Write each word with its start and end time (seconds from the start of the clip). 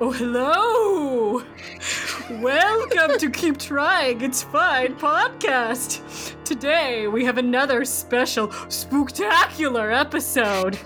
Oh, 0.00 0.12
hello! 0.12 1.42
Welcome 2.40 3.18
to 3.18 3.28
Keep 3.30 3.58
Trying, 3.58 4.20
It's 4.20 4.44
Fine 4.44 4.94
podcast. 4.94 6.34
Today 6.44 7.08
we 7.08 7.24
have 7.24 7.36
another 7.36 7.84
special, 7.84 8.52
spectacular 8.68 9.90
episode. 9.90 10.78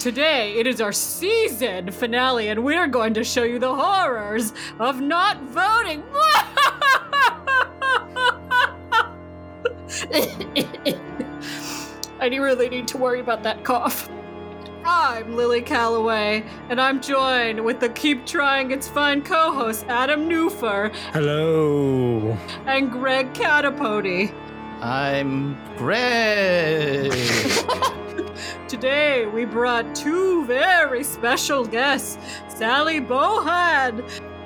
Today 0.00 0.54
it 0.54 0.66
is 0.66 0.80
our 0.80 0.90
season 0.90 1.92
finale, 1.92 2.48
and 2.48 2.64
we're 2.64 2.88
going 2.88 3.14
to 3.14 3.22
show 3.22 3.44
you 3.44 3.60
the 3.60 3.72
horrors 3.72 4.52
of 4.80 5.00
not 5.00 5.40
voting. 5.42 6.02
I 12.20 12.26
really 12.26 12.68
need 12.68 12.88
to 12.88 12.98
worry 12.98 13.20
about 13.20 13.44
that 13.44 13.62
cough. 13.62 14.08
I'm 14.84 15.36
Lily 15.36 15.62
Calloway, 15.62 16.44
and 16.68 16.80
I'm 16.80 17.00
joined 17.00 17.64
with 17.64 17.80
the 17.80 17.88
Keep 17.90 18.26
Trying 18.26 18.70
It's 18.72 18.88
Fine 18.88 19.22
co 19.22 19.52
host 19.52 19.84
Adam 19.88 20.28
Newfer 20.28 20.92
Hello. 21.12 22.36
and 22.66 22.90
Greg 22.90 23.32
Catapody. 23.32 24.32
I'm 24.80 25.56
Greg. 25.76 27.12
Today 28.68 29.26
we 29.26 29.44
brought 29.44 29.94
two 29.94 30.44
very 30.46 31.04
special 31.04 31.64
guests 31.64 32.18
Sally 32.48 33.00
Bohan 33.00 34.02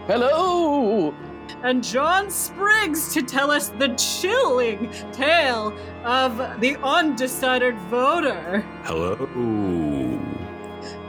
Hello. 0.07 1.15
and 1.63 1.83
John 1.83 2.31
Spriggs 2.31 3.15
to 3.15 3.23
tell 3.23 3.51
us 3.51 3.71
the 3.71 3.89
chilling 3.95 4.91
tale 5.13 5.73
of 6.05 6.61
the 6.61 6.77
undecided 6.83 7.77
voter. 7.89 8.61
Hello. 8.83 9.96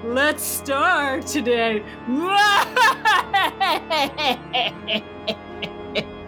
Let's 0.07 0.41
start 0.41 1.27
today. 1.27 1.83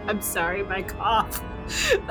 I'm 0.06 0.20
sorry, 0.20 0.62
my 0.64 0.82
cough. 0.82 1.42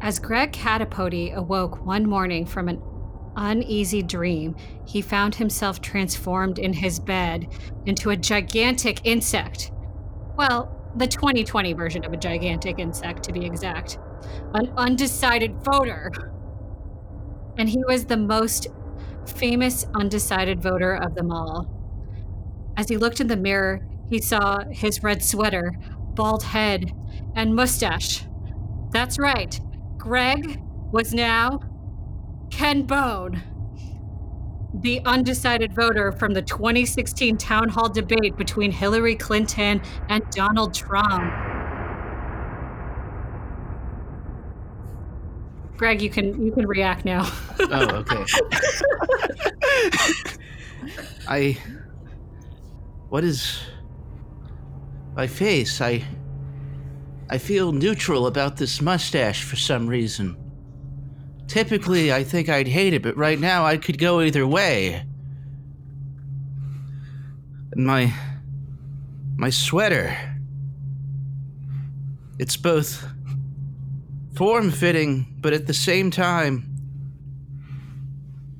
As 0.00 0.18
Greg 0.18 0.50
Catapody 0.52 1.32
awoke 1.32 1.86
one 1.86 2.04
morning 2.04 2.44
from 2.44 2.68
an 2.68 2.82
uneasy 3.36 4.02
dream, 4.02 4.56
he 4.88 5.00
found 5.00 5.36
himself 5.36 5.80
transformed 5.80 6.58
in 6.58 6.72
his 6.72 6.98
bed 6.98 7.46
into 7.86 8.10
a 8.10 8.16
gigantic 8.16 9.00
insect. 9.04 9.70
Well, 10.36 10.76
the 10.96 11.06
2020 11.06 11.74
version 11.74 12.04
of 12.04 12.12
a 12.12 12.16
gigantic 12.16 12.80
insect, 12.80 13.22
to 13.22 13.32
be 13.32 13.46
exact 13.46 13.98
an 14.54 14.72
undecided 14.76 15.62
voter. 15.62 16.10
And 17.58 17.68
he 17.68 17.82
was 17.86 18.06
the 18.06 18.16
most 18.16 18.68
famous 19.26 19.86
undecided 19.94 20.62
voter 20.62 20.94
of 20.94 21.14
them 21.14 21.30
all. 21.30 21.68
As 22.76 22.88
he 22.88 22.96
looked 22.96 23.20
in 23.20 23.28
the 23.28 23.36
mirror, 23.36 23.86
he 24.08 24.20
saw 24.20 24.60
his 24.70 25.02
red 25.02 25.22
sweater, 25.22 25.72
bald 26.14 26.42
head, 26.42 26.92
and 27.34 27.54
mustache. 27.54 28.24
That's 28.90 29.18
right, 29.18 29.58
Greg 29.96 30.60
was 30.90 31.14
now 31.14 31.60
Ken 32.50 32.82
Bone, 32.82 33.42
the 34.74 35.00
undecided 35.04 35.74
voter 35.74 36.12
from 36.12 36.34
the 36.34 36.42
2016 36.42 37.36
town 37.38 37.68
hall 37.68 37.88
debate 37.88 38.36
between 38.36 38.70
Hillary 38.70 39.16
Clinton 39.16 39.80
and 40.08 40.22
Donald 40.30 40.74
Trump. 40.74 41.51
Greg, 45.76 46.02
you 46.02 46.10
can 46.10 46.44
you 46.44 46.52
can 46.52 46.66
react 46.66 47.04
now. 47.04 47.30
Oh, 47.58 48.04
okay. 48.10 48.24
I. 51.28 51.58
What 53.08 53.24
is. 53.24 53.60
My 55.14 55.26
face? 55.26 55.80
I. 55.80 56.04
I 57.30 57.38
feel 57.38 57.72
neutral 57.72 58.26
about 58.26 58.58
this 58.58 58.82
mustache 58.82 59.42
for 59.42 59.56
some 59.56 59.86
reason. 59.86 60.36
Typically, 61.48 62.12
I 62.12 62.24
think 62.24 62.48
I'd 62.48 62.68
hate 62.68 62.94
it, 62.94 63.02
but 63.02 63.16
right 63.16 63.40
now 63.40 63.64
I 63.64 63.76
could 63.76 63.98
go 63.98 64.20
either 64.20 64.46
way. 64.46 65.04
And 67.72 67.86
my. 67.86 68.12
My 69.36 69.50
sweater. 69.50 70.16
It's 72.38 72.56
both 72.56 73.06
form 74.42 74.72
fitting, 74.72 75.24
but 75.38 75.52
at 75.52 75.68
the 75.68 75.72
same 75.72 76.10
time, 76.10 76.66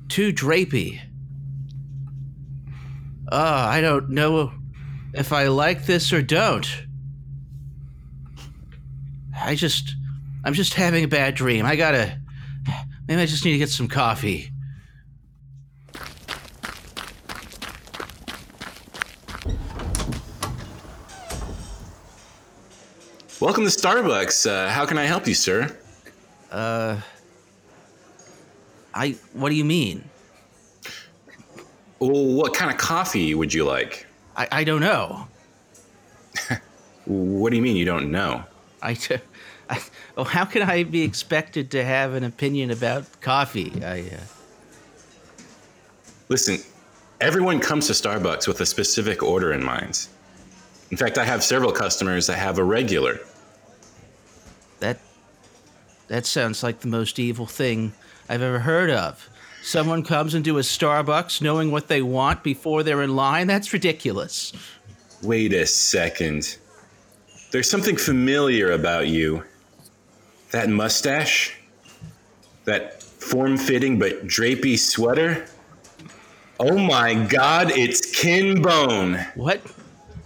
too 0.07 0.31
drapey. 0.31 1.01
Ah, 3.29 3.69
I 3.69 3.81
don't 3.81 4.11
know 4.11 4.53
if 5.13 5.33
I 5.33 5.47
like 5.47 5.85
this 5.85 6.13
or 6.13 6.21
don't. 6.21 6.65
I 9.37 9.55
just. 9.55 9.97
I'm 10.45 10.53
just 10.53 10.73
having 10.73 11.03
a 11.03 11.09
bad 11.09 11.35
dream. 11.35 11.65
I 11.65 11.75
gotta. 11.75 12.17
Maybe 13.09 13.21
I 13.21 13.25
just 13.25 13.43
need 13.43 13.51
to 13.51 13.57
get 13.57 13.69
some 13.69 13.89
coffee. 13.89 14.52
Welcome 23.43 23.65
to 23.65 23.69
Starbucks. 23.69 24.49
Uh, 24.49 24.69
how 24.69 24.85
can 24.85 24.97
I 24.97 25.03
help 25.03 25.27
you, 25.27 25.33
sir? 25.33 25.69
Uh. 26.49 27.01
I. 28.93 29.17
What 29.33 29.49
do 29.49 29.55
you 29.55 29.65
mean? 29.65 30.05
Well, 31.99 32.23
what 32.35 32.53
kind 32.53 32.71
of 32.71 32.77
coffee 32.77 33.35
would 33.35 33.53
you 33.53 33.65
like? 33.65 34.07
I, 34.37 34.47
I 34.49 34.63
don't 34.63 34.79
know. 34.79 35.27
What 37.05 37.49
do 37.49 37.57
you 37.57 37.61
mean 37.61 37.75
you 37.75 37.83
don't 37.83 38.11
know? 38.11 38.45
I, 38.81 38.97
I, 39.69 39.81
oh, 40.15 40.23
how 40.23 40.45
can 40.45 40.61
I 40.61 40.83
be 40.83 41.01
expected 41.01 41.69
to 41.71 41.83
have 41.83 42.13
an 42.13 42.23
opinion 42.23 42.71
about 42.71 43.19
coffee? 43.19 43.73
I, 43.83 43.99
uh, 44.03 44.19
Listen, 46.29 46.59
everyone 47.19 47.59
comes 47.59 47.87
to 47.87 47.93
Starbucks 47.93 48.47
with 48.47 48.61
a 48.61 48.65
specific 48.65 49.21
order 49.21 49.51
in 49.51 49.61
mind. 49.61 50.07
In 50.91 50.95
fact, 50.95 51.17
I 51.17 51.25
have 51.25 51.43
several 51.43 51.73
customers 51.73 52.25
that 52.27 52.37
have 52.37 52.57
a 52.57 52.63
regular. 52.63 53.19
That, 54.83 54.99
that 56.09 56.25
sounds 56.25 56.61
like 56.61 56.81
the 56.81 56.87
most 56.87 57.17
evil 57.17 57.45
thing 57.45 57.93
I've 58.27 58.41
ever 58.41 58.59
heard 58.59 58.89
of. 58.89 59.29
Someone 59.63 60.03
comes 60.03 60.35
into 60.35 60.57
a 60.57 60.61
Starbucks 60.61 61.41
knowing 61.41 61.71
what 61.71 61.87
they 61.87 62.01
want 62.01 62.43
before 62.43 62.83
they're 62.83 63.01
in 63.01 63.15
line. 63.15 63.47
That's 63.47 63.71
ridiculous. 63.71 64.51
Wait 65.21 65.53
a 65.53 65.65
second. 65.65 66.57
There's 67.51 67.69
something 67.69 67.95
familiar 67.95 68.73
about 68.73 69.07
you. 69.07 69.45
That 70.51 70.69
mustache? 70.69 71.55
That 72.65 73.01
form 73.01 73.55
fitting 73.55 73.97
but 73.97 74.27
drapey 74.27 74.77
sweater? 74.77 75.45
Oh 76.59 76.77
my 76.77 77.13
god, 77.13 77.71
it's 77.71 78.21
Ken 78.21 78.61
Bone. 78.61 79.25
What? 79.35 79.61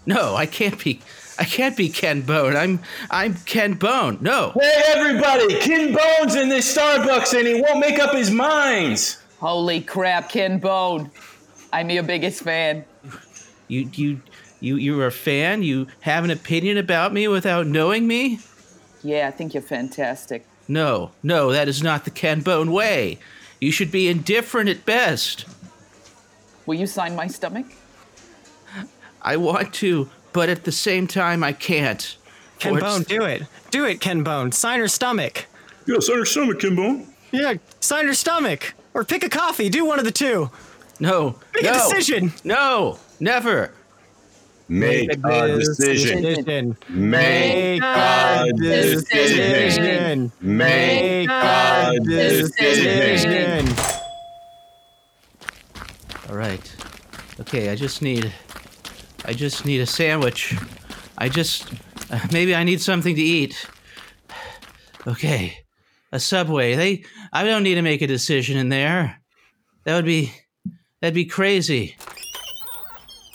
No, 0.07 0.35
I 0.35 0.47
can't 0.47 0.83
be. 0.83 0.99
I 1.39 1.45
can't 1.45 1.77
be 1.77 1.89
Ken 1.89 2.21
Bone. 2.21 2.55
I'm 2.55 2.79
I'm 3.11 3.35
Ken 3.35 3.73
Bone. 3.73 4.17
No. 4.21 4.53
Hey 4.59 4.81
everybody, 4.87 5.59
Ken 5.59 5.93
Bone's 5.93 6.35
in 6.35 6.49
this 6.49 6.75
Starbucks 6.75 7.37
and 7.37 7.47
he 7.47 7.61
won't 7.61 7.79
make 7.79 7.99
up 7.99 8.13
his 8.15 8.31
mind. 8.31 9.17
Holy 9.39 9.81
crap, 9.81 10.29
Ken 10.29 10.57
Bone. 10.59 11.11
I'm 11.71 11.89
your 11.89 12.03
biggest 12.03 12.41
fan. 12.43 12.85
You 13.67 13.89
you 13.93 14.21
you 14.59 14.77
you're 14.77 15.07
a 15.07 15.11
fan. 15.11 15.61
You 15.61 15.87
have 16.01 16.23
an 16.23 16.31
opinion 16.31 16.77
about 16.77 17.13
me 17.13 17.27
without 17.27 17.67
knowing 17.67 18.07
me. 18.07 18.39
Yeah, 19.03 19.27
I 19.27 19.31
think 19.31 19.53
you're 19.53 19.61
fantastic. 19.63 20.45
No, 20.67 21.11
no, 21.23 21.51
that 21.51 21.67
is 21.67 21.83
not 21.83 22.03
the 22.03 22.11
Ken 22.11 22.41
Bone 22.41 22.71
way. 22.71 23.19
You 23.61 23.71
should 23.71 23.91
be 23.91 24.07
indifferent 24.07 24.69
at 24.69 24.85
best. 24.85 25.45
Will 26.65 26.75
you 26.75 26.87
sign 26.87 27.15
my 27.15 27.27
stomach? 27.27 27.65
I 29.21 29.37
want 29.37 29.73
to, 29.75 30.09
but 30.37 30.49
at 30.49 30.65
the 30.65 30.71
same 30.71 31.07
time, 31.07 31.43
I 31.43 31.51
can't. 31.51 32.15
Ken 32.59 32.73
For 32.73 32.77
it's- 32.77 33.05
do 33.05 33.23
it. 33.23 33.41
Do 33.71 33.85
it, 33.85 33.99
Ken 33.99 34.21
Bone. 34.21 34.51
Sign 34.51 34.79
her 34.79 34.87
stomach. 34.87 35.47
Yes, 35.87 36.05
sign 36.05 36.17
her 36.19 36.25
stomach, 36.25 36.59
Ken 36.59 36.75
Bone. 36.75 37.07
Yeah, 37.31 37.55
sign 37.79 38.05
her 38.05 38.13
stomach. 38.13 38.75
Or 38.93 39.03
pick 39.03 39.23
a 39.23 39.29
coffee. 39.29 39.67
Do 39.67 39.83
one 39.83 39.97
of 39.97 40.05
the 40.05 40.11
two. 40.11 40.51
No, 40.99 41.39
Make 41.55 41.63
no, 41.63 41.71
a 41.71 41.73
decision. 41.73 42.33
No, 42.43 42.99
never. 43.19 43.71
Make 44.69 45.09
a 45.25 45.57
decision. 45.57 46.21
Decision. 46.21 46.77
Make 46.87 47.81
a 47.81 48.51
decision. 48.59 50.31
Make 50.39 51.29
a 51.31 51.97
decision. 52.03 53.67
All 56.29 56.35
right. 56.35 56.75
Okay, 57.39 57.69
I 57.71 57.75
just 57.75 58.03
need. 58.03 58.31
I 59.27 59.33
just 59.33 59.65
need 59.65 59.81
a 59.81 59.85
sandwich. 59.85 60.55
I 61.17 61.29
just. 61.29 61.67
Uh, 62.09 62.19
maybe 62.31 62.55
I 62.55 62.63
need 62.63 62.81
something 62.81 63.15
to 63.15 63.21
eat. 63.21 63.67
Okay. 65.05 65.57
a 66.11 66.19
subway. 66.19 66.75
They 66.75 67.03
I 67.33 67.43
don't 67.43 67.63
need 67.63 67.75
to 67.75 67.81
make 67.81 68.01
a 68.01 68.07
decision 68.07 68.57
in 68.57 68.69
there. 68.69 69.21
That 69.83 69.95
would 69.95 70.05
be 70.05 70.31
that'd 71.01 71.13
be 71.13 71.25
crazy. 71.25 71.95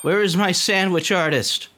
Where 0.02 0.22
is 0.22 0.36
my 0.36 0.52
sandwich 0.52 1.12
artist? 1.12 1.68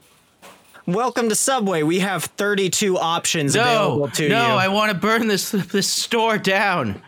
Welcome 0.87 1.29
to 1.31 1.35
Subway. 1.35 1.83
We 1.83 2.01
have 2.01 2.25
32 2.25 2.99
options 2.99 3.55
No, 3.55 3.63
available 3.63 4.09
to 4.11 4.23
you. 4.25 4.29
no, 4.29 4.49
you. 4.49 4.53
I 4.55 4.69
want 4.69 4.93
to 4.93 4.99
burn 4.99 5.29
this 5.29 5.51
this 5.51 5.89
store 5.89 6.39
down. 6.39 7.03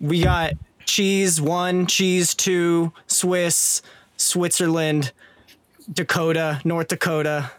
we 0.00 0.22
got 0.22 0.52
cheese 0.86 1.40
one, 1.40 1.86
cheese 1.86 2.34
two, 2.34 2.92
Swiss, 3.06 3.82
Switzerland, 4.16 5.12
Dakota, 5.92 6.60
North 6.64 6.88
Dakota. 6.88 7.50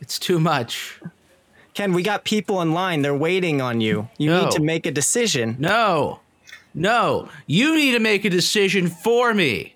It's 0.00 0.18
too 0.18 0.38
much. 0.38 1.00
Ken, 1.74 1.92
we 1.92 2.02
got 2.02 2.24
people 2.24 2.62
in 2.62 2.72
line. 2.72 3.02
They're 3.02 3.14
waiting 3.14 3.60
on 3.60 3.80
you. 3.80 4.08
You 4.18 4.30
No. 4.30 4.42
need 4.44 4.50
to 4.52 4.62
make 4.62 4.86
a 4.86 4.90
decision. 4.90 5.56
No, 5.58 6.20
no, 6.74 7.28
you 7.46 7.74
need 7.76 7.92
to 7.92 7.98
make 7.98 8.24
a 8.24 8.30
decision 8.30 8.88
for 8.88 9.34
me. 9.34 9.74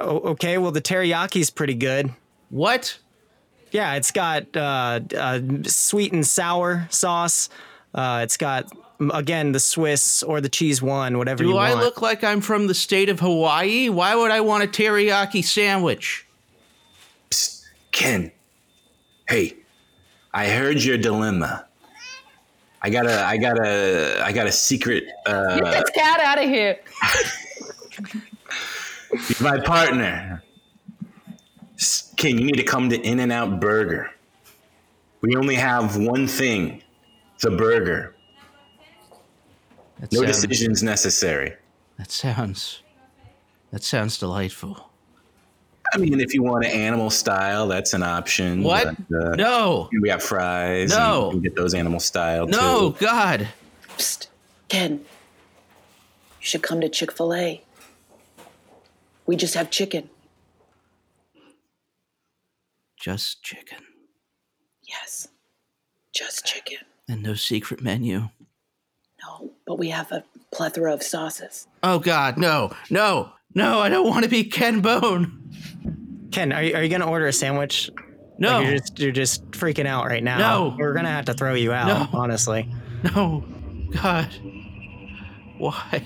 Oh, 0.00 0.18
okay, 0.30 0.58
well, 0.58 0.70
the 0.72 0.80
teriyaki's 0.80 1.50
pretty 1.50 1.74
good. 1.74 2.10
What? 2.50 2.98
Yeah, 3.70 3.94
it's 3.94 4.10
got 4.10 4.56
uh, 4.56 5.00
uh, 5.16 5.40
sweet 5.64 6.12
and 6.12 6.26
sour 6.26 6.86
sauce. 6.90 7.48
Uh, 7.94 8.20
it's 8.22 8.36
got, 8.36 8.66
again, 9.12 9.52
the 9.52 9.60
Swiss 9.60 10.22
or 10.22 10.40
the 10.40 10.48
cheese 10.48 10.80
one, 10.82 11.18
whatever 11.18 11.44
you 11.44 11.54
want. 11.54 11.72
Do 11.72 11.78
I 11.78 11.80
look 11.80 12.00
like 12.02 12.24
I'm 12.24 12.40
from 12.40 12.66
the 12.66 12.74
state 12.74 13.08
of 13.08 13.20
Hawaii? 13.20 13.88
Why 13.88 14.14
would 14.14 14.30
I 14.30 14.40
want 14.40 14.64
a 14.64 14.66
teriyaki 14.66 15.44
sandwich? 15.44 16.26
Psst, 17.90 17.92
Ken. 17.92 18.32
Hey, 19.28 19.56
I 20.32 20.48
heard 20.48 20.82
your 20.82 20.98
dilemma. 20.98 21.66
I 22.82 22.88
got 22.90 23.06
a, 23.06 23.22
I 23.24 23.36
got 23.36 23.58
a, 23.64 24.22
I 24.24 24.32
got 24.32 24.46
a 24.46 24.52
secret. 24.52 25.04
Uh, 25.26 25.60
Get 25.60 25.64
this 25.72 25.90
cat 25.90 26.20
out 26.20 26.38
of 26.42 26.48
here. 26.48 26.78
He's 29.26 29.40
my 29.40 29.60
partner. 29.60 30.42
Ken, 32.16 32.38
you 32.38 32.44
need 32.44 32.56
to 32.56 32.62
come 32.64 32.88
to 32.90 33.00
In 33.00 33.20
and 33.20 33.32
Out 33.32 33.60
Burger. 33.60 34.10
We 35.22 35.36
only 35.36 35.54
have 35.54 35.96
one 35.96 36.26
thing 36.26 36.82
the 37.42 37.50
burger. 37.50 38.14
That 39.98 40.12
No 40.12 40.22
sounds- 40.24 40.42
decisions 40.42 40.82
necessary. 40.82 41.54
That 41.98 42.10
sounds. 42.10 42.82
That 43.72 43.82
sounds 43.82 44.18
delightful. 44.18 44.89
I 45.92 45.98
mean, 45.98 46.20
if 46.20 46.32
you 46.34 46.42
want 46.42 46.64
an 46.64 46.70
animal 46.70 47.10
style, 47.10 47.66
that's 47.68 47.92
an 47.94 48.02
option. 48.02 48.62
What? 48.62 48.94
but, 49.08 49.16
uh, 49.16 49.34
No, 49.36 49.88
We 49.92 50.08
got 50.08 50.22
fries. 50.22 50.90
No. 50.90 51.26
You 51.26 51.30
can 51.32 51.40
get 51.42 51.56
those 51.56 51.74
animal 51.74 52.00
style 52.00 52.46
no, 52.46 52.92
too. 52.92 53.04
God. 53.04 53.48
Psst, 53.96 54.28
Ken, 54.68 54.92
you 55.00 55.00
should 56.40 56.62
come 56.62 56.80
to 56.80 56.88
Chick 56.88 57.12
fil 57.12 57.34
A. 57.34 57.62
We 59.26 59.36
just 59.36 59.54
have 59.54 59.70
chicken. 59.70 60.08
Just 62.98 63.42
chicken 63.42 63.78
Yes, 64.86 65.28
just 66.12 66.44
chicken. 66.44 66.78
and 67.08 67.22
no 67.22 67.34
secret 67.34 67.80
menu. 67.80 68.28
No, 69.22 69.50
but 69.66 69.78
we 69.78 69.88
have 69.90 70.10
a 70.12 70.24
plethora 70.52 70.92
of 70.92 71.02
sauces. 71.02 71.66
Oh 71.82 71.98
God, 71.98 72.36
no, 72.36 72.72
no, 72.90 73.30
no! 73.54 73.78
I 73.80 73.88
don't 73.88 74.06
want 74.08 74.24
to 74.24 74.28
be 74.30 74.44
Ken 74.44 74.80
Bone. 74.80 75.39
Ken, 76.30 76.52
are 76.52 76.62
you, 76.62 76.74
are 76.76 76.82
you 76.82 76.88
going 76.88 77.00
to 77.00 77.06
order 77.08 77.26
a 77.26 77.32
sandwich? 77.32 77.90
No, 78.38 78.58
Like, 78.58 78.66
you're, 78.66 78.76
just, 78.78 78.98
you're 78.98 79.12
just 79.12 79.50
freaking 79.50 79.86
out 79.86 80.06
right 80.06 80.22
now. 80.22 80.38
No. 80.38 80.76
We're 80.78 80.92
going 80.92 81.04
to 81.04 81.10
have 81.10 81.26
to 81.26 81.34
throw 81.34 81.54
you 81.54 81.72
out, 81.72 82.12
No. 82.12 82.18
honestly. 82.18 82.72
no, 83.14 83.44
God, 84.02 84.28
why? 85.58 86.02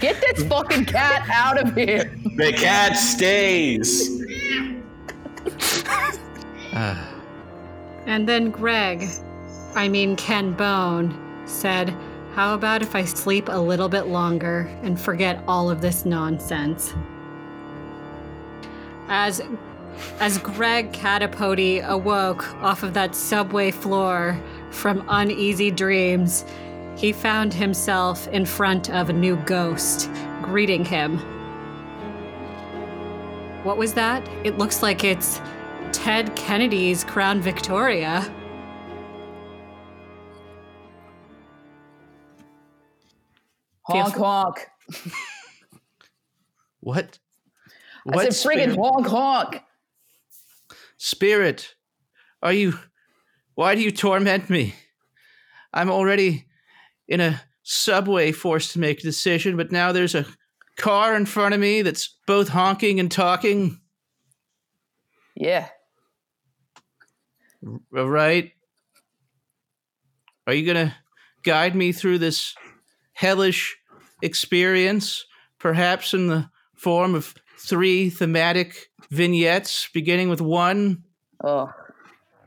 Get 0.00 0.20
this 0.20 0.46
fucking 0.48 0.86
cat 0.86 1.28
out 1.30 1.60
of 1.60 1.74
here. 1.76 2.16
The 2.36 2.52
cat 2.52 2.96
stays. 2.96 4.20
And 8.04 8.28
then 8.28 8.50
Greg, 8.50 9.04
I 9.76 9.88
mean 9.88 10.16
Ken 10.16 10.54
Bone, 10.54 11.14
said, 11.46 11.94
How 12.34 12.54
about 12.54 12.80
if 12.80 12.94
I 12.94 13.04
sleep 13.04 13.48
a 13.48 13.60
little 13.60 13.90
bit 13.90 14.06
longer 14.06 14.70
and 14.82 14.98
forget 14.98 15.44
all 15.46 15.70
of 15.70 15.82
this 15.82 16.06
nonsense? 16.06 16.94
As 19.08 19.42
as 20.18 20.38
Greg 20.38 20.92
Catapody 20.92 21.86
awoke 21.86 22.54
off 22.62 22.82
of 22.82 22.94
that 22.94 23.14
subway 23.14 23.70
floor 23.70 24.40
from 24.70 25.04
uneasy 25.08 25.70
dreams, 25.70 26.46
he 26.96 27.12
found 27.12 27.52
himself 27.52 28.26
in 28.28 28.46
front 28.46 28.88
of 28.88 29.10
a 29.10 29.12
new 29.12 29.36
ghost 29.36 30.10
greeting 30.40 30.86
him. 30.86 31.18
What 33.62 33.76
was 33.76 33.92
that? 33.92 34.26
It 34.42 34.56
looks 34.56 34.82
like 34.82 35.04
it's 35.04 35.40
Ted 35.92 36.34
Kennedy's 36.34 37.04
Crown 37.04 37.42
Victoria. 37.42 38.32
Honk 43.82 44.14
honk. 44.16 44.66
What? 46.80 47.20
I 48.12 48.24
said 48.24 48.32
friggin' 48.32 48.72
spirit? 48.72 48.76
honk 48.76 49.06
honk. 49.06 49.62
spirit? 50.96 51.76
Are 52.42 52.52
you? 52.52 52.76
Why 53.54 53.76
do 53.76 53.82
you 53.82 53.92
torment 53.92 54.50
me? 54.50 54.74
I'm 55.72 55.90
already 55.90 56.46
in 57.06 57.20
a 57.20 57.40
subway 57.62 58.32
forced 58.32 58.72
to 58.72 58.80
make 58.80 58.98
a 58.98 59.04
decision, 59.04 59.56
but 59.56 59.70
now 59.70 59.92
there's 59.92 60.16
a 60.16 60.26
car 60.76 61.14
in 61.14 61.24
front 61.26 61.54
of 61.54 61.60
me 61.60 61.82
that's 61.82 62.16
both 62.26 62.48
honking 62.48 62.98
and 62.98 63.10
talking. 63.10 63.80
Yeah. 65.36 65.68
All 67.96 68.10
right. 68.10 68.50
Are 70.46 70.54
you 70.54 70.66
going 70.72 70.88
to 70.88 70.94
guide 71.44 71.76
me 71.76 71.92
through 71.92 72.18
this 72.18 72.54
hellish 73.22 73.78
experience, 74.20 75.24
perhaps 75.60 76.12
in 76.12 76.26
the 76.26 76.50
form 76.74 77.14
of 77.14 77.34
three 77.56 78.10
thematic 78.10 78.90
vignettes, 79.10 79.88
beginning 79.94 80.28
with 80.28 80.40
one? 80.40 81.04
Oh. 81.42 81.72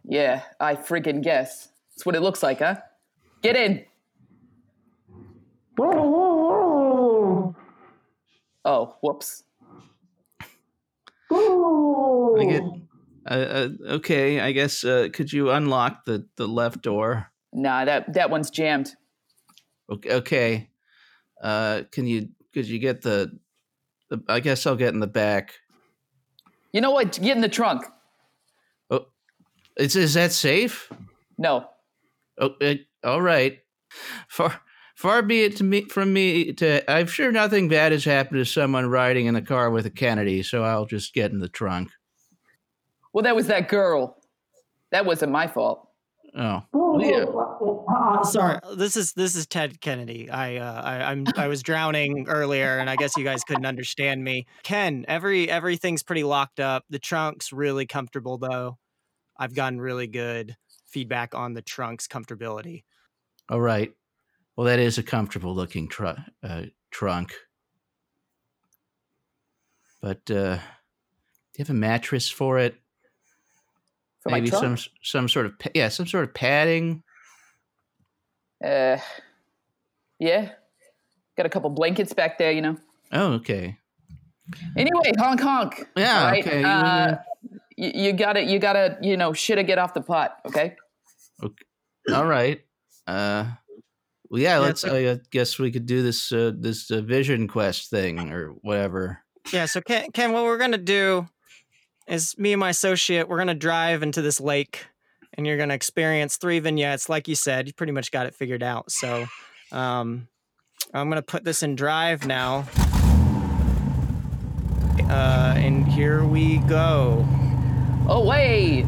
Yeah, 0.04 0.42
I 0.60 0.76
friggin' 0.76 1.24
guess. 1.24 1.70
That's 1.92 2.06
what 2.06 2.16
it 2.16 2.22
looks 2.22 2.44
like, 2.44 2.60
huh? 2.60 2.76
Get 3.42 3.56
in. 3.56 3.86
Oh, 8.66 8.98
whoops. 9.02 9.44
I 11.32 12.46
get, 12.50 12.64
uh, 13.26 13.34
uh, 13.34 13.70
okay, 13.96 14.42
I 14.42 14.52
guess, 14.52 14.84
uh, 14.84 15.08
could 15.14 15.32
you 15.32 15.52
unlock 15.52 16.04
the, 16.04 16.28
the 16.36 16.48
left 16.48 16.82
door? 16.82 17.32
Nah, 17.54 17.86
that 17.86 18.14
that 18.14 18.30
one's 18.30 18.50
jammed. 18.52 18.94
Okay. 19.90 20.14
okay. 20.14 20.70
Uh, 21.42 21.84
can 21.92 22.08
you, 22.08 22.30
could 22.54 22.68
you 22.68 22.80
get 22.80 23.02
the, 23.02 23.38
the, 24.10 24.24
I 24.28 24.40
guess 24.40 24.66
I'll 24.66 24.76
get 24.76 24.94
in 24.94 25.00
the 25.00 25.08
back. 25.08 25.54
You 26.72 26.82
know 26.82 26.92
what? 26.92 27.20
Get 27.22 27.36
in 27.36 27.42
the 27.42 27.50
trunk. 27.50 27.86
oh 28.90 29.08
Is, 29.78 29.96
is 29.96 30.14
that 30.16 30.32
safe? 30.32 30.92
No. 31.38 31.68
Oh, 32.40 32.56
uh, 32.62 32.76
all 33.04 33.22
right. 33.22 33.60
Far, 34.28 34.62
far 34.96 35.22
be 35.22 35.44
it 35.44 35.58
to 35.58 35.64
me 35.64 35.84
from 35.84 36.12
me 36.12 36.52
to. 36.54 36.90
I'm 36.92 37.08
sure 37.08 37.32
nothing 37.32 37.70
bad 37.70 37.92
has 37.92 38.04
happened 38.04 38.40
to 38.40 38.46
someone 38.46 38.88
riding 38.88 39.26
in 39.26 39.36
a 39.36 39.42
car 39.42 39.70
with 39.70 39.86
a 39.86 39.90
Kennedy, 39.90 40.44
so 40.44 40.64
I'll 40.64 40.86
just 40.86 41.14
get 41.14 41.32
in 41.32 41.40
the 41.40 41.50
trunk. 41.50 41.92
Well, 43.14 43.24
that 43.24 43.36
was 43.36 43.48
that 43.48 43.70
girl. 43.70 44.18
That 44.92 45.06
wasn't 45.06 45.32
my 45.32 45.48
fault. 45.48 45.88
Oh, 46.38 46.64
yeah. 47.00 47.26
Sorry, 48.24 48.60
this 48.76 48.98
is 48.98 49.14
this 49.14 49.36
is 49.36 49.48
Ted 49.48 49.80
Kennedy. 49.80 50.30
I 50.30 50.58
uh, 50.58 50.82
I, 50.82 51.12
I'm 51.12 51.26
I 51.38 51.48
was 51.48 51.64
drowning 51.64 52.26
earlier, 52.28 52.78
and 52.78 52.90
I 52.90 52.98
guess 52.98 53.16
you 53.16 53.24
guys 53.24 53.44
couldn't 53.44 53.66
understand 53.66 54.24
me. 54.24 54.46
Ken, 54.64 55.06
every 55.08 55.50
everything's 55.50 56.04
pretty 56.04 56.24
locked 56.24 56.60
up. 56.60 56.84
The 56.90 57.00
trunk's 57.00 57.54
really 57.54 57.86
comfortable 57.86 58.38
though. 58.38 58.78
I've 59.38 59.54
gotten 59.54 59.80
really 59.80 60.08
good 60.08 60.58
feedback 60.86 61.36
on 61.36 61.54
the 61.54 61.62
trunk's 61.62 62.08
comfortability. 62.08 62.84
All 63.50 63.62
right. 63.62 63.94
Well, 64.56 64.66
that 64.66 64.80
is 64.80 64.98
a 64.98 65.04
comfortable 65.04 65.54
looking 65.54 65.88
tru- 65.88 66.16
uh, 66.42 66.64
trunk. 66.92 67.34
But 70.02 70.30
uh, 70.30 70.56
do 70.56 71.58
you 71.58 71.60
have 71.60 71.70
a 71.70 71.74
mattress 71.74 72.30
for 72.30 72.60
it? 72.60 72.76
For 74.26 74.32
my 74.32 74.38
Maybe 74.40 74.50
trunk? 74.50 74.80
some 74.80 74.92
some 75.04 75.30
sort 75.30 75.46
of 75.46 75.54
yeah, 75.76 75.90
some 75.90 76.08
sort 76.08 76.24
of 76.24 76.34
padding. 76.34 77.04
Uh, 78.64 78.98
yeah. 80.20 80.50
Got 81.38 81.46
a 81.46 81.50
couple 81.50 81.70
blankets 81.70 82.12
back 82.12 82.40
there, 82.40 82.52
you 82.52 82.62
know. 82.62 82.76
Oh, 83.12 83.34
okay. 83.34 83.78
Anyway, 84.76 85.12
honk 85.20 85.40
honk. 85.42 85.86
Yeah, 85.96 86.20
all 86.22 86.26
right? 86.32 86.48
okay, 86.48 86.60
you- 86.62 86.66
Uh, 86.66 87.18
you, 87.78 87.92
you 87.94 88.14
gotta, 88.14 88.42
you 88.42 88.58
gotta, 88.58 88.98
you 89.02 89.16
know, 89.16 89.32
shit 89.34 89.60
or 89.60 89.64
get 89.64 89.78
off 89.78 89.94
the 89.94 90.02
pot. 90.02 90.38
Okay. 90.48 90.76
Okay. 91.44 91.66
All 92.12 92.26
right. 92.26 92.62
Uh, 93.06 93.46
well, 94.32 94.42
yeah. 94.42 94.58
Let's. 94.58 94.82
so- 94.82 94.96
I 94.96 95.20
guess 95.30 95.60
we 95.60 95.70
could 95.72 95.86
do 95.86 96.02
this. 96.02 96.32
Uh, 96.32 96.52
this 96.58 96.90
uh, 96.90 97.02
vision 97.02 97.48
quest 97.48 97.92
thing 97.92 98.32
or 98.32 98.56
whatever. 98.64 99.20
Yeah, 99.54 99.68
so 99.68 99.82
Ken, 99.82 100.10
Ken, 100.12 100.32
what 100.32 100.46
we're 100.46 100.58
gonna 100.58 100.80
do 100.80 101.28
is 102.08 102.38
me 102.38 102.54
and 102.54 102.60
my 102.60 102.70
associate, 102.70 103.28
we're 103.28 103.38
gonna 103.38 103.56
drive 103.56 104.04
into 104.04 104.22
this 104.22 104.40
lake, 104.40 104.86
and 105.34 105.46
you're 105.46 105.58
gonna 105.58 105.74
experience 105.74 106.38
three 106.38 106.60
vignettes. 106.60 107.10
Like 107.10 107.28
you 107.28 107.36
said, 107.36 107.68
you 107.68 107.74
pretty 107.74 107.92
much 107.92 108.12
got 108.12 108.26
it 108.26 108.36
figured 108.36 108.64
out. 108.64 108.92
So, 108.92 109.26
um, 109.72 110.28
I'm 110.94 111.10
gonna 111.10 111.22
put 111.22 111.44
this 111.44 111.64
in 111.64 111.76
drive 111.76 112.26
now. 112.26 112.66
Uh, 115.10 115.54
and 115.58 115.88
here 115.88 116.24
we 116.24 116.58
go. 116.60 117.26
Oh 118.08 118.26
wait. 118.26 118.86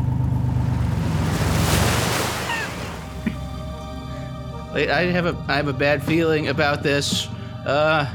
I, 4.73 4.87
I 4.91 5.05
have 5.05 5.25
a. 5.25 5.45
I 5.47 5.55
have 5.55 5.67
a 5.67 5.73
bad 5.73 6.03
feeling 6.03 6.49
about 6.49 6.83
this. 6.83 7.27
Uh, 7.65 8.13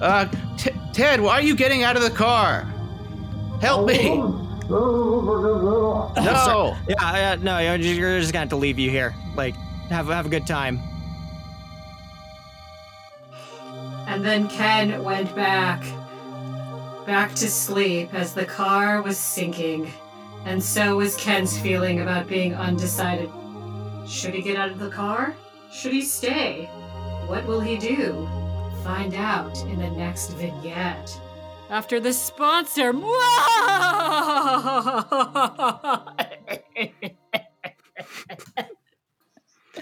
uh, 0.00 0.26
T- 0.58 0.72
Ted, 0.92 1.20
why 1.20 1.34
are 1.34 1.42
you 1.42 1.56
getting 1.56 1.84
out 1.84 1.96
of 1.96 2.02
the 2.02 2.10
car? 2.10 2.71
Help 3.62 3.86
me! 3.86 4.22
No. 4.72 6.10
Yeah, 6.88 6.88
yeah, 6.88 7.32
uh, 7.32 7.36
no, 7.42 7.58
you're 7.58 7.78
just, 7.78 7.94
you're 7.94 8.20
just 8.20 8.32
gonna 8.32 8.42
have 8.42 8.48
to 8.50 8.56
leave 8.56 8.78
you 8.78 8.90
here. 8.90 9.14
Like, 9.36 9.54
have 9.90 10.06
have 10.06 10.26
a 10.26 10.28
good 10.28 10.46
time. 10.46 10.80
And 14.06 14.24
then 14.24 14.48
Ken 14.48 15.02
went 15.04 15.34
back, 15.36 15.84
back 17.06 17.34
to 17.34 17.48
sleep 17.48 18.14
as 18.14 18.34
the 18.34 18.46
car 18.46 19.02
was 19.02 19.18
sinking. 19.18 19.92
And 20.44 20.62
so 20.62 20.96
was 20.96 21.16
Ken's 21.16 21.58
feeling 21.58 22.00
about 22.00 22.26
being 22.26 22.54
undecided. 22.54 23.30
Should 24.08 24.34
he 24.34 24.42
get 24.42 24.56
out 24.56 24.70
of 24.70 24.78
the 24.78 24.90
car? 24.90 25.34
Should 25.70 25.92
he 25.92 26.02
stay? 26.02 26.66
What 27.26 27.46
will 27.46 27.60
he 27.60 27.76
do? 27.76 28.28
Find 28.82 29.14
out 29.14 29.56
in 29.64 29.78
the 29.78 29.90
next 29.90 30.30
vignette. 30.30 31.16
After 31.72 31.98
the 32.00 32.12
sponsor. 32.12 32.92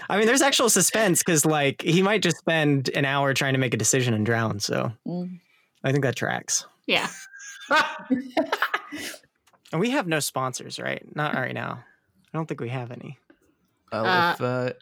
I 0.09 0.17
mean, 0.17 0.25
there's 0.25 0.41
actual 0.41 0.69
suspense 0.69 1.19
because, 1.19 1.45
like, 1.45 1.81
he 1.81 2.01
might 2.01 2.21
just 2.21 2.37
spend 2.37 2.89
an 2.95 3.05
hour 3.05 3.33
trying 3.33 3.53
to 3.53 3.59
make 3.59 3.73
a 3.73 3.77
decision 3.77 4.13
and 4.13 4.25
drown. 4.25 4.59
So, 4.59 4.91
Mm. 5.07 5.39
I 5.83 5.91
think 5.91 6.03
that 6.03 6.15
tracks. 6.15 6.65
yeah. 6.87 7.07
And 9.71 9.79
we 9.79 9.89
have 9.91 10.07
no 10.07 10.19
sponsors, 10.19 10.79
right? 10.79 11.03
Not 11.15 11.33
right 11.33 11.53
now. 11.53 11.83
I 12.33 12.37
don't 12.37 12.45
think 12.47 12.59
we 12.61 12.69
have 12.69 12.91
any. 12.91 13.17
Uh, 13.91 14.31
if 14.35 14.41
uh, 14.41 14.73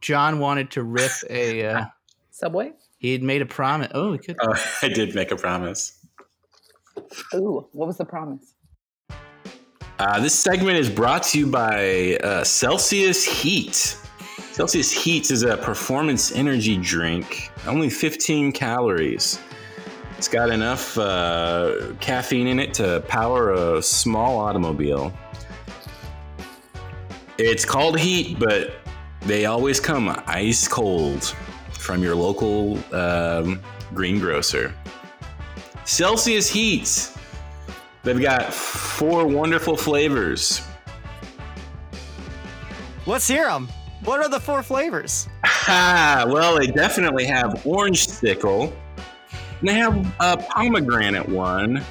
John 0.00 0.38
wanted 0.40 0.70
to 0.72 0.82
rip 0.82 1.10
a, 1.30 1.64
uh, 1.66 1.84
Subway. 2.30 2.72
he 2.98 3.12
had 3.12 3.22
made 3.22 3.40
a 3.42 3.46
promise. 3.46 3.88
Oh, 3.94 4.10
we 4.12 4.18
could. 4.18 4.36
Oh, 4.42 4.54
I 4.82 4.88
did 4.88 5.14
make 5.14 5.30
a 5.30 5.36
promise. 5.36 5.98
Ooh, 7.34 7.66
what 7.72 7.86
was 7.86 7.98
the 7.98 8.04
promise? 8.04 8.54
Uh, 9.98 10.20
this 10.20 10.34
segment 10.34 10.76
is 10.76 10.90
brought 10.90 11.22
to 11.22 11.38
you 11.38 11.46
by 11.46 12.16
uh, 12.16 12.42
Celsius 12.42 13.24
Heat. 13.24 13.96
Celsius 14.52 14.90
Heat 14.90 15.30
is 15.30 15.42
a 15.42 15.56
performance 15.56 16.32
energy 16.32 16.76
drink, 16.76 17.50
only 17.66 17.88
15 17.88 18.52
calories. 18.52 19.38
It's 20.18 20.28
got 20.28 20.50
enough 20.50 20.96
uh, 20.98 21.92
caffeine 22.00 22.46
in 22.46 22.58
it 22.58 22.74
to 22.74 23.04
power 23.08 23.52
a 23.52 23.82
small 23.82 24.38
automobile. 24.38 25.12
It's 27.38 27.64
called 27.64 27.98
Heat, 27.98 28.38
but 28.38 28.74
they 29.22 29.46
always 29.46 29.80
come 29.80 30.14
ice 30.26 30.68
cold 30.68 31.34
from 31.72 32.02
your 32.02 32.14
local 32.14 32.78
um, 32.94 33.60
greengrocer. 33.92 34.74
Celsius 35.84 36.48
Heat. 36.48 37.10
They've 38.02 38.20
got 38.20 38.52
four 38.52 39.26
wonderful 39.26 39.76
flavors. 39.76 40.62
Let's 43.06 43.28
hear 43.28 43.46
them. 43.46 43.68
What 44.04 44.20
are 44.20 44.28
the 44.28 44.40
four 44.40 44.62
flavors? 44.62 45.28
Ah, 45.66 46.26
well, 46.28 46.58
they 46.58 46.66
definitely 46.66 47.24
have 47.24 47.66
orange 47.66 48.06
stickle. 48.06 48.72
And 49.60 49.68
they 49.68 49.74
have 49.74 50.14
a 50.20 50.36
pomegranate 50.36 51.26
one. 51.26 51.82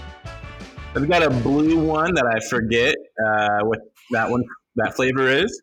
They've 0.93 1.09
got 1.09 1.23
a 1.23 1.29
blue 1.29 1.83
one 1.83 2.13
that 2.13 2.27
I 2.27 2.39
forget 2.47 2.95
uh, 3.25 3.61
what 3.63 3.79
that 4.11 4.29
one 4.29 4.43
that 4.75 4.95
flavor 4.95 5.27
is. 5.27 5.61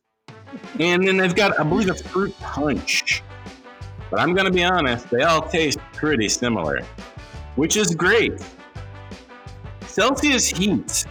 And 0.80 1.06
then 1.06 1.16
they've 1.16 1.34
got, 1.34 1.58
I 1.60 1.62
believe, 1.62 1.88
a 1.88 1.94
fruit 1.94 2.34
punch. 2.40 3.22
But 4.10 4.18
I'm 4.18 4.34
gonna 4.34 4.50
be 4.50 4.64
honest, 4.64 5.08
they 5.10 5.22
all 5.22 5.42
taste 5.42 5.78
pretty 5.92 6.28
similar, 6.28 6.80
which 7.56 7.76
is 7.76 7.94
great. 7.94 8.32
Celsius 9.86 10.48
heat 10.48 11.04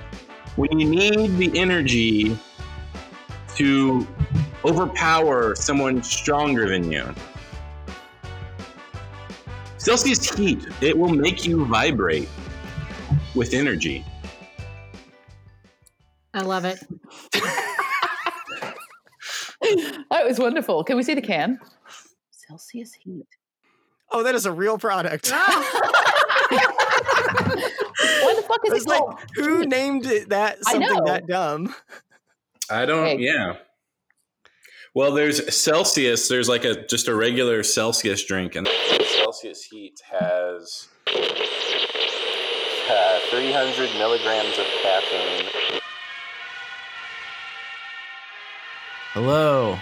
when 0.55 0.79
you 0.79 0.89
need 0.89 1.37
the 1.37 1.57
energy 1.57 2.37
to 3.55 4.07
overpower 4.65 5.55
someone 5.55 6.01
stronger 6.03 6.67
than 6.67 6.91
you. 6.91 7.05
Celsius 9.77 10.33
heat, 10.35 10.65
it 10.81 10.97
will 10.97 11.09
make 11.09 11.45
you 11.45 11.65
vibrate 11.65 12.29
with 13.35 13.53
energy. 13.53 14.05
I 16.33 16.41
love 16.41 16.65
it. 16.65 16.79
That 20.11 20.25
was 20.25 20.39
wonderful. 20.39 20.83
Can 20.83 20.97
we 20.97 21.03
see 21.03 21.13
the 21.13 21.21
can? 21.21 21.59
Celsius 22.31 22.93
heat. 22.93 23.27
Oh, 24.11 24.23
that 24.23 24.33
is 24.33 24.45
a 24.45 24.51
real 24.51 24.77
product. 24.77 25.31
Why 26.49 28.33
the 28.35 28.43
fuck 28.47 28.59
is 28.65 28.73
It's 28.73 28.85
it 28.85 28.89
like, 28.89 28.99
called? 28.99 29.19
who 29.35 29.65
named 29.65 30.05
it 30.05 30.29
that 30.29 30.63
something 30.65 31.03
that 31.05 31.27
dumb? 31.27 31.73
I 32.69 32.85
don't, 32.85 33.05
Hey. 33.05 33.17
yeah. 33.19 33.55
Well, 34.95 35.11
there's 35.11 35.55
Celsius. 35.55 36.27
There's 36.27 36.49
like 36.49 36.65
a 36.65 36.85
just 36.87 37.07
a 37.07 37.15
regular 37.15 37.63
Celsius 37.63 38.23
drink, 38.25 38.55
and 38.55 38.67
Celsius 38.67 39.63
heat 39.63 40.01
has 40.09 40.87
uh, 41.07 43.19
300 43.29 43.93
milligrams 43.97 44.57
of 44.57 44.65
caffeine. 44.81 45.79
Hello. 49.13 49.77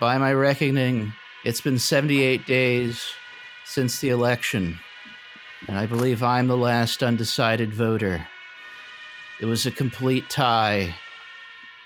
By 0.00 0.18
my 0.18 0.32
reckoning, 0.32 1.12
it's 1.44 1.60
been 1.60 1.78
78 1.78 2.46
days 2.46 3.04
since 3.68 4.00
the 4.00 4.08
election, 4.08 4.78
and 5.68 5.76
I 5.76 5.84
believe 5.84 6.22
I'm 6.22 6.48
the 6.48 6.56
last 6.56 7.02
undecided 7.02 7.74
voter. 7.74 8.26
It 9.42 9.44
was 9.44 9.66
a 9.66 9.70
complete 9.70 10.30
tie, 10.30 10.94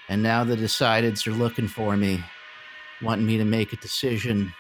and 0.08 0.22
now 0.22 0.44
the 0.44 0.54
decideds 0.54 1.26
are 1.26 1.32
looking 1.32 1.66
for 1.66 1.96
me, 1.96 2.22
wanting 3.02 3.26
me 3.26 3.36
to 3.36 3.44
make 3.44 3.72
a 3.72 3.76
decision. 3.78 4.54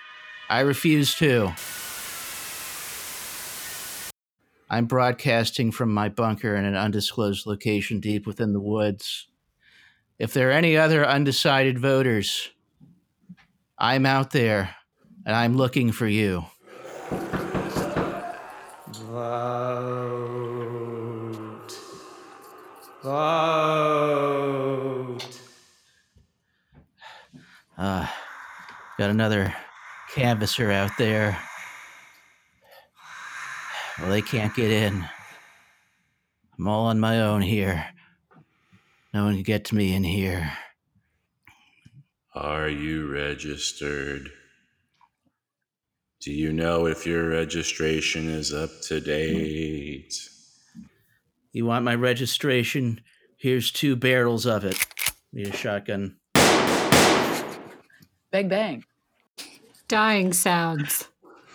I 0.50 0.60
refuse 0.60 1.14
to. 1.14 1.52
I'm 4.68 4.86
broadcasting 4.86 5.70
from 5.70 5.94
my 5.94 6.08
bunker 6.08 6.56
in 6.56 6.64
an 6.64 6.74
undisclosed 6.74 7.46
location 7.46 8.00
deep 8.00 8.26
within 8.26 8.52
the 8.52 8.60
woods. 8.60 9.28
If 10.18 10.32
there 10.32 10.48
are 10.48 10.52
any 10.52 10.76
other 10.76 11.06
undecided 11.06 11.78
voters, 11.78 12.50
I'm 13.78 14.06
out 14.06 14.32
there 14.32 14.74
and 15.24 15.36
I'm 15.36 15.56
looking 15.56 15.92
for 15.92 16.08
you. 16.08 16.46
Vote. 19.12 19.28
Vote. 23.02 23.18
Uh, 27.76 28.06
got 28.96 29.10
another 29.10 29.54
canvasser 30.14 30.72
out 30.72 30.92
there. 30.96 31.38
Well, 33.98 34.08
they 34.08 34.22
can't 34.22 34.54
get 34.54 34.70
in. 34.70 35.06
I'm 36.58 36.66
all 36.66 36.86
on 36.86 36.98
my 36.98 37.20
own 37.20 37.42
here. 37.42 37.84
No 39.12 39.24
one 39.24 39.34
can 39.34 39.42
get 39.42 39.66
to 39.66 39.74
me 39.74 39.94
in 39.94 40.04
here. 40.04 40.50
Are 42.34 42.70
you 42.70 43.12
registered? 43.12 44.30
Do 46.22 46.32
you 46.32 46.52
know 46.52 46.86
if 46.86 47.04
your 47.04 47.30
registration 47.30 48.28
is 48.28 48.54
up 48.54 48.70
to 48.82 49.00
date? 49.00 50.14
You 51.52 51.66
want 51.66 51.84
my 51.84 51.96
registration? 51.96 53.00
Here's 53.36 53.72
two 53.72 53.96
barrels 53.96 54.46
of 54.46 54.64
it. 54.64 54.78
Need 55.32 55.48
a 55.48 55.56
shotgun. 55.56 56.16
Bang 58.30 58.48
bang. 58.48 58.84
Dying 59.88 60.32
sounds. 60.32 61.08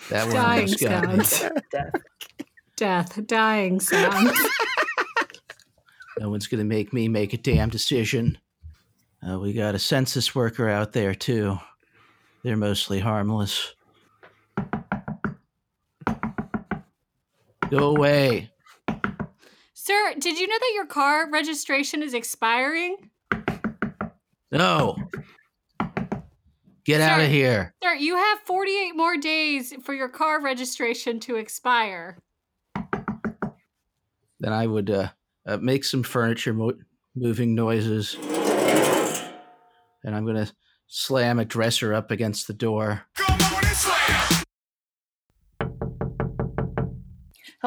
That 0.10 0.26
one 0.26 0.36
Dying 0.36 0.60
almost 0.66 0.82
got 0.82 1.18
me. 1.18 1.24
sounds. 1.24 1.40
Death. 1.72 1.92
Death. 2.76 3.28
Dying 3.28 3.80
sounds. 3.80 4.38
No 6.20 6.32
one's 6.32 6.48
gonna 6.48 6.64
make 6.64 6.94
me 6.94 7.08
make 7.08 7.34
a 7.34 7.38
damn 7.38 7.70
decision. 7.70 8.40
Uh, 9.22 9.38
we 9.38 9.54
got 9.54 9.76
a 9.76 9.80
census 9.80 10.34
worker 10.34 10.68
out 10.68 10.92
there 10.94 11.14
too. 11.14 11.60
They're 12.44 12.58
mostly 12.58 13.00
harmless. 13.00 13.76
Go 17.70 17.96
away. 17.96 18.52
Sir, 19.74 20.14
did 20.20 20.40
you 20.40 20.48
know 20.48 20.58
that 20.58 20.72
your 20.74 20.86
car 20.86 21.30
registration 21.30 22.02
is 22.02 22.14
expiring? 22.14 22.98
No. 24.52 24.96
Get 26.86 27.02
out 27.02 27.20
of 27.20 27.28
here. 27.30 27.74
Sir, 27.84 27.96
you 27.96 28.16
have 28.16 28.40
48 28.40 28.92
more 28.96 29.18
days 29.18 29.74
for 29.84 29.94
your 29.94 30.08
car 30.08 30.42
registration 30.42 31.20
to 31.22 31.36
expire. 31.36 32.18
Then 34.40 34.54
I 34.54 34.68
would 34.68 34.90
uh, 34.90 35.10
uh, 35.46 35.58
make 35.58 35.84
some 35.84 36.04
furniture 36.04 36.54
mo- 36.54 36.78
moving 37.16 37.56
noises. 37.56 38.16
And 40.04 40.16
I'm 40.16 40.24
going 40.24 40.46
to 40.46 40.54
slam 40.88 41.40
a 41.40 41.46
dresser 41.46 41.94
up 41.94 42.12
against 42.12 42.48
the 42.48 42.54
door. 42.54 43.04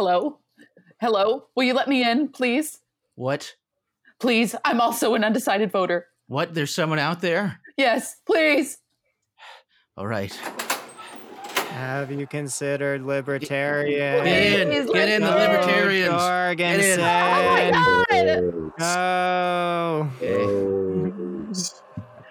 Hello? 0.01 0.39
Hello? 0.99 1.45
Will 1.55 1.65
you 1.65 1.75
let 1.75 1.87
me 1.87 2.03
in, 2.11 2.29
please? 2.29 2.79
What? 3.17 3.57
Please, 4.19 4.55
I'm 4.65 4.81
also 4.81 5.13
an 5.13 5.23
undecided 5.25 5.71
voter. 5.71 6.07
What? 6.27 6.55
There's 6.55 6.75
someone 6.75 6.99
out 6.99 7.21
there? 7.21 7.61
Yes, 7.77 8.17
please. 8.27 8.79
All 9.99 10.07
right. 10.07 10.33
Have 11.73 12.11
you 12.11 12.27
considered 12.27 13.03
libertarian? 13.05 14.25
Get 14.25 14.61
in. 14.61 14.69
Please, 14.87 14.91
Get 14.91 15.09
in 15.11 15.21
the 15.21 15.29
let's 15.29 15.67
go. 15.67 15.71
libertarians. 15.71 16.15
Oh 16.15 16.17
my 16.19 16.55
god! 18.79 18.81
Oh, 18.81 20.11
Okay. 20.23 21.61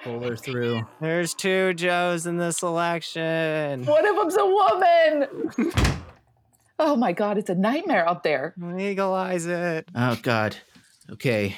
Pull 0.05 0.21
her 0.27 0.35
through. 0.35 0.81
there's 1.01 1.35
two 1.35 1.75
Joes 1.75 2.25
in 2.25 2.37
this 2.37 2.63
election. 2.63 3.85
One 3.85 4.07
of 4.07 4.15
them's 4.15 4.37
a 4.37 4.45
woman. 4.47 5.27
Oh 6.79 6.95
my 6.95 7.11
god, 7.11 7.37
it's 7.37 7.49
a 7.49 7.55
nightmare 7.55 8.07
out 8.07 8.23
there. 8.23 8.53
Legalize 8.57 9.45
it. 9.45 9.87
Oh 9.95 10.17
God. 10.21 10.55
Okay. 11.11 11.55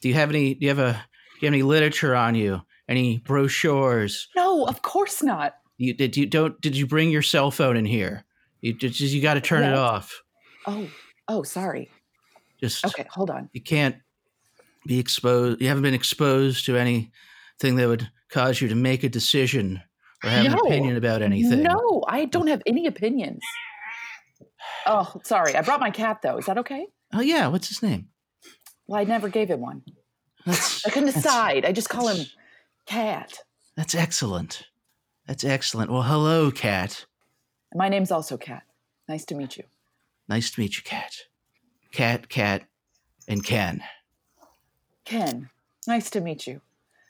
Do 0.00 0.08
you 0.08 0.14
have 0.14 0.30
any? 0.30 0.54
Do 0.54 0.60
you 0.62 0.68
have 0.68 0.78
a? 0.78 0.92
Do 0.92 1.46
you 1.46 1.46
have 1.46 1.54
any 1.54 1.62
literature 1.62 2.14
on 2.14 2.34
you? 2.34 2.62
Any 2.88 3.18
brochures? 3.18 4.28
No, 4.34 4.66
of 4.66 4.82
course 4.82 5.22
not. 5.22 5.54
You 5.78 5.94
did 5.94 6.16
you 6.16 6.26
don't? 6.26 6.60
Did 6.60 6.76
you 6.76 6.86
bring 6.86 7.10
your 7.10 7.22
cell 7.22 7.50
phone 7.50 7.76
in 7.76 7.84
here? 7.84 8.24
You 8.60 8.74
just 8.74 9.00
you 9.00 9.22
got 9.22 9.34
to 9.34 9.40
turn 9.40 9.62
it 9.62 9.74
off. 9.74 10.22
Oh, 10.66 10.88
oh, 11.28 11.42
sorry. 11.42 11.90
Just 12.60 12.84
Okay, 12.84 13.06
hold 13.10 13.30
on. 13.30 13.48
you 13.52 13.62
can't 13.62 13.96
be 14.86 14.98
exposed. 14.98 15.60
You 15.62 15.68
haven't 15.68 15.82
been 15.82 15.94
exposed 15.94 16.66
to 16.66 16.76
anything 16.76 17.76
that 17.76 17.88
would 17.88 18.10
cause 18.30 18.60
you 18.60 18.68
to 18.68 18.74
make 18.74 19.02
a 19.02 19.08
decision 19.08 19.82
or 20.22 20.28
have 20.30 20.44
an 20.44 20.58
opinion 20.58 20.96
about 20.96 21.22
anything. 21.22 21.62
No, 21.62 22.04
I 22.06 22.26
don't 22.26 22.48
have 22.48 22.62
any 22.66 22.86
opinions. 22.86 23.40
Oh, 24.86 25.20
sorry. 25.24 25.54
I 25.54 25.62
brought 25.62 25.80
my 25.80 25.90
cat 25.90 26.22
though. 26.22 26.38
Is 26.38 26.46
that 26.46 26.58
okay? 26.58 26.86
Oh 27.12 27.20
yeah. 27.20 27.48
What's 27.48 27.68
his 27.68 27.82
name? 27.82 28.08
Well, 28.86 29.00
I 29.00 29.04
never 29.04 29.28
gave 29.28 29.50
him 29.50 29.60
one. 29.60 29.82
That's 30.46 30.86
I 30.86 30.90
couldn't 30.90 31.12
decide. 31.12 31.64
I 31.64 31.72
just 31.72 31.88
call 31.88 32.08
him 32.08 32.26
Cat. 32.86 33.38
That's 33.76 33.94
excellent. 33.94 34.64
That's 35.26 35.44
excellent. 35.44 35.90
Well, 35.90 36.02
hello, 36.02 36.50
Cat. 36.50 37.06
My 37.74 37.88
name's 37.88 38.10
also 38.10 38.36
Cat. 38.36 38.62
Nice 39.08 39.24
to 39.26 39.34
meet 39.34 39.56
you. 39.56 39.64
Nice 40.28 40.50
to 40.50 40.60
meet 40.60 40.76
you, 40.76 40.82
Cat. 40.82 41.12
Cat, 41.92 42.28
Cat, 42.28 42.62
and 43.28 43.44
Ken. 43.44 43.82
Ken. 45.04 45.50
Nice 45.86 46.10
to 46.10 46.20
meet 46.20 46.46
you. 46.46 46.60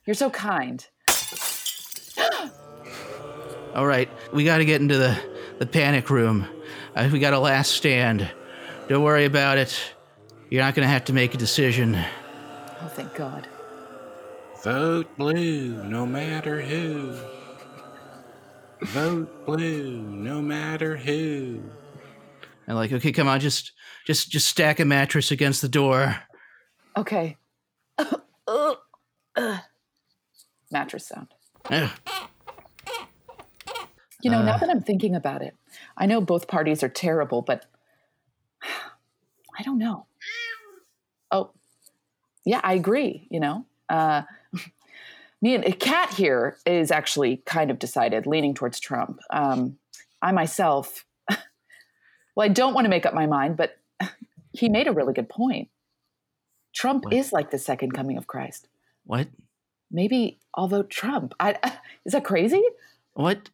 You're 0.07 0.15
so 0.15 0.31
kind. 0.31 0.87
All 3.75 3.87
right, 3.87 4.09
we 4.33 4.45
got 4.45 4.59
to 4.59 4.65
get 4.65 4.81
into 4.81 4.99
the, 4.99 5.19
the 5.59 5.67
panic 5.67 6.11
room. 6.11 6.47
We 6.97 7.19
got 7.19 7.33
a 7.33 7.39
last 7.39 7.73
stand. 7.73 8.31
Don't 8.89 9.03
worry 9.03 9.25
about 9.25 9.59
it. 9.59 9.79
You're 10.51 10.63
not 10.63 10.75
going 10.75 10.87
to 10.87 10.93
have 10.93 11.05
to 11.07 11.13
make 11.13 11.35
a 11.35 11.39
decision. 11.39 11.97
Oh, 12.83 12.89
thank 12.89 13.15
God. 13.15 13.47
Vote 14.63 15.07
blue, 15.17 15.83
no 15.85 16.05
matter 16.05 16.61
who. 16.61 17.15
Vote 18.83 19.47
blue, 19.47 20.03
no 20.03 20.43
matter 20.43 20.97
who. 20.97 21.63
And 22.67 22.77
like, 22.77 22.93
okay, 22.93 23.13
come 23.13 23.29
on, 23.29 23.41
just 23.41 23.73
just 24.07 24.31
just 24.31 24.49
stack 24.49 24.81
a 24.81 24.85
mattress 24.85 25.31
against 25.31 25.63
the 25.63 25.69
door. 25.69 26.17
Okay. 26.97 27.37
Ugh. 27.99 28.21
Ugh. 29.37 29.61
Mattress 30.71 31.09
sound. 31.09 31.29
Ugh. 31.71 31.91
You 34.23 34.31
know, 34.31 34.43
now 34.43 34.55
Uh. 34.55 34.59
that 34.59 34.71
I'm 34.71 34.83
thinking 34.83 35.15
about 35.15 35.43
it, 35.43 35.57
I 35.97 36.07
know 36.07 36.21
both 36.21 36.47
parties 36.49 36.83
are 36.83 36.89
terrible, 36.89 37.43
but 37.43 37.67
I 38.63 39.63
don't 39.65 39.79
know. 39.79 40.07
Oh, 41.31 41.51
yeah, 42.45 42.61
I 42.63 42.75
agree. 42.75 43.27
You 43.31 43.41
know, 43.41 43.67
uh, 43.89 44.23
me 45.43 45.55
and 45.55 45.65
a 45.65 45.73
cat 45.73 46.15
here 46.15 46.57
is 46.67 46.91
actually 46.91 47.39
kind 47.47 47.71
of 47.71 47.79
decided, 47.79 48.27
leaning 48.27 48.55
towards 48.55 48.81
Trump. 48.81 49.21
Um, 49.31 49.79
I 50.23 50.33
myself, 50.33 51.05
well, 51.29 52.45
I 52.45 52.49
don't 52.49 52.75
want 52.75 52.85
to 52.85 52.89
make 52.91 53.07
up 53.07 53.15
my 53.15 53.27
mind, 53.27 53.57
but 53.57 53.79
he 54.53 54.69
made 54.69 54.87
a 54.87 54.93
really 54.93 55.13
good 55.15 55.29
point. 55.29 55.69
Trump 56.75 57.05
What? 57.07 57.15
is 57.15 57.33
like 57.33 57.51
the 57.51 57.59
second 57.59 57.93
coming 57.93 58.17
of 58.17 58.27
Christ. 58.27 58.69
What? 59.05 59.29
Maybe 59.91 60.39
I'll 60.55 60.69
vote 60.69 60.89
Trump. 60.91 61.35
I, 61.41 61.57
is 62.05 62.13
that 62.13 62.25
crazy? 62.25 62.63
What? 63.15 63.51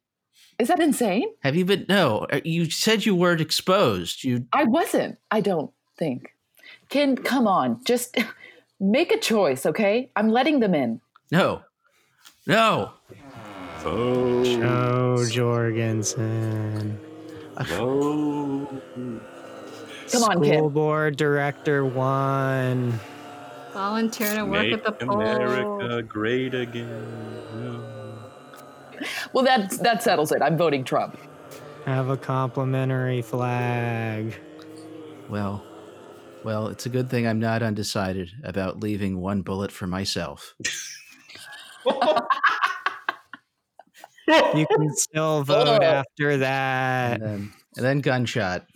Is 0.59 0.69
that 0.69 0.81
insane? 0.81 1.29
Have 1.43 1.55
you 1.55 1.65
been? 1.65 1.85
No, 1.89 2.27
uh, 2.33 2.41
you 2.45 2.71
said 2.71 3.05
you 3.05 3.15
weren't 3.15 3.41
exposed. 3.41 4.25
You 4.25 4.47
I 4.53 4.65
wasn't. 4.65 5.19
I 5.31 5.41
don't 5.41 5.71
think. 5.99 6.35
Ken, 6.89 7.17
come 7.17 7.47
on. 7.47 7.83
Just 7.85 8.17
make 8.81 9.13
a 9.13 9.19
choice, 9.19 9.67
okay? 9.67 10.11
I'm 10.17 10.29
letting 10.29 10.61
them 10.61 10.75
in. 10.75 11.01
no, 11.31 11.63
no. 12.47 12.93
Vote. 13.81 14.45
Jo 14.45 15.25
Jorgensen. 15.29 16.99
Vote. 17.61 18.69
Come 20.13 20.23
on, 20.23 20.37
School 20.37 20.43
Ken. 20.43 20.69
board 20.71 21.17
director 21.17 21.85
one. 21.85 22.99
Volunteer 23.73 24.35
to 24.37 24.45
work 24.45 24.63
Make 24.63 24.73
at 24.73 24.85
the 24.85 24.93
poll. 24.93 25.21
America 25.21 26.03
great 26.03 26.55
again. 26.55 27.86
Well, 29.33 29.45
that 29.45 29.71
that 29.83 30.03
settles 30.03 30.33
it. 30.33 30.41
I'm 30.43 30.57
voting 30.57 30.85
Trump. 30.85 31.19
Have 31.85 32.09
a 32.09 32.17
complimentary 32.17 33.23
flag. 33.23 34.35
Well, 35.29 35.63
well, 36.45 36.69
it's 36.69 36.87
a 36.87 36.89
good 36.89 37.11
thing 37.11 37.27
I'm 37.27 37.39
not 37.41 37.63
undecided 37.63 38.31
about 38.45 38.81
leaving 38.81 39.21
one 39.21 39.43
bullet 39.43 39.71
for 39.73 39.87
myself. 39.87 40.55
You 44.29 44.67
can 44.67 44.95
still 44.97 45.43
vote 45.45 45.81
Oh. 45.83 45.85
after 45.85 46.37
that. 46.39 47.21
And 47.21 47.23
then, 47.23 47.53
and 47.77 47.85
then 47.85 48.01
gunshot. 48.01 48.67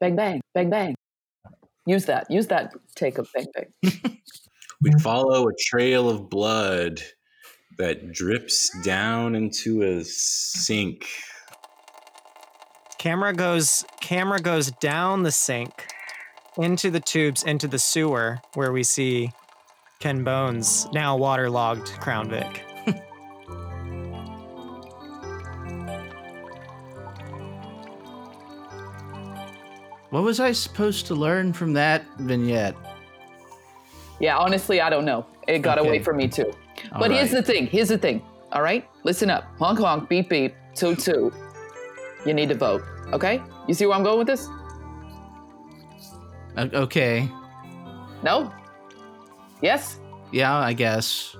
Bang 0.00 0.16
bang, 0.16 0.40
bang 0.54 0.70
bang. 0.70 0.94
Use 1.86 2.06
that. 2.06 2.30
Use 2.30 2.46
that 2.48 2.72
take 2.96 3.18
of 3.18 3.28
bang 3.34 3.46
bang. 3.54 3.92
We 4.82 4.92
follow 5.02 5.46
a 5.46 5.52
trail 5.66 6.08
of 6.08 6.30
blood 6.30 7.02
that 7.80 8.12
drips 8.12 8.70
down 8.82 9.34
into 9.34 9.82
a 9.82 10.04
sink. 10.04 11.06
Camera 12.98 13.32
goes 13.32 13.84
camera 14.02 14.38
goes 14.38 14.70
down 14.72 15.22
the 15.22 15.32
sink 15.32 15.86
into 16.58 16.90
the 16.90 17.00
tubes 17.00 17.42
into 17.42 17.66
the 17.66 17.78
sewer 17.78 18.38
where 18.52 18.70
we 18.70 18.82
see 18.82 19.30
Ken 19.98 20.22
Bone's, 20.24 20.86
now 20.92 21.16
waterlogged 21.16 21.88
Crown 22.00 22.28
Vic. 22.28 22.62
What 30.10 30.24
was 30.24 30.40
I 30.40 30.52
supposed 30.52 31.06
to 31.06 31.14
learn 31.14 31.52
from 31.52 31.72
that 31.74 32.04
vignette? 32.18 32.74
Yeah, 34.18 34.36
honestly, 34.38 34.80
I 34.80 34.90
don't 34.90 35.04
know. 35.04 35.24
It 35.46 35.60
got 35.60 35.78
Okay. 35.78 35.88
away 35.88 35.98
from 36.00 36.16
me 36.16 36.26
too. 36.28 36.52
All 36.92 37.00
but 37.00 37.10
here's 37.10 37.30
the 37.30 37.42
thing. 37.42 37.66
Here's 37.66 37.88
the 37.88 37.98
thing. 37.98 38.22
All 38.52 38.62
right, 38.62 38.88
listen 39.04 39.30
up. 39.30 39.44
Honk 39.58 39.78
honk, 39.78 40.08
beep 40.08 40.28
beep, 40.28 40.54
toot 40.74 40.98
toot. 40.98 41.32
You 42.26 42.34
need 42.34 42.48
to 42.50 42.54
vote. 42.54 42.82
Okay? 43.12 43.42
You 43.66 43.74
see 43.74 43.86
where 43.86 43.96
I'm 43.96 44.02
going 44.02 44.18
with 44.18 44.26
this? 44.26 44.48
Okay. 46.56 47.30
No? 48.22 48.52
Yes? 49.62 50.00
Yeah, 50.32 50.56
I 50.56 50.72
guess. 50.72 51.36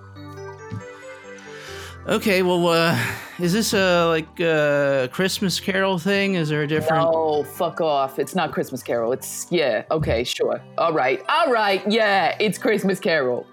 Okay, 2.06 2.42
well, 2.42 2.66
uh, 2.68 2.98
is 3.38 3.52
this 3.52 3.74
a 3.74 4.06
like 4.06 4.40
a 4.40 5.08
Christmas 5.12 5.60
Carol 5.60 5.98
thing? 5.98 6.34
Is 6.34 6.48
there 6.48 6.62
a 6.62 6.66
different? 6.66 7.04
No, 7.04 7.44
fuck 7.44 7.80
off. 7.80 8.18
It's 8.18 8.34
not 8.34 8.52
Christmas 8.52 8.82
Carol. 8.82 9.12
It's 9.12 9.46
yeah. 9.50 9.84
Okay, 9.90 10.24
sure. 10.24 10.62
All 10.78 10.92
right. 10.92 11.22
All 11.28 11.52
right. 11.52 11.82
Yeah, 11.90 12.36
it's 12.40 12.56
Christmas 12.58 12.98
Carol. 12.98 13.46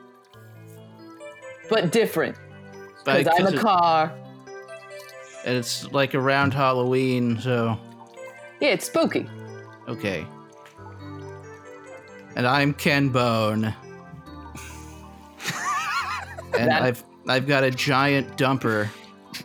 But 1.69 1.91
different. 1.91 2.36
Because 3.06 3.27
I'm 3.39 3.47
a 3.47 3.58
car. 3.58 4.12
and 5.45 5.56
it's 5.58 5.89
like 5.91 6.13
around 6.15 6.53
Halloween, 6.53 7.39
so 7.39 7.77
Yeah, 8.60 8.69
it's 8.69 8.86
spooky. 8.86 9.30
okay. 9.88 10.25
And 12.36 12.45
I'm 12.45 12.73
Ken 12.73 13.10
Bone. 13.10 13.63
and 16.58 16.69
That- 16.69 16.82
I've 16.82 17.03
I've 17.30 17.45
got 17.47 17.63
a 17.65 17.71
giant 17.71 18.38
dumper, 18.38 18.88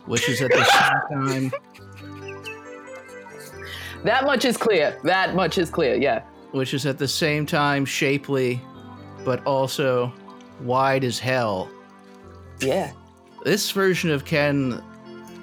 which 0.05 0.29
is 0.29 0.41
at 0.41 0.51
the 0.51 0.63
same 0.63 1.49
time 1.51 1.59
That 4.05 4.25
much 4.25 4.45
is 4.45 4.55
clear. 4.57 4.97
That 5.03 5.35
much 5.35 5.57
is 5.57 5.69
clear. 5.69 5.95
Yeah. 5.95 6.21
which 6.51 6.73
is 6.73 6.85
at 6.85 6.97
the 6.97 7.07
same 7.07 7.45
time 7.45 7.83
shapely, 7.85 8.61
but 9.25 9.43
also 9.45 10.13
wide 10.61 11.03
as 11.03 11.17
hell. 11.19 11.69
Yeah. 12.63 12.91
This 13.43 13.71
version 13.71 14.09
of 14.09 14.25
Ken 14.25 14.81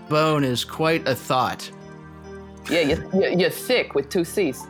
Bone 0.09 0.45
is 0.45 0.65
quite 0.65 1.07
a 1.07 1.15
thought. 1.15 1.71
Yeah, 2.71 2.81
you're, 2.81 3.15
you're, 3.15 3.31
you're 3.31 3.51
thick 3.51 3.95
with 3.95 4.09
two 4.09 4.25
C's. 4.25 4.67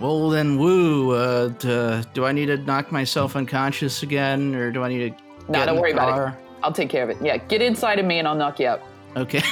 Well, 0.00 0.28
then, 0.28 0.58
woo. 0.58 1.12
Uh, 1.12 1.48
d- 1.48 2.06
do 2.12 2.26
I 2.26 2.32
need 2.32 2.46
to 2.46 2.58
knock 2.58 2.92
myself 2.92 3.36
unconscious 3.36 4.02
again, 4.02 4.54
or 4.54 4.70
do 4.70 4.82
I 4.82 4.88
need 4.88 5.16
to? 5.16 5.52
Nah, 5.52 5.60
don't 5.60 5.68
in 5.70 5.74
the 5.76 5.80
worry 5.80 5.92
about 5.92 6.34
it. 6.34 6.38
I'll 6.62 6.72
take 6.72 6.90
care 6.90 7.04
of 7.04 7.10
it. 7.10 7.18
Yeah, 7.22 7.36
get 7.36 7.62
inside 7.62 7.98
of 7.98 8.06
me 8.06 8.18
and 8.18 8.26
I'll 8.26 8.34
knock 8.34 8.58
you 8.58 8.66
out. 8.66 8.82
Okay. 9.16 9.42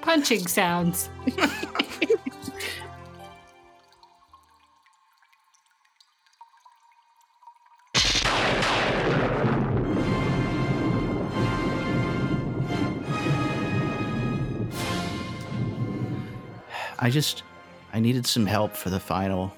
Punching 0.00 0.46
sounds. 0.46 1.10
I 17.02 17.10
just, 17.10 17.42
I 17.92 17.98
needed 17.98 18.24
some 18.28 18.46
help 18.46 18.76
for 18.76 18.88
the 18.88 19.00
final, 19.00 19.52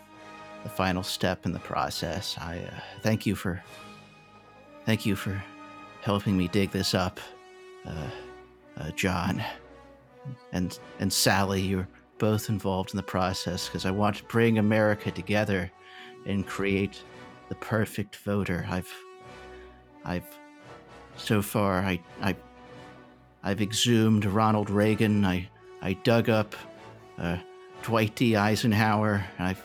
the 0.63 0.71
final 0.71 1.03
step 1.03 1.45
in 1.45 1.53
the 1.53 1.59
process. 1.59 2.39
I 2.41 2.61
uh, 2.61 2.81
thank 3.03 3.27
you 3.27 3.35
for, 3.35 3.63
thank 4.87 5.05
you 5.05 5.15
for 5.15 5.45
helping 6.01 6.39
me 6.39 6.49
dig 6.49 6.71
this 6.71 6.95
up, 6.95 7.21
uh, 7.87 8.09
uh, 8.79 8.91
John, 8.93 9.45
and 10.53 10.79
and 11.01 11.13
Sally. 11.13 11.61
You're 11.61 11.87
both 12.17 12.49
involved 12.49 12.95
in 12.95 12.97
the 12.97 13.03
process 13.03 13.67
because 13.69 13.85
I 13.85 13.91
want 13.91 14.17
to 14.17 14.25
bring 14.25 14.57
America 14.57 15.11
together 15.11 15.71
and 16.25 16.47
create 16.47 17.03
the 17.51 17.57
perfect 17.57 18.17
voter. 18.17 18.67
I've, 18.71 18.91
I've, 20.07 20.39
so 21.19 21.43
far 21.43 21.81
I 21.81 22.01
I, 22.23 22.37
I've 23.43 23.61
exhumed 23.61 24.25
Ronald 24.25 24.71
Reagan. 24.71 25.27
I 25.27 25.47
I 25.83 25.93
dug 25.93 26.31
up 26.31 26.57
uh, 27.19 27.39
Dwight 27.83 28.15
D. 28.15 28.37
Eisenhower. 28.37 29.25
I've 29.39 29.63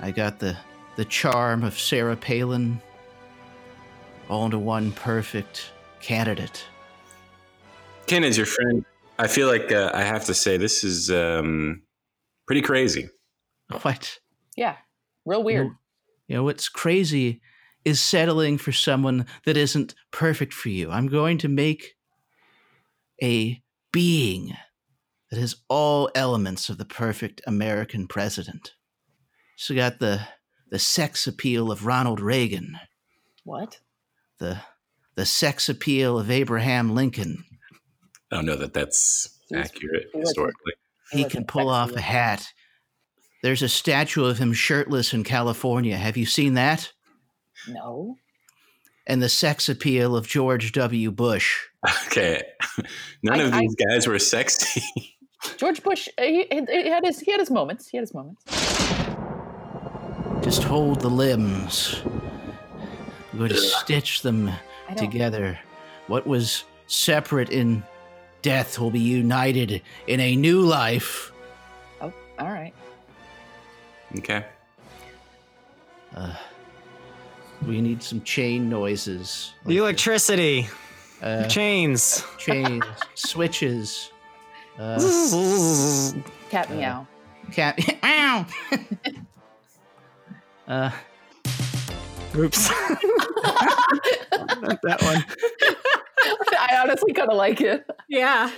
I 0.00 0.10
got 0.10 0.38
the 0.38 0.56
the 0.96 1.04
charm 1.04 1.64
of 1.64 1.78
Sarah 1.78 2.16
Palin 2.16 2.80
all 4.28 4.44
into 4.44 4.58
one 4.58 4.92
perfect 4.92 5.72
candidate. 6.00 6.64
Ken 8.06 8.24
is 8.24 8.36
your 8.36 8.46
friend. 8.46 8.84
I 9.18 9.26
feel 9.26 9.48
like 9.48 9.72
uh, 9.72 9.90
I 9.94 10.02
have 10.02 10.24
to 10.26 10.34
say 10.34 10.56
this 10.56 10.84
is 10.84 11.10
um, 11.10 11.82
pretty 12.46 12.62
crazy. 12.62 13.08
What? 13.82 14.18
Yeah, 14.56 14.76
real 15.24 15.42
weird. 15.42 15.70
You 16.26 16.36
know 16.36 16.44
what's 16.44 16.68
crazy 16.68 17.40
is 17.84 18.00
settling 18.00 18.58
for 18.58 18.72
someone 18.72 19.26
that 19.44 19.56
isn't 19.56 19.94
perfect 20.10 20.52
for 20.52 20.68
you. 20.68 20.90
I'm 20.90 21.06
going 21.08 21.38
to 21.38 21.48
make 21.48 21.94
a 23.22 23.62
being 23.92 24.56
that 25.30 25.38
has 25.38 25.56
all 25.68 26.10
elements 26.14 26.68
of 26.68 26.78
the 26.78 26.84
perfect 26.84 27.40
American 27.46 28.06
president. 28.06 28.72
So 29.56 29.74
you 29.74 29.80
got 29.80 29.98
the 29.98 30.20
the 30.70 30.78
sex 30.78 31.26
appeal 31.26 31.70
of 31.72 31.86
Ronald 31.86 32.20
Reagan, 32.20 32.78
What? 33.44 33.80
the 34.38 34.60
the 35.16 35.26
sex 35.26 35.68
appeal 35.68 36.18
of 36.18 36.30
Abraham 36.30 36.94
Lincoln. 36.94 37.44
I 38.30 38.36
don't 38.36 38.46
know 38.46 38.56
that 38.56 38.74
that's 38.74 39.38
He's- 39.48 39.66
accurate 39.66 40.08
he 40.12 40.18
wasn't- 40.18 40.26
historically. 40.28 40.72
He 41.10 41.24
can 41.24 41.44
pull 41.46 41.70
off 41.70 41.92
a 41.92 42.00
hat. 42.02 42.46
There's 43.42 43.62
a 43.62 43.68
statue 43.68 44.24
of 44.26 44.36
him 44.38 44.52
shirtless 44.52 45.14
in 45.14 45.24
California. 45.24 45.96
Have 45.96 46.16
you 46.18 46.26
seen 46.26 46.52
that? 46.54 46.92
No. 47.66 48.16
And 49.06 49.22
the 49.22 49.28
sex 49.30 49.70
appeal 49.70 50.14
of 50.14 50.28
George 50.28 50.72
W. 50.72 51.10
Bush. 51.10 51.56
Okay, 52.08 52.42
none 53.22 53.40
I- 53.40 53.44
of 53.44 53.54
I- 53.54 53.60
these 53.60 53.74
guys 53.76 54.06
were 54.06 54.18
sexy. 54.18 54.82
George 55.56 55.82
Bush, 55.82 56.08
uh, 56.18 56.22
he, 56.22 56.46
he 56.50 56.88
had 56.88 57.04
his 57.04 57.20
he 57.20 57.30
had 57.30 57.40
his 57.40 57.50
moments. 57.50 57.88
He 57.88 57.96
had 57.96 58.02
his 58.02 58.14
moments. 58.14 58.44
Just 60.44 60.62
hold 60.62 61.00
the 61.00 61.08
limbs. 61.10 62.00
I'm 63.32 63.38
going 63.38 63.50
to 63.50 63.56
stitch 63.56 64.22
them 64.22 64.50
together. 64.96 65.58
What 66.06 66.26
was 66.26 66.64
separate 66.86 67.50
in 67.50 67.82
death 68.42 68.78
will 68.78 68.90
be 68.90 69.00
united 69.00 69.82
in 70.06 70.20
a 70.20 70.34
new 70.36 70.62
life. 70.62 71.32
Oh, 72.00 72.12
all 72.38 72.48
right. 72.50 72.72
okay, 74.18 74.44
Uh, 76.14 76.34
we 77.66 77.80
need 77.82 78.02
some 78.02 78.22
chain 78.22 78.70
noises. 78.70 79.52
The 79.66 79.76
electricity, 79.76 80.68
uh, 81.20 81.46
chains. 81.48 82.24
chains, 82.38 82.84
switches. 83.14 84.10
Uh, 84.78 86.12
Cat 86.50 86.70
Uh, 86.70 86.74
meow. 86.74 87.06
cat. 87.52 87.78
meow. 88.02 88.46
uh, 90.68 90.90
Oops. 92.36 92.70
Not 94.60 94.78
that 94.82 95.02
one. 95.02 95.24
I 96.58 96.78
honestly 96.82 97.12
kind 97.12 97.30
of 97.30 97.36
like 97.36 97.60
it. 97.60 97.84
Yeah. 98.08 98.50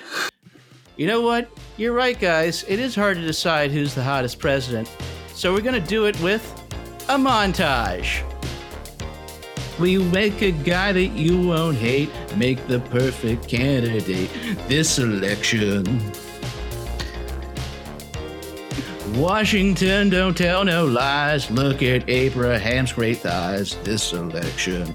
You 0.97 1.07
know 1.07 1.21
what? 1.23 1.49
You're 1.79 1.95
right, 1.95 2.19
guys. 2.19 2.65
It 2.69 2.79
is 2.79 2.95
hard 2.95 3.17
to 3.17 3.23
decide 3.23 3.71
who's 3.71 3.95
the 3.95 4.03
hottest 4.03 4.39
president. 4.39 4.91
So 5.33 5.55
we're 5.55 5.63
going 5.63 5.81
to 5.81 5.89
do 5.89 6.05
it 6.07 6.21
with 6.21 6.43
a 7.09 7.17
montage. 7.17 8.23
We 9.81 9.97
make 9.97 10.43
a 10.43 10.51
guy 10.51 10.93
that 10.93 11.07
you 11.07 11.41
won't 11.41 11.79
hate, 11.79 12.11
make 12.37 12.67
the 12.67 12.81
perfect 12.81 13.49
candidate 13.49 14.31
this 14.69 14.99
election. 14.99 16.13
Washington, 19.15 20.11
don't 20.11 20.37
tell 20.37 20.67
no 20.67 20.85
lies. 20.85 21.51
Look 21.51 21.83
at 21.83 22.07
Abraham's 22.11 22.93
great 22.93 23.19
thighs 23.19 23.75
this 23.77 24.13
election. 24.13 24.95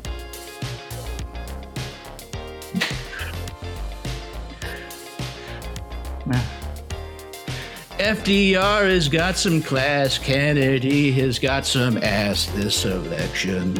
FDR 7.97 8.87
has 8.87 9.09
got 9.09 9.35
some 9.35 9.63
class. 9.63 10.19
Kennedy 10.19 11.11
has 11.13 11.39
got 11.39 11.65
some 11.65 11.97
ass 11.97 12.45
this 12.51 12.85
election. 12.85 13.73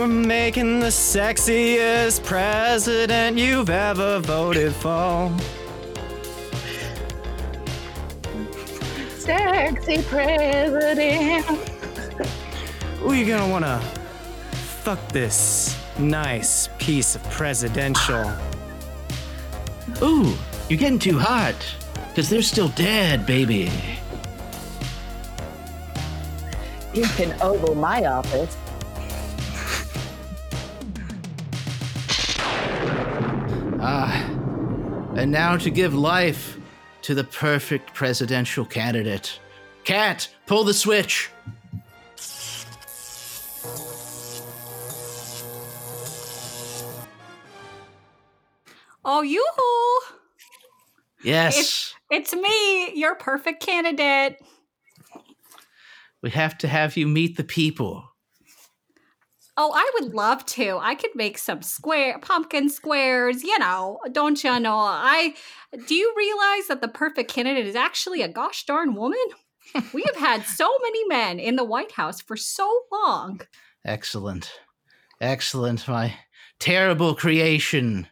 We're 0.00 0.06
making 0.06 0.80
the 0.80 0.86
sexiest 0.86 2.24
president 2.24 3.36
you've 3.36 3.68
ever 3.68 4.18
voted 4.20 4.74
for. 4.76 5.30
Sexy 9.18 10.02
president. 10.04 11.44
We're 13.02 13.28
gonna 13.28 13.52
wanna 13.52 13.78
fuck 14.80 15.06
this 15.08 15.76
nice 15.98 16.70
piece 16.78 17.14
of 17.14 17.22
presidential. 17.24 18.32
Ooh, 20.00 20.34
you're 20.70 20.78
getting 20.78 20.98
too 20.98 21.18
hot. 21.18 21.54
Because 22.08 22.30
they're 22.30 22.40
still 22.40 22.68
dead, 22.68 23.26
baby. 23.26 23.70
You 26.94 27.02
can 27.02 27.36
ogle 27.42 27.74
my 27.74 28.06
office. 28.06 28.56
Ah. 33.82 34.28
And 35.16 35.32
now 35.32 35.56
to 35.56 35.70
give 35.70 35.94
life 35.94 36.58
to 37.02 37.14
the 37.14 37.24
perfect 37.24 37.94
presidential 37.94 38.64
candidate. 38.64 39.40
Cat, 39.84 40.28
pull 40.46 40.64
the 40.64 40.74
switch. 40.74 41.30
Oh, 49.02 49.22
yoo-hoo! 49.22 50.16
Yes. 51.24 51.94
It's 52.10 52.34
me, 52.34 52.92
your 52.94 53.14
perfect 53.14 53.64
candidate. 53.64 54.36
We 56.22 56.30
have 56.30 56.58
to 56.58 56.68
have 56.68 56.98
you 56.98 57.06
meet 57.06 57.38
the 57.38 57.44
people. 57.44 58.09
Oh, 59.62 59.72
I 59.74 59.90
would 59.92 60.14
love 60.14 60.46
to. 60.46 60.78
I 60.80 60.94
could 60.94 61.14
make 61.14 61.36
some 61.36 61.60
square 61.60 62.18
pumpkin 62.18 62.70
squares, 62.70 63.44
you 63.44 63.58
know. 63.58 63.98
Don't 64.10 64.42
you 64.42 64.58
know? 64.58 64.78
I 64.78 65.34
do 65.86 65.94
you 65.94 66.14
realize 66.16 66.68
that 66.68 66.80
the 66.80 66.88
perfect 66.88 67.30
candidate 67.30 67.66
is 67.66 67.76
actually 67.76 68.22
a 68.22 68.28
gosh 68.28 68.64
darn 68.64 68.94
woman? 68.94 69.18
we 69.92 70.02
have 70.06 70.16
had 70.16 70.46
so 70.46 70.66
many 70.80 71.06
men 71.08 71.38
in 71.38 71.56
the 71.56 71.64
White 71.64 71.92
House 71.92 72.22
for 72.22 72.38
so 72.38 72.84
long. 72.90 73.42
Excellent. 73.84 74.50
Excellent. 75.20 75.86
My 75.86 76.14
terrible 76.58 77.14
creation 77.14 78.08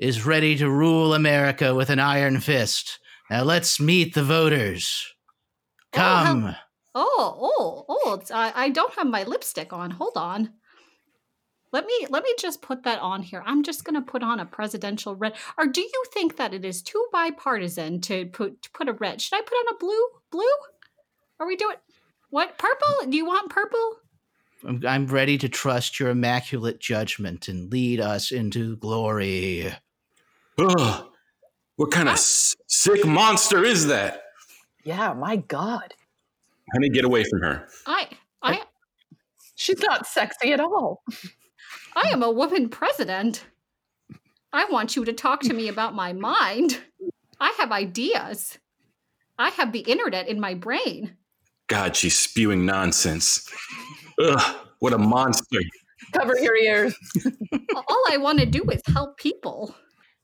is 0.00 0.26
ready 0.26 0.56
to 0.56 0.68
rule 0.68 1.14
America 1.14 1.72
with 1.72 1.88
an 1.88 2.00
iron 2.00 2.40
fist. 2.40 2.98
Now 3.30 3.44
let's 3.44 3.78
meet 3.78 4.14
the 4.14 4.24
voters. 4.24 5.14
Oh, 5.94 5.98
Come. 6.00 6.56
Oh, 6.96 7.38
oh, 7.40 7.84
oh! 7.88 8.14
It's, 8.20 8.32
I, 8.32 8.52
I 8.56 8.70
don't 8.70 8.94
have 8.94 9.06
my 9.06 9.22
lipstick 9.22 9.72
on. 9.72 9.92
Hold 9.92 10.16
on. 10.16 10.50
Let 11.74 11.86
me 11.86 12.06
let 12.08 12.22
me 12.22 12.32
just 12.38 12.62
put 12.62 12.84
that 12.84 13.00
on 13.00 13.20
here. 13.20 13.42
I'm 13.44 13.64
just 13.64 13.82
gonna 13.82 14.00
put 14.00 14.22
on 14.22 14.38
a 14.38 14.46
presidential 14.46 15.16
red. 15.16 15.32
Or 15.58 15.66
do 15.66 15.80
you 15.80 16.04
think 16.12 16.36
that 16.36 16.54
it 16.54 16.64
is 16.64 16.80
too 16.80 17.04
bipartisan 17.10 18.00
to 18.02 18.26
put 18.26 18.62
to 18.62 18.70
put 18.70 18.88
a 18.88 18.92
red? 18.92 19.20
Should 19.20 19.34
I 19.34 19.40
put 19.40 19.56
on 19.56 19.74
a 19.74 19.78
blue? 19.78 20.06
Blue? 20.30 20.44
Are 21.40 21.48
we 21.48 21.56
doing 21.56 21.74
what? 22.30 22.58
Purple? 22.58 23.10
Do 23.10 23.16
you 23.16 23.26
want 23.26 23.50
purple? 23.50 23.96
I'm, 24.64 24.84
I'm 24.86 25.06
ready 25.08 25.36
to 25.36 25.48
trust 25.48 25.98
your 25.98 26.10
immaculate 26.10 26.78
judgment 26.78 27.48
and 27.48 27.72
lead 27.72 27.98
us 27.98 28.30
into 28.30 28.76
glory. 28.76 29.72
Ugh, 30.56 31.06
what 31.74 31.90
kind 31.90 32.08
of 32.08 32.12
ah. 32.12 32.18
s- 32.18 32.54
sick 32.68 33.04
monster 33.04 33.64
is 33.64 33.88
that? 33.88 34.22
Yeah, 34.84 35.12
my 35.12 35.38
God. 35.38 35.92
Honey, 36.72 36.90
get 36.90 37.04
away 37.04 37.24
from 37.24 37.40
her. 37.40 37.66
I 37.84 38.10
I 38.40 38.62
She's 39.56 39.80
not 39.80 40.06
sexy 40.06 40.52
at 40.52 40.60
all. 40.60 41.02
I 41.96 42.08
am 42.08 42.22
a 42.22 42.30
woman 42.30 42.68
president. 42.68 43.44
I 44.52 44.66
want 44.66 44.96
you 44.96 45.04
to 45.04 45.12
talk 45.12 45.40
to 45.42 45.52
me 45.52 45.68
about 45.68 45.94
my 45.94 46.12
mind. 46.12 46.80
I 47.40 47.54
have 47.58 47.72
ideas. 47.72 48.58
I 49.38 49.50
have 49.50 49.72
the 49.72 49.80
internet 49.80 50.28
in 50.28 50.40
my 50.40 50.54
brain. 50.54 51.16
God, 51.66 51.96
she's 51.96 52.18
spewing 52.18 52.66
nonsense. 52.66 53.48
Ugh, 54.20 54.56
what 54.78 54.92
a 54.92 54.98
monster. 54.98 55.60
Cover 56.12 56.36
your 56.38 56.56
ears. 56.56 56.94
All 57.74 58.04
I 58.10 58.18
want 58.18 58.38
to 58.40 58.46
do 58.46 58.62
is 58.70 58.82
help 58.86 59.16
people. 59.16 59.74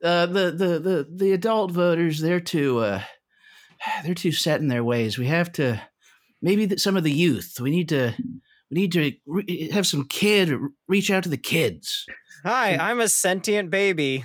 Uh, 0.02 0.26
the, 0.26 0.50
the 0.50 0.78
the 0.78 1.08
the 1.14 1.32
adult 1.32 1.72
voters 1.72 2.20
they're 2.20 2.40
too 2.40 2.78
uh, 2.78 3.02
they're 4.04 4.14
too 4.14 4.32
set 4.32 4.60
in 4.60 4.68
their 4.68 4.84
ways. 4.84 5.18
We 5.18 5.26
have 5.26 5.52
to 5.52 5.80
maybe 6.40 6.66
the, 6.66 6.78
some 6.78 6.96
of 6.96 7.04
the 7.04 7.12
youth. 7.12 7.58
We 7.60 7.70
need 7.70 7.88
to 7.90 8.14
we 8.70 8.80
need 8.80 8.92
to 8.92 9.12
re- 9.26 9.44
eh, 9.48 9.74
have 9.74 9.86
some 9.86 10.04
kid 10.06 10.52
reach 10.88 11.10
out 11.10 11.24
to 11.24 11.28
the 11.28 11.36
kids. 11.36 12.06
Hi, 12.44 12.76
I'm 12.76 13.00
a 13.00 13.08
sentient 13.08 13.70
baby. 13.70 14.24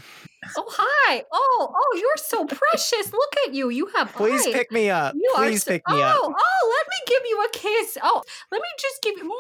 Oh 0.56 0.66
hi! 0.70 1.24
Oh 1.32 1.74
oh, 1.76 1.98
you're 2.00 2.18
so 2.18 2.46
precious. 2.46 3.12
Look 3.12 3.36
at 3.48 3.54
you. 3.54 3.70
You 3.70 3.88
have 3.96 4.14
Please 4.14 4.46
eyes. 4.46 4.54
pick 4.54 4.72
me 4.72 4.90
up. 4.90 5.16
You 5.16 5.32
Please 5.36 5.64
so- 5.64 5.72
pick 5.72 5.82
me 5.90 5.96
oh, 5.96 6.02
up. 6.02 6.20
Oh, 6.22 6.34
oh, 6.38 6.78
let 6.78 6.88
me 6.88 7.16
give 7.16 7.24
you 7.28 7.44
a 7.44 7.50
kiss. 7.52 7.98
Oh, 8.04 8.22
let 8.52 8.62
me 8.62 8.68
just 8.80 9.02
give 9.02 9.18
you. 9.18 9.36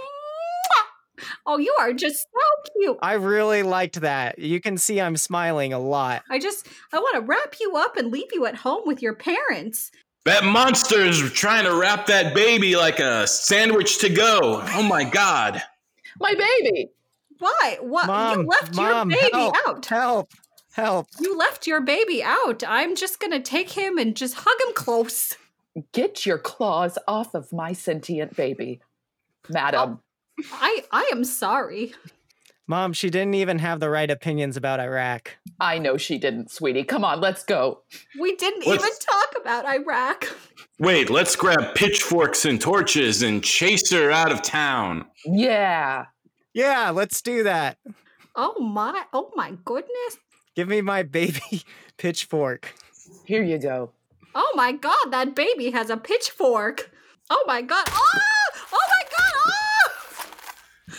Oh, 1.46 1.58
you 1.58 1.74
are 1.80 1.94
just 1.94 2.24
so 2.24 2.72
cute. 2.74 2.98
I 3.02 3.13
really 3.13 3.63
liked 3.63 4.02
that. 4.02 4.38
You 4.38 4.60
can 4.60 4.78
see 4.78 5.00
I'm 5.00 5.15
smiling 5.15 5.72
a 5.72 5.80
lot. 5.80 6.24
I 6.30 6.39
just 6.39 6.68
I 6.91 6.98
want 7.00 7.15
to 7.15 7.22
wrap 7.22 7.56
you 7.62 7.78
up 7.78 7.98
and 7.98 8.12
leave 8.12 8.34
you 8.34 8.46
at 8.46 8.56
home 8.56 8.82
with 8.86 9.02
your 9.02 9.13
parents. 9.13 9.91
That 10.26 10.44
monster 10.44 11.02
is 11.02 11.32
trying 11.34 11.66
to 11.66 11.76
wrap 11.76 12.08
that 12.08 12.34
baby 12.34 12.76
like 12.76 13.00
a 13.00 13.28
sandwich 13.28 14.00
to 14.00 14.10
go. 14.10 14.64
Oh 14.74 14.82
my 14.82 15.04
God. 15.04 15.62
My 16.20 16.34
baby. 16.34 16.90
Why? 17.38 17.78
What? 17.80 18.08
Mom, 18.08 18.42
you 18.42 18.48
left 18.48 18.76
mom, 18.76 19.12
your 19.12 19.20
baby 19.20 19.38
help, 19.38 19.56
out. 19.68 19.86
Help! 19.86 20.32
Help! 20.74 21.08
You 21.20 21.38
left 21.38 21.68
your 21.68 21.82
baby 21.82 22.24
out. 22.24 22.64
I'm 22.68 22.96
just 22.96 23.20
gonna 23.20 23.40
take 23.40 23.72
him 23.72 24.00
and 24.00 24.16
just 24.16 24.36
hug 24.38 24.68
him 24.68 24.74
close. 24.74 25.38
Get 25.92 26.26
your 26.26 26.40
claws 26.40 26.98
off 27.08 27.36
of 27.36 27.54
my 27.54 27.74
sentient 27.74 28.36
baby, 28.36 28.80
madam. 29.50 30.00
Oh, 30.40 30.44
I 30.54 30.84
I 30.92 31.10
am 31.12 31.24
sorry. 31.24 31.94
Mom, 32.67 32.93
she 32.93 33.10
didn't 33.12 33.36
even 33.36 33.60
have 33.60 33.80
the 33.80 33.89
right 33.91 34.10
opinions 34.10 34.58
about 34.58 34.80
Iraq. 34.80 35.38
I 35.60 35.78
know 35.78 35.97
she 35.97 36.17
didn't, 36.17 36.49
sweetie. 36.51 36.84
Come 36.84 37.04
on, 37.06 37.21
let's 37.21 37.43
go. 37.43 37.82
We 38.19 38.36
didn't 38.36 38.65
What's- 38.65 38.84
even 38.84 38.97
talk 38.99 39.36
about 39.39 39.65
Iraq. 39.65 40.28
Wait, 40.80 41.10
let's 41.12 41.36
grab 41.36 41.75
pitchforks 41.75 42.43
and 42.43 42.60
torches 42.60 43.21
and 43.21 43.43
chase 43.43 43.91
her 43.91 44.10
out 44.12 44.32
of 44.32 44.41
town. 44.41 45.06
Yeah. 45.25 46.06
Yeah, 46.54 46.89
let's 46.89 47.21
do 47.21 47.43
that. 47.43 47.78
Oh 48.36 48.60
my! 48.60 49.04
Oh 49.13 49.32
my 49.36 49.54
goodness! 49.63 50.17
Give 50.56 50.67
me 50.67 50.82
my 50.82 51.04
baby 51.04 51.63
pitchfork. 51.97 52.73
Here 53.25 53.43
you 53.43 53.58
go. 53.58 53.91
Oh 54.34 54.51
my 54.56 54.71
god! 54.73 55.12
That 55.12 55.36
baby 55.36 55.69
has 55.71 55.89
a 55.89 55.95
pitchfork. 55.97 56.91
Oh 57.30 57.43
my 57.47 57.62
god! 57.62 57.86
Oh! 57.89 58.10
Oh 58.73 58.88
my 58.89 59.04
god! 59.17 59.34
Oh! 59.47 60.25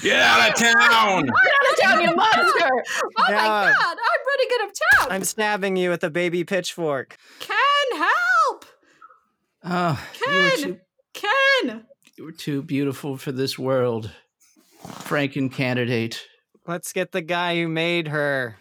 Get 0.02 0.22
out 0.22 0.48
of 0.50 0.54
town. 0.56 1.28
Get 1.86 1.98
out 1.98 2.02
you 2.02 2.16
monster! 2.16 2.84
Oh 3.00 3.10
my 3.18 3.30
god! 3.30 3.74
I'm 3.74 4.20
running 4.26 4.48
out 4.60 4.68
of 4.68 4.74
town. 4.92 5.12
I'm 5.12 5.24
stabbing 5.24 5.76
you 5.76 5.90
with 5.90 6.04
a 6.04 6.10
baby 6.10 6.44
pitchfork. 6.44 7.16
Ken, 7.40 7.56
help! 7.94 8.64
Oh, 9.64 10.08
you 10.26 10.42
were 10.42 10.50
Ken! 10.50 10.62
too 10.62 10.80
Ken! 11.14 11.86
you 12.16 12.24
were 12.24 12.32
too 12.32 12.62
beautiful 12.62 13.16
for 13.16 13.32
this 13.32 13.58
world, 13.58 14.10
Franken 14.84 15.52
candidate. 15.52 16.26
Let's 16.66 16.92
get 16.92 17.12
the 17.12 17.22
guy 17.22 17.56
who 17.56 17.68
made 17.68 18.08
her. 18.08 18.56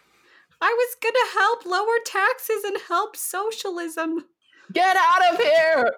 I 0.61 0.73
was 0.73 0.95
gonna 1.01 1.39
help 1.39 1.65
lower 1.65 1.97
taxes 2.05 2.63
and 2.63 2.77
help 2.87 3.15
socialism. 3.15 4.25
Get 4.73 4.97
out 4.97 5.33
of 5.33 5.39
here! 5.39 5.91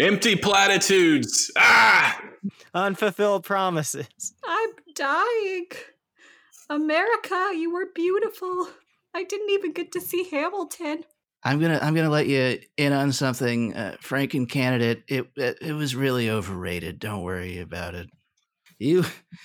Empty 0.00 0.36
platitudes. 0.36 1.50
Ah! 1.56 2.20
Unfulfilled 2.72 3.44
promises. 3.44 4.34
I'm 4.44 4.70
dying. 4.94 5.66
America, 6.70 7.52
you 7.56 7.72
were 7.72 7.86
beautiful. 7.94 8.68
I 9.14 9.24
didn't 9.24 9.50
even 9.50 9.72
get 9.72 9.92
to 9.92 10.00
see 10.00 10.28
Hamilton. 10.30 11.04
I'm 11.44 11.60
gonna 11.60 11.78
I'm 11.80 11.94
gonna 11.94 12.10
let 12.10 12.26
you 12.26 12.58
in 12.76 12.92
on 12.92 13.12
something, 13.12 13.74
uh, 13.74 13.96
Franken 14.02 14.48
candidate. 14.48 15.04
It, 15.08 15.28
it 15.36 15.58
it 15.62 15.72
was 15.72 15.94
really 15.94 16.28
overrated. 16.28 16.98
Don't 16.98 17.22
worry 17.22 17.58
about 17.60 17.94
it. 17.94 18.08
You 18.78 19.04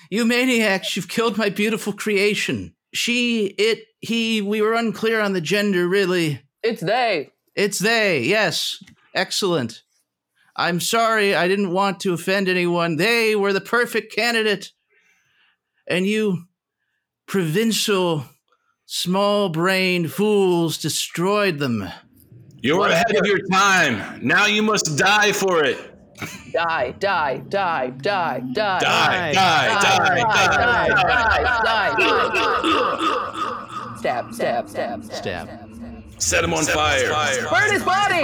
you 0.09 0.25
maniacs! 0.25 0.95
You've 0.95 1.07
killed 1.07 1.37
my 1.37 1.49
beautiful 1.49 1.93
creation. 1.93 2.75
She, 2.93 3.45
it, 3.57 3.85
he. 4.01 4.41
We 4.41 4.61
were 4.61 4.73
unclear 4.73 5.19
on 5.19 5.33
the 5.33 5.41
gender. 5.41 5.87
Really, 5.87 6.41
It's 6.61 6.81
they. 6.81 7.29
it's 7.55 7.79
they. 7.79 8.21
Yes, 8.23 8.77
excellent. 9.15 9.81
I'm 10.55 10.79
sorry. 10.79 11.33
I 11.33 11.47
didn't 11.47 11.71
want 11.73 11.99
to 12.01 12.13
offend 12.13 12.47
anyone. 12.49 12.97
They 12.97 13.35
were 13.35 13.53
the 13.53 13.61
perfect 13.61 14.13
candidate, 14.15 14.71
and 15.87 16.05
you, 16.05 16.43
provincial, 17.33 18.23
small-brained 18.85 20.11
fools, 20.11 20.77
destroyed 20.77 21.57
them. 21.57 21.89
You're 22.61 22.89
ahead 22.89 23.15
of 23.15 23.25
your 23.25 23.39
time. 23.51 24.19
Now 24.21 24.45
you 24.45 24.61
must 24.61 24.95
die 24.99 25.31
for 25.31 25.63
it. 25.65 25.79
Die, 26.53 26.93
die, 26.99 27.41
die, 27.49 27.89
die, 27.89 28.39
die. 28.53 28.79
Die, 28.79 29.33
Die, 29.33 29.33
die, 29.33 29.33
die, 29.33 30.13
die, 30.13 30.47
die. 30.47 30.93
die, 31.63 31.95
die. 31.97 32.37
Stab, 33.97 34.31
stab, 34.31 34.69
stab, 34.69 35.03
stab. 35.03 35.13
Stab. 35.15 35.49
Set 36.19 36.43
him 36.43 36.53
on 36.53 36.65
fire. 36.65 37.09
Burn 37.49 37.71
his 37.71 37.81
body! 37.81 38.21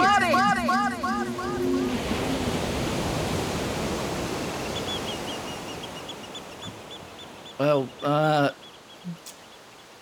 Well, 7.60 7.89
uh, 8.04 8.52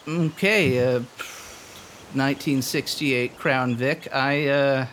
okay, 0.08 0.80
uh, 0.80 1.00
1968 2.14 3.38
Crown 3.38 3.76
Vic. 3.76 4.08
I, 4.14 4.48
uh, 4.48 4.88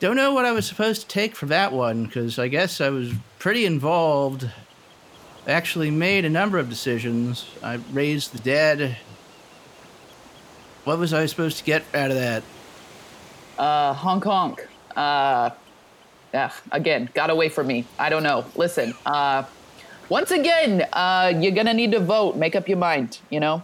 don't 0.00 0.16
know 0.16 0.32
what 0.32 0.44
I 0.44 0.52
was 0.52 0.66
supposed 0.66 1.02
to 1.02 1.08
take 1.08 1.34
from 1.34 1.48
that 1.48 1.72
one, 1.72 2.04
because 2.04 2.38
I 2.38 2.48
guess 2.48 2.80
I 2.80 2.90
was 2.90 3.12
pretty 3.38 3.64
involved. 3.64 4.48
I 5.46 5.50
actually 5.52 5.90
made 5.90 6.24
a 6.24 6.30
number 6.30 6.58
of 6.58 6.68
decisions. 6.68 7.46
I 7.62 7.76
raised 7.92 8.32
the 8.32 8.38
dead. 8.38 8.96
What 10.84 10.98
was 10.98 11.12
I 11.12 11.26
supposed 11.26 11.58
to 11.58 11.64
get 11.64 11.84
out 11.94 12.10
of 12.10 12.16
that? 12.16 12.42
Uh, 13.58 13.92
Hong 13.94 14.20
Kong. 14.20 14.58
Uh, 14.94 15.50
again, 16.70 17.08
got 17.14 17.30
away 17.30 17.48
from 17.48 17.66
me. 17.66 17.84
I 17.98 18.08
don't 18.08 18.22
know. 18.22 18.44
Listen, 18.54 18.94
uh, 19.04 19.44
once 20.08 20.30
again, 20.30 20.86
uh, 20.92 21.32
you're 21.36 21.52
gonna 21.52 21.74
need 21.74 21.92
to 21.92 22.00
vote. 22.00 22.36
Make 22.36 22.56
up 22.56 22.68
your 22.68 22.78
mind, 22.78 23.18
you 23.30 23.40
know? 23.40 23.62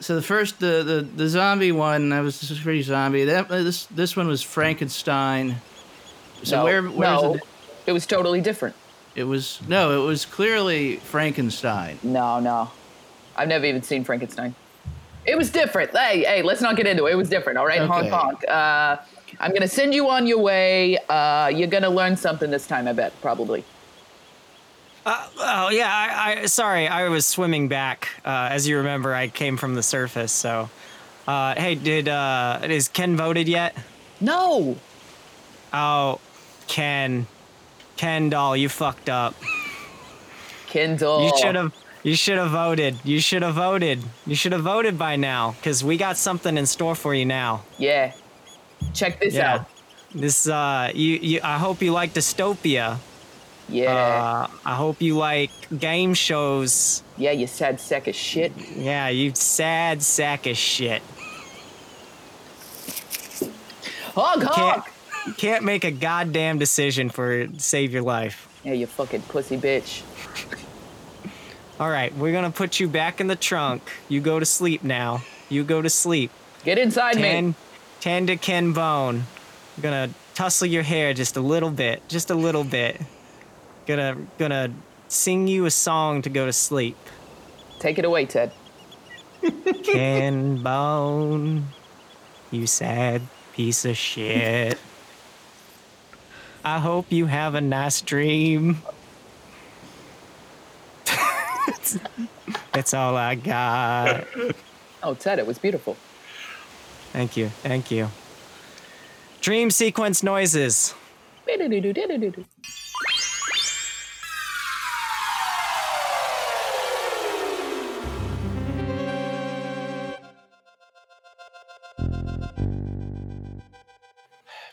So 0.00 0.14
the 0.14 0.22
first, 0.22 0.60
the 0.60 0.82
the, 0.82 1.02
the 1.16 1.28
zombie 1.28 1.72
one, 1.72 2.08
that 2.10 2.20
was 2.20 2.60
pretty 2.62 2.82
zombie. 2.82 3.24
That 3.24 3.50
uh, 3.50 3.62
this 3.62 3.86
this 3.86 4.16
one 4.16 4.28
was 4.28 4.42
Frankenstein. 4.42 5.56
So 6.42 6.56
no, 6.56 6.64
where 6.64 6.82
where's 6.82 7.22
no, 7.22 7.34
it? 7.34 7.42
it 7.86 7.92
was 7.92 8.06
totally 8.06 8.40
different. 8.40 8.74
It 9.14 9.24
was 9.24 9.60
no, 9.68 10.02
it 10.02 10.06
was 10.06 10.24
clearly 10.24 10.96
Frankenstein. 10.96 11.98
No, 12.02 12.40
no. 12.40 12.70
I've 13.36 13.48
never 13.48 13.64
even 13.64 13.82
seen 13.82 14.04
Frankenstein. 14.04 14.54
It 15.26 15.36
was 15.36 15.50
different. 15.50 15.96
Hey, 15.96 16.24
hey, 16.24 16.42
let's 16.42 16.60
not 16.60 16.76
get 16.76 16.86
into 16.86 17.06
it. 17.06 17.12
It 17.12 17.16
was 17.16 17.28
different, 17.28 17.58
all 17.58 17.66
right? 17.66 17.80
Honk, 17.80 18.06
Okay. 18.06 18.08
honk. 18.08 18.48
Uh, 18.48 18.96
I'm 19.38 19.50
going 19.50 19.62
to 19.62 19.68
send 19.68 19.94
you 19.94 20.08
on 20.08 20.26
your 20.26 20.38
way. 20.38 20.98
Uh, 21.08 21.48
you're 21.48 21.68
going 21.68 21.82
to 21.82 21.90
learn 21.90 22.16
something 22.16 22.50
this 22.50 22.66
time, 22.66 22.88
I 22.88 22.92
bet, 22.92 23.12
probably. 23.20 23.64
Uh, 25.06 25.28
oh 25.38 25.68
yeah, 25.70 25.88
I, 25.90 26.42
I 26.42 26.46
sorry, 26.46 26.86
I 26.86 27.08
was 27.08 27.24
swimming 27.26 27.68
back. 27.68 28.08
Uh, 28.24 28.48
as 28.50 28.68
you 28.68 28.76
remember, 28.78 29.14
I 29.14 29.28
came 29.28 29.56
from 29.56 29.74
the 29.74 29.82
surface. 29.82 30.32
So, 30.32 30.68
uh, 31.26 31.54
hey, 31.54 31.74
did 31.74 32.08
uh, 32.08 32.60
is 32.64 32.88
Ken 32.88 33.16
voted 33.16 33.48
yet? 33.48 33.76
No. 34.20 34.76
Oh, 35.72 36.20
Ken, 36.68 37.26
Ken 37.96 38.28
doll, 38.28 38.56
you 38.56 38.68
fucked 38.68 39.08
up. 39.08 39.34
Kindle. 40.66 41.24
You 41.24 41.32
should 41.38 41.54
have. 41.54 41.74
You 42.02 42.14
should 42.14 42.38
have 42.38 42.50
voted. 42.50 42.96
You 43.04 43.20
should 43.20 43.42
have 43.42 43.54
voted. 43.56 44.02
You 44.26 44.34
should 44.34 44.52
have 44.52 44.62
voted 44.62 44.98
by 44.98 45.16
now, 45.16 45.54
cause 45.62 45.84
we 45.84 45.96
got 45.98 46.16
something 46.16 46.56
in 46.56 46.64
store 46.66 46.94
for 46.94 47.14
you 47.14 47.26
now. 47.26 47.62
Yeah. 47.78 48.12
Check 48.94 49.20
this 49.20 49.34
Yeah. 49.34 49.54
out. 49.54 49.66
This 50.14 50.46
uh, 50.48 50.90
you 50.94 51.16
you. 51.16 51.40
I 51.42 51.58
hope 51.58 51.82
you 51.82 51.92
like 51.92 52.14
dystopia. 52.14 52.98
Yeah. 53.70 53.92
Uh, 53.92 54.46
I 54.64 54.74
hope 54.74 55.00
you 55.00 55.16
like 55.16 55.50
game 55.78 56.14
shows. 56.14 57.02
yeah, 57.16 57.30
you 57.30 57.46
sad 57.46 57.80
sack 57.80 58.08
of 58.08 58.14
shit. 58.14 58.52
Yeah, 58.76 59.08
you 59.08 59.32
sad 59.34 60.02
sack 60.02 60.46
of 60.46 60.56
shit. 60.56 61.02
Honk, 64.14 64.50
Can't 64.52 64.84
can't 65.36 65.64
make 65.64 65.84
a 65.84 65.90
goddamn 65.90 66.58
decision 66.58 67.10
for 67.10 67.46
save 67.58 67.92
your 67.92 68.02
life. 68.02 68.48
Yeah, 68.64 68.72
you 68.72 68.86
fucking 68.86 69.22
pussy 69.22 69.56
bitch. 69.56 70.02
All 71.80 71.88
right, 71.90 72.14
we're 72.16 72.32
gonna 72.32 72.50
put 72.50 72.80
you 72.80 72.88
back 72.88 73.20
in 73.20 73.26
the 73.28 73.36
trunk. 73.36 73.82
You 74.08 74.20
go 74.20 74.40
to 74.40 74.46
sleep 74.46 74.82
now. 74.82 75.22
You 75.48 75.64
go 75.64 75.80
to 75.80 75.88
sleep. 75.90 76.30
Get 76.64 76.78
inside 76.78 77.16
me. 77.16 77.22
Tan, 77.22 77.54
tan 78.00 78.26
to 78.26 78.36
Ken 78.36 78.72
Bone. 78.72 79.24
Gonna 79.80 80.10
tussle 80.34 80.66
your 80.66 80.82
hair 80.82 81.14
just 81.14 81.36
a 81.36 81.40
little 81.40 81.70
bit, 81.70 82.06
just 82.08 82.30
a 82.30 82.34
little 82.34 82.64
bit. 82.64 83.00
Gonna 83.90 84.16
gonna 84.38 84.72
sing 85.08 85.48
you 85.48 85.64
a 85.66 85.70
song 85.72 86.22
to 86.22 86.30
go 86.30 86.46
to 86.46 86.52
sleep. 86.52 86.96
Take 87.80 87.98
it 87.98 88.04
away, 88.04 88.24
Ted. 88.24 88.52
Ken 89.82 90.62
Bone, 90.62 91.66
you 92.52 92.68
sad 92.68 93.22
piece 93.52 93.84
of 93.84 93.96
shit. 93.96 94.78
I 96.64 96.78
hope 96.78 97.10
you 97.10 97.26
have 97.26 97.56
a 97.56 97.60
nice 97.60 98.00
dream. 98.00 98.80
That's 102.72 102.94
all 102.94 103.16
I 103.16 103.34
got. 103.34 104.24
Oh, 105.02 105.14
Ted, 105.14 105.40
it 105.40 105.48
was 105.48 105.58
beautiful. 105.58 105.96
Thank 107.12 107.36
you, 107.36 107.48
thank 107.48 107.90
you. 107.90 108.08
Dream 109.40 109.72
sequence 109.72 110.22
noises. 110.22 110.94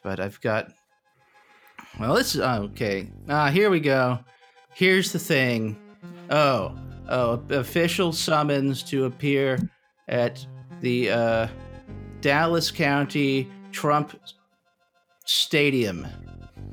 But 0.07 0.21
I've 0.21 0.39
got. 0.39 0.71
Well, 1.99 2.13
this 2.13 2.33
is 2.33 2.39
oh, 2.39 2.69
okay. 2.71 3.11
Ah, 3.27 3.49
here 3.49 3.69
we 3.69 3.81
go. 3.81 4.17
Here's 4.73 5.11
the 5.11 5.19
thing. 5.19 5.77
Oh, 6.29 6.73
oh, 7.09 7.43
official 7.49 8.13
summons 8.13 8.83
to 8.83 9.03
appear 9.03 9.59
at 10.07 10.47
the 10.79 11.11
uh, 11.11 11.47
Dallas 12.21 12.71
County 12.71 13.49
Trump 13.73 14.17
Stadium. 15.25 16.07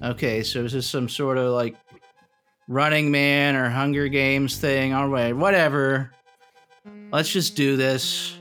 Okay, 0.00 0.44
so 0.44 0.62
this 0.62 0.74
is 0.74 0.88
some 0.88 1.08
sort 1.08 1.36
of 1.36 1.54
like 1.54 1.74
Running 2.68 3.10
Man 3.10 3.56
or 3.56 3.68
Hunger 3.68 4.06
Games 4.06 4.58
thing? 4.58 4.94
All 4.94 5.08
right, 5.08 5.36
whatever. 5.36 6.12
Let's 7.10 7.32
just 7.32 7.56
do 7.56 7.76
this. 7.76 8.38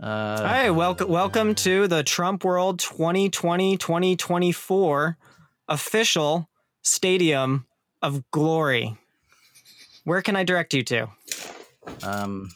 Uh, 0.00 0.48
Hey, 0.48 0.70
welcome 0.70 1.10
welcome 1.10 1.54
to 1.56 1.86
the 1.86 2.02
Trump 2.02 2.42
World 2.42 2.80
2020-2024 2.80 5.16
official 5.68 6.48
Stadium 6.82 7.66
of 8.00 8.22
Glory. 8.30 8.96
Where 10.04 10.22
can 10.22 10.36
I 10.36 10.44
direct 10.44 10.72
you 10.72 10.82
to? 10.84 11.08
Um. 12.02 12.48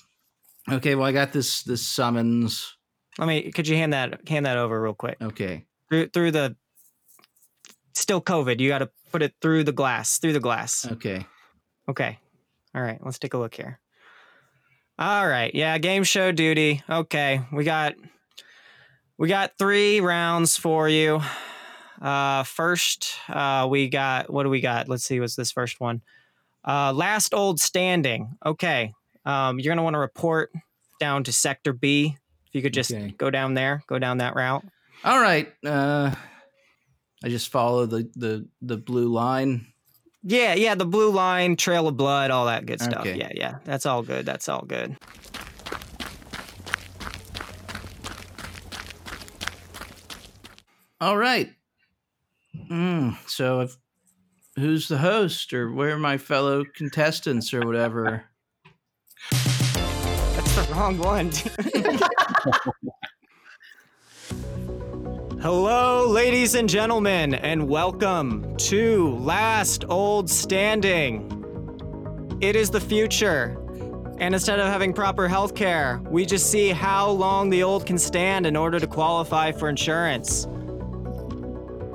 Okay. 0.70 0.94
Well, 0.94 1.06
I 1.06 1.12
got 1.12 1.32
this 1.32 1.62
this 1.64 1.86
summons. 1.86 2.78
Let 3.18 3.28
me 3.28 3.52
could 3.52 3.68
you 3.68 3.76
hand 3.76 3.92
that 3.92 4.26
hand 4.26 4.46
that 4.46 4.56
over 4.56 4.80
real 4.80 4.94
quick? 4.94 5.18
Okay. 5.20 5.66
Through 5.90 6.08
through 6.08 6.30
the 6.30 6.56
still 7.92 8.22
COVID. 8.22 8.58
You 8.58 8.70
got 8.70 8.78
to 8.78 8.88
put 9.12 9.20
it 9.22 9.34
through 9.42 9.64
the 9.64 9.72
glass, 9.72 10.16
through 10.16 10.32
the 10.32 10.40
glass. 10.40 10.86
Okay. 10.92 11.26
Okay. 11.90 12.18
All 12.74 12.80
right, 12.82 12.98
let's 13.04 13.18
take 13.18 13.34
a 13.34 13.38
look 13.38 13.54
here. 13.54 13.80
All 14.98 15.26
right. 15.26 15.52
Yeah, 15.54 15.76
game 15.78 16.04
show 16.04 16.30
duty. 16.32 16.82
Okay. 16.88 17.40
We 17.52 17.64
got 17.64 17.94
we 19.18 19.28
got 19.28 19.52
3 19.58 20.00
rounds 20.00 20.56
for 20.56 20.88
you. 20.88 21.20
Uh 22.00 22.42
first, 22.44 23.14
uh 23.28 23.66
we 23.70 23.88
got 23.88 24.30
what 24.32 24.42
do 24.44 24.50
we 24.50 24.60
got? 24.60 24.88
Let's 24.88 25.04
see 25.04 25.20
what's 25.20 25.36
this 25.36 25.50
first 25.52 25.80
one. 25.80 26.02
Uh 26.66 26.92
last 26.92 27.34
old 27.34 27.60
standing. 27.60 28.36
Okay. 28.44 28.92
Um 29.24 29.58
you're 29.58 29.70
going 29.70 29.78
to 29.78 29.82
want 29.84 29.94
to 29.94 29.98
report 30.00 30.50
down 31.00 31.24
to 31.24 31.32
sector 31.32 31.72
B. 31.72 32.16
If 32.46 32.54
you 32.54 32.62
could 32.62 32.74
just 32.74 32.92
Okay. 32.92 33.14
go 33.18 33.30
down 33.30 33.54
there, 33.54 33.82
go 33.88 33.98
down 33.98 34.18
that 34.18 34.36
route. 34.36 34.64
All 35.02 35.20
right. 35.20 35.52
Uh, 35.66 36.14
I 37.22 37.28
just 37.28 37.50
follow 37.50 37.86
the 37.86 38.08
the 38.14 38.46
the 38.62 38.76
blue 38.76 39.08
line. 39.08 39.66
Yeah, 40.26 40.54
yeah, 40.54 40.74
the 40.74 40.86
blue 40.86 41.10
line, 41.10 41.54
trail 41.54 41.86
of 41.86 41.98
blood, 41.98 42.30
all 42.30 42.46
that 42.46 42.64
good 42.64 42.80
stuff. 42.80 43.00
Okay. 43.00 43.16
Yeah, 43.16 43.30
yeah. 43.34 43.58
That's 43.64 43.84
all 43.84 44.02
good. 44.02 44.24
That's 44.24 44.48
all 44.48 44.62
good. 44.62 44.96
All 50.98 51.18
right. 51.18 51.52
Mm, 52.70 53.18
so, 53.28 53.60
if, 53.60 53.76
who's 54.56 54.88
the 54.88 54.96
host, 54.96 55.52
or 55.52 55.70
where 55.70 55.90
are 55.90 55.98
my 55.98 56.16
fellow 56.16 56.64
contestants, 56.74 57.52
or 57.52 57.66
whatever? 57.66 58.24
That's 59.30 60.54
the 60.56 60.72
wrong 60.72 60.96
one. 60.96 61.30
Hello, 65.44 66.06
ladies 66.06 66.54
and 66.54 66.66
gentlemen, 66.66 67.34
and 67.34 67.68
welcome 67.68 68.56
to 68.56 69.14
Last 69.16 69.84
Old 69.90 70.30
Standing. 70.30 72.38
It 72.40 72.56
is 72.56 72.70
the 72.70 72.80
future. 72.80 73.60
And 74.18 74.32
instead 74.32 74.58
of 74.58 74.68
having 74.68 74.94
proper 74.94 75.28
health 75.28 75.54
care, 75.54 76.00
we 76.06 76.24
just 76.24 76.50
see 76.50 76.70
how 76.70 77.10
long 77.10 77.50
the 77.50 77.62
old 77.62 77.84
can 77.84 77.98
stand 77.98 78.46
in 78.46 78.56
order 78.56 78.80
to 78.80 78.86
qualify 78.86 79.52
for 79.52 79.68
insurance. 79.68 80.46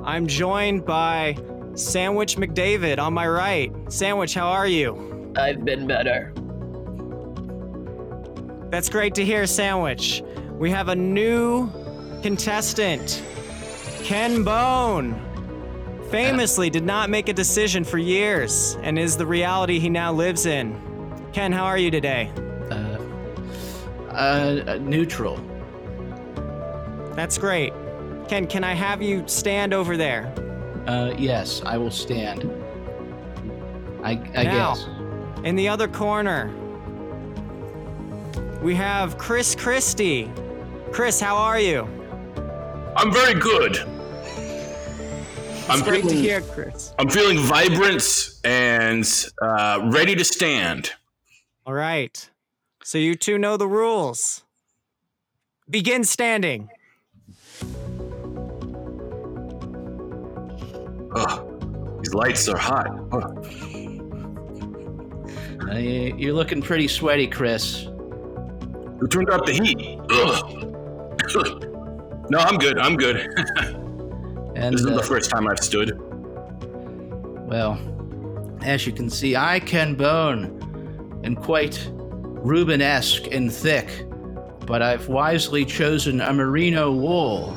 I'm 0.04 0.28
joined 0.28 0.84
by 0.84 1.36
Sandwich 1.74 2.36
McDavid 2.36 3.00
on 3.00 3.14
my 3.14 3.26
right. 3.26 3.72
Sandwich, 3.88 4.32
how 4.32 4.46
are 4.46 4.68
you? 4.68 5.34
I've 5.36 5.64
been 5.64 5.88
better. 5.88 6.32
That's 8.70 8.88
great 8.88 9.16
to 9.16 9.24
hear, 9.24 9.44
Sandwich. 9.48 10.22
We 10.52 10.70
have 10.70 10.86
a 10.86 10.94
new 10.94 11.68
contestant, 12.22 13.24
Ken 14.04 14.42
Bone. 14.44 15.26
Famously 16.10 16.70
did 16.70 16.84
not 16.84 17.08
make 17.10 17.28
a 17.28 17.32
decision 17.32 17.84
for 17.84 17.98
years 17.98 18.76
and 18.82 18.98
is 18.98 19.16
the 19.16 19.26
reality 19.26 19.78
he 19.78 19.88
now 19.88 20.12
lives 20.12 20.46
in. 20.46 20.74
Ken, 21.32 21.52
how 21.52 21.64
are 21.64 21.78
you 21.78 21.90
today? 21.90 22.32
Uh, 22.70 24.12
uh, 24.12 24.78
neutral. 24.80 25.36
That's 27.14 27.38
great. 27.38 27.72
Ken, 28.28 28.46
can 28.46 28.64
I 28.64 28.74
have 28.74 29.02
you 29.02 29.22
stand 29.28 29.72
over 29.72 29.96
there? 29.96 30.32
Uh, 30.86 31.14
yes, 31.16 31.62
I 31.64 31.76
will 31.78 31.90
stand. 31.90 32.50
I, 34.02 34.12
I 34.34 34.42
Now. 34.44 34.74
guess. 34.74 34.86
In 35.44 35.54
the 35.54 35.68
other 35.68 35.86
corner, 35.86 36.52
we 38.62 38.74
have 38.74 39.16
Chris 39.18 39.54
Christie. 39.54 40.30
Chris, 40.90 41.20
how 41.20 41.36
are 41.36 41.60
you? 41.60 41.82
I'm 42.96 43.12
very 43.12 43.34
good. 43.34 43.86
I'm 45.70 45.78
It's 45.80 45.88
great 45.88 46.02
to 46.02 46.08
feeling, 46.08 46.22
hear, 46.24 46.40
Chris. 46.40 46.92
I'm 46.98 47.08
feeling 47.08 47.38
vibrant 47.38 48.30
and 48.44 49.04
uh, 49.40 49.88
ready 49.92 50.14
to 50.16 50.24
stand. 50.24 50.90
All 51.64 51.74
right. 51.74 52.28
So 52.82 52.98
you 52.98 53.14
two 53.14 53.38
know 53.38 53.56
the 53.56 53.68
rules. 53.68 54.42
begin 55.68 56.02
standing. 56.04 56.68
Ugh, 61.14 61.98
these 62.02 62.14
lights 62.14 62.48
are 62.48 62.56
hot. 62.56 62.86
Ugh. 63.12 63.46
Uh, 65.68 65.74
you- 65.76 66.14
you're 66.16 66.32
looking 66.34 66.62
pretty 66.62 66.88
sweaty, 66.88 67.26
Chris. 67.26 67.84
Who 67.84 69.06
turned 69.08 69.30
up 69.30 69.44
the 69.46 69.52
heat? 69.52 69.98
Ugh. 70.10 70.66
no, 72.30 72.38
I'm 72.38 72.56
good. 72.58 72.78
I'm 72.78 72.96
good. 72.96 73.28
And 74.54 74.74
this 74.74 74.80
isn't 74.80 74.94
uh, 74.94 74.96
the 74.96 75.02
first 75.02 75.30
time 75.30 75.48
I've 75.48 75.60
stood. 75.60 75.98
Well, 77.48 77.78
as 78.62 78.86
you 78.86 78.92
can 78.92 79.08
see, 79.10 79.36
I 79.36 79.60
Ken 79.60 79.94
Bone 79.94 81.20
and 81.24 81.36
quite 81.36 81.74
Rubenesque 82.44 83.34
and 83.34 83.52
thick, 83.52 84.06
but 84.66 84.82
I've 84.82 85.08
wisely 85.08 85.64
chosen 85.64 86.20
a 86.20 86.32
merino 86.32 86.92
wool, 86.92 87.52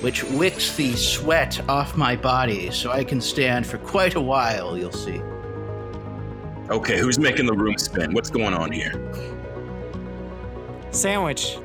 which 0.00 0.24
wicks 0.24 0.76
the 0.76 0.94
sweat 0.94 1.60
off 1.68 1.96
my 1.96 2.16
body 2.16 2.70
so 2.70 2.90
I 2.90 3.04
can 3.04 3.20
stand 3.20 3.66
for 3.66 3.78
quite 3.78 4.14
a 4.14 4.20
while, 4.20 4.76
you'll 4.76 4.92
see. 4.92 5.20
Okay, 6.70 6.98
who's 6.98 7.18
making 7.18 7.46
the 7.46 7.54
room 7.54 7.76
spin? 7.78 8.12
What's 8.14 8.30
going 8.30 8.54
on 8.54 8.72
here? 8.72 8.92
Sandwich. 10.90 11.58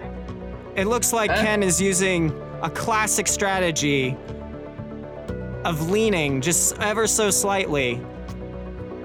It 0.75 0.85
looks 0.85 1.13
like 1.13 1.31
Huh? 1.31 1.41
Ken 1.41 1.63
is 1.63 1.81
using 1.81 2.29
a 2.67 2.69
classic 2.71 3.27
strategy 3.29 4.15
of 5.63 5.89
leaning 5.89 6.41
just 6.41 6.77
ever 6.79 7.07
so 7.07 7.29
slightly. 7.31 8.01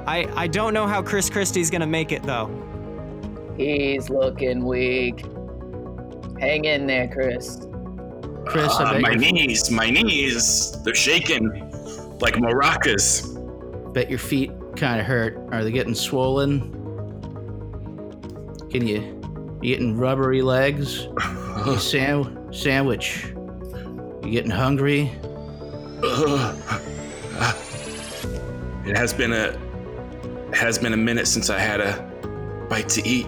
I 0.04 0.26
I 0.34 0.46
don't 0.48 0.74
know 0.74 0.88
how 0.88 1.00
Chris 1.00 1.30
Christie's 1.30 1.70
gonna 1.70 1.86
make 1.86 2.10
it 2.10 2.24
though. 2.24 2.50
He's 3.56 4.10
looking 4.10 4.64
weak. 4.64 5.24
Hang 6.40 6.64
in 6.64 6.88
there, 6.88 7.06
Chris. 7.06 7.68
Chris, 8.46 8.74
I 8.74 8.96
Ah, 8.96 8.98
my 8.98 9.10
your, 9.12 9.32
knees, 9.32 9.70
my 9.70 9.88
knees, 9.90 10.72
they're 10.82 10.94
shaking 10.96 11.44
like 12.20 12.34
maracas. 12.34 13.22
bet 13.94 14.10
your 14.10 14.18
feet 14.18 14.50
kind 14.74 15.00
of 15.00 15.06
hurt. 15.06 15.38
Are 15.52 15.62
they 15.62 15.70
getting 15.70 15.94
swollen? 15.94 16.72
Can 18.72 18.88
you, 18.88 19.02
you 19.62 19.74
getting 19.74 19.96
rubbery 19.96 20.42
legs? 20.42 21.06
You 21.66 21.76
sam- 21.78 22.50
sandwich. 22.52 23.26
You 24.22 24.30
getting 24.30 24.50
hungry? 24.50 25.10
It 28.84 28.96
has 28.96 29.14
been 29.14 29.32
a 29.32 29.56
it 30.48 30.56
has 30.56 30.76
been 30.76 30.92
a 30.92 30.96
minute 30.96 31.28
since 31.28 31.50
I 31.50 31.58
had 31.58 31.80
a 31.80 32.66
bite 32.68 32.88
to 32.90 33.08
eat. 33.08 33.26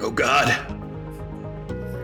Oh 0.00 0.10
God. 0.14 0.48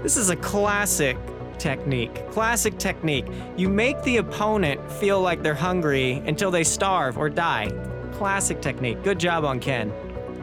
This 0.02 0.16
is 0.16 0.30
a 0.30 0.36
classic 0.36 1.18
technique. 1.58 2.30
Classic 2.30 2.76
technique. 2.78 3.26
You 3.56 3.68
make 3.68 4.02
the 4.02 4.16
opponent 4.16 4.90
feel 4.92 5.20
like 5.20 5.42
they're 5.42 5.54
hungry 5.54 6.22
until 6.26 6.50
they 6.50 6.64
starve 6.64 7.18
or 7.18 7.28
die. 7.28 7.70
Classic 8.12 8.60
technique. 8.60 9.02
Good 9.02 9.20
job 9.20 9.44
on 9.44 9.60
Ken. 9.60 9.92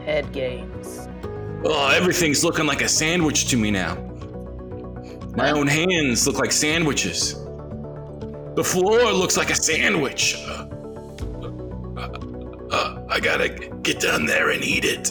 Head 0.04 0.32
games. 0.32 1.08
Oh, 1.64 1.88
everything's 1.88 2.44
looking 2.44 2.66
like 2.66 2.80
a 2.80 2.88
sandwich 2.88 3.48
to 3.48 3.56
me 3.56 3.70
now. 3.70 4.11
My 5.34 5.50
own 5.50 5.66
hands 5.66 6.26
look 6.26 6.38
like 6.38 6.52
sandwiches. 6.52 7.34
The 8.54 8.62
floor 8.64 9.10
looks 9.12 9.36
like 9.36 9.50
a 9.50 9.54
sandwich. 9.54 10.36
Uh, 10.36 10.66
uh, 11.96 12.18
uh, 12.70 13.06
I 13.08 13.18
gotta 13.20 13.48
get 13.82 14.00
down 14.00 14.26
there 14.26 14.50
and 14.50 14.62
eat 14.62 14.84
it. 14.84 15.10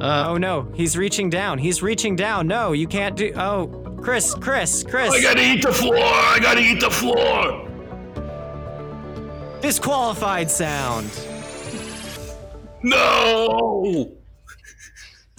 Uh, 0.00 0.24
Oh 0.28 0.36
no, 0.36 0.70
he's 0.74 0.96
reaching 0.96 1.30
down. 1.30 1.58
He's 1.58 1.82
reaching 1.82 2.16
down. 2.16 2.46
No, 2.48 2.72
you 2.72 2.86
can't 2.88 3.16
do. 3.16 3.32
Oh, 3.36 3.68
Chris, 4.02 4.34
Chris, 4.34 4.82
Chris. 4.82 5.12
I 5.12 5.20
gotta 5.22 5.42
eat 5.42 5.62
the 5.62 5.72
floor. 5.72 5.96
I 5.96 6.38
gotta 6.42 6.60
eat 6.60 6.80
the 6.80 6.90
floor. 6.90 7.62
Disqualified 9.62 10.50
sound. 10.50 11.08
No. 12.82 14.15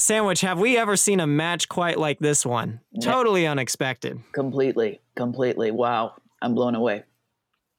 Sandwich, 0.08 0.39
have 0.39 0.58
we 0.58 0.78
ever 0.78 0.95
seen 0.95 1.20
a 1.20 1.28
match 1.28 1.68
quite 1.68 1.99
like 1.99 2.18
this 2.20 2.45
one? 2.45 2.80
Totally 3.03 3.45
unexpected. 3.45 4.18
Completely. 4.32 5.01
Completely. 5.18 5.70
Wow. 5.70 6.14
I'm 6.41 6.55
blown 6.55 6.76
away. 6.76 7.03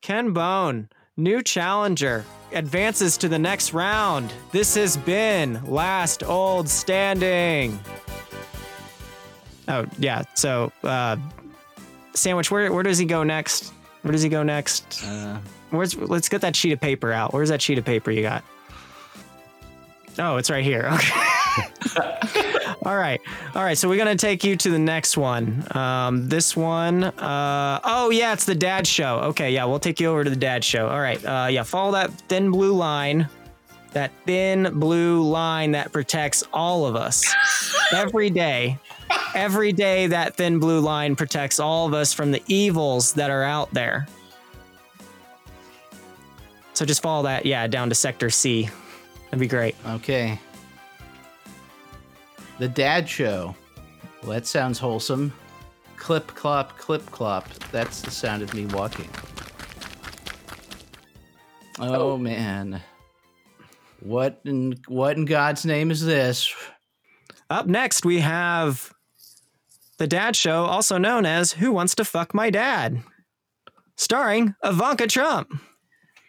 Ken 0.02 0.34
Bone, 0.34 0.90
new 1.16 1.42
challenger, 1.42 2.26
advances 2.52 3.16
to 3.16 3.30
the 3.30 3.38
next 3.38 3.72
round. 3.72 4.30
This 4.52 4.74
has 4.74 4.98
been 4.98 5.64
Last 5.64 6.22
Old 6.22 6.68
Standing. 6.68 7.80
Oh, 9.66 9.86
yeah. 9.98 10.24
So, 10.34 10.70
uh, 10.82 11.16
Sandwich, 12.12 12.50
where, 12.50 12.70
where 12.74 12.82
does 12.82 12.98
he 12.98 13.06
go 13.06 13.22
next? 13.22 13.72
Where 14.02 14.12
does 14.12 14.20
he 14.22 14.28
go 14.28 14.42
next? 14.42 15.02
uh, 15.02 15.38
Where's 15.70 15.96
let's 15.96 16.28
get 16.28 16.42
that 16.42 16.54
sheet 16.54 16.72
of 16.74 16.80
paper 16.80 17.10
out. 17.10 17.32
Where's 17.32 17.48
that 17.48 17.62
sheet 17.62 17.78
of 17.78 17.86
paper 17.86 18.10
you 18.10 18.20
got? 18.20 18.44
Oh, 20.18 20.36
it's 20.36 20.50
right 20.50 20.62
here. 20.62 20.90
Okay. 20.92 21.27
All 22.84 22.96
right. 22.96 23.20
All 23.54 23.62
right. 23.62 23.76
So 23.76 23.88
we're 23.88 23.98
gonna 23.98 24.16
take 24.16 24.44
you 24.44 24.56
to 24.56 24.70
the 24.70 24.78
next 24.78 25.16
one. 25.16 25.64
Um, 25.76 26.28
this 26.28 26.56
one. 26.56 27.04
Uh, 27.04 27.80
oh 27.84 28.10
yeah, 28.10 28.32
it's 28.32 28.44
the 28.44 28.54
dad 28.54 28.86
show. 28.86 29.18
Okay, 29.20 29.50
yeah, 29.52 29.64
we'll 29.64 29.78
take 29.80 30.00
you 30.00 30.08
over 30.08 30.24
to 30.24 30.30
the 30.30 30.36
dad 30.36 30.64
show. 30.64 30.88
All 30.88 31.00
right. 31.00 31.22
Uh, 31.24 31.48
yeah, 31.50 31.62
follow 31.62 31.92
that 31.92 32.10
thin 32.28 32.50
blue 32.50 32.72
line. 32.74 33.28
That 33.92 34.12
thin 34.26 34.78
blue 34.78 35.22
line 35.22 35.72
that 35.72 35.92
protects 35.92 36.44
all 36.52 36.84
of 36.86 36.94
us 36.94 37.24
every 37.92 38.30
day. 38.30 38.78
Every 39.34 39.72
day, 39.72 40.06
that 40.08 40.36
thin 40.36 40.58
blue 40.58 40.80
line 40.80 41.16
protects 41.16 41.58
all 41.58 41.86
of 41.86 41.94
us 41.94 42.12
from 42.12 42.30
the 42.30 42.42
evils 42.46 43.14
that 43.14 43.30
are 43.30 43.42
out 43.42 43.72
there. 43.72 44.06
So 46.74 46.84
just 46.84 47.02
follow 47.02 47.22
that, 47.24 47.46
yeah, 47.46 47.66
down 47.66 47.88
to 47.88 47.94
Sector 47.94 48.30
C. 48.30 48.68
That'd 49.24 49.40
be 49.40 49.48
great. 49.48 49.74
okay. 49.86 50.38
The 52.58 52.68
Dad 52.68 53.08
Show. 53.08 53.54
Well, 54.22 54.32
that 54.32 54.46
sounds 54.46 54.80
wholesome. 54.80 55.32
Clip 55.96 56.26
clop, 56.28 56.76
clip 56.76 57.06
clop. 57.06 57.48
That's 57.70 58.00
the 58.02 58.10
sound 58.10 58.42
of 58.42 58.52
me 58.52 58.66
walking. 58.66 59.08
Oh, 61.78 62.12
oh, 62.12 62.18
man. 62.18 62.82
What 64.00 64.40
in 64.44 64.74
what 64.88 65.16
in 65.16 65.24
God's 65.24 65.64
name 65.64 65.90
is 65.90 66.04
this? 66.04 66.52
Up 67.48 67.66
next, 67.66 68.04
we 68.04 68.20
have 68.20 68.92
the 69.98 70.06
Dad 70.08 70.34
Show, 70.34 70.64
also 70.64 70.98
known 70.98 71.26
as 71.26 71.52
Who 71.52 71.72
Wants 71.72 71.94
to 71.96 72.04
Fuck 72.04 72.34
My 72.34 72.50
Dad? 72.50 73.02
Starring 73.96 74.54
Ivanka 74.64 75.06
Trump. 75.06 75.52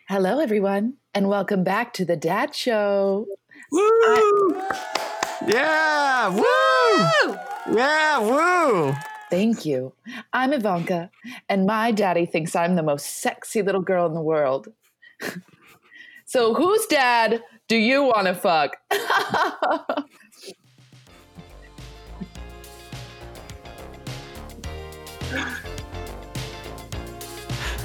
Hello, 0.07 0.39
everyone, 0.39 0.95
and 1.13 1.27
welcome 1.27 1.63
back 1.63 1.93
to 1.93 2.05
the 2.05 2.15
Dad 2.15 2.55
Show. 2.55 3.27
Woo! 3.71 4.61
Yeah! 5.47 6.29
Woo! 6.29 7.37
Yeah! 7.73 8.19
Woo! 8.19 8.93
Thank 9.29 9.65
you. 9.65 9.93
I'm 10.33 10.53
Ivanka, 10.53 11.09
and 11.47 11.65
my 11.65 11.91
daddy 11.91 12.25
thinks 12.25 12.55
I'm 12.55 12.75
the 12.75 12.83
most 12.83 13.21
sexy 13.21 13.61
little 13.61 13.81
girl 13.81 14.05
in 14.07 14.13
the 14.13 14.21
world. 14.21 14.67
so, 16.25 16.53
whose 16.53 16.85
dad 16.87 17.43
do 17.67 17.77
you 17.77 18.03
want 18.03 18.27
to 18.27 18.33
fuck? 18.33 18.75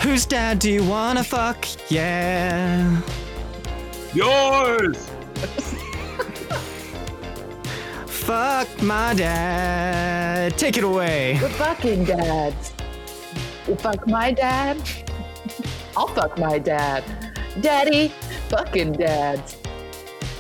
Whose 0.01 0.27
dad 0.27 0.59
do 0.59 0.71
you 0.71 0.85
wanna 0.85 1.25
fuck? 1.25 1.67
Yeah. 1.91 3.01
Yours. 4.13 5.11
Fuck 8.25 8.81
my 8.81 9.13
dad. 9.13 10.57
Take 10.57 10.79
it 10.79 10.85
away. 10.85 11.39
We're 11.43 11.51
fucking 11.51 12.07
dads. 12.07 12.73
You 13.69 13.77
fuck 13.77 14.07
my 14.07 14.33
dad? 14.33 14.81
I'll 15.95 16.07
fuck 16.07 16.39
my 16.39 16.59
dad. 16.59 17.05
Daddy, 17.61 18.09
fucking 18.49 18.93
dads. 18.93 19.57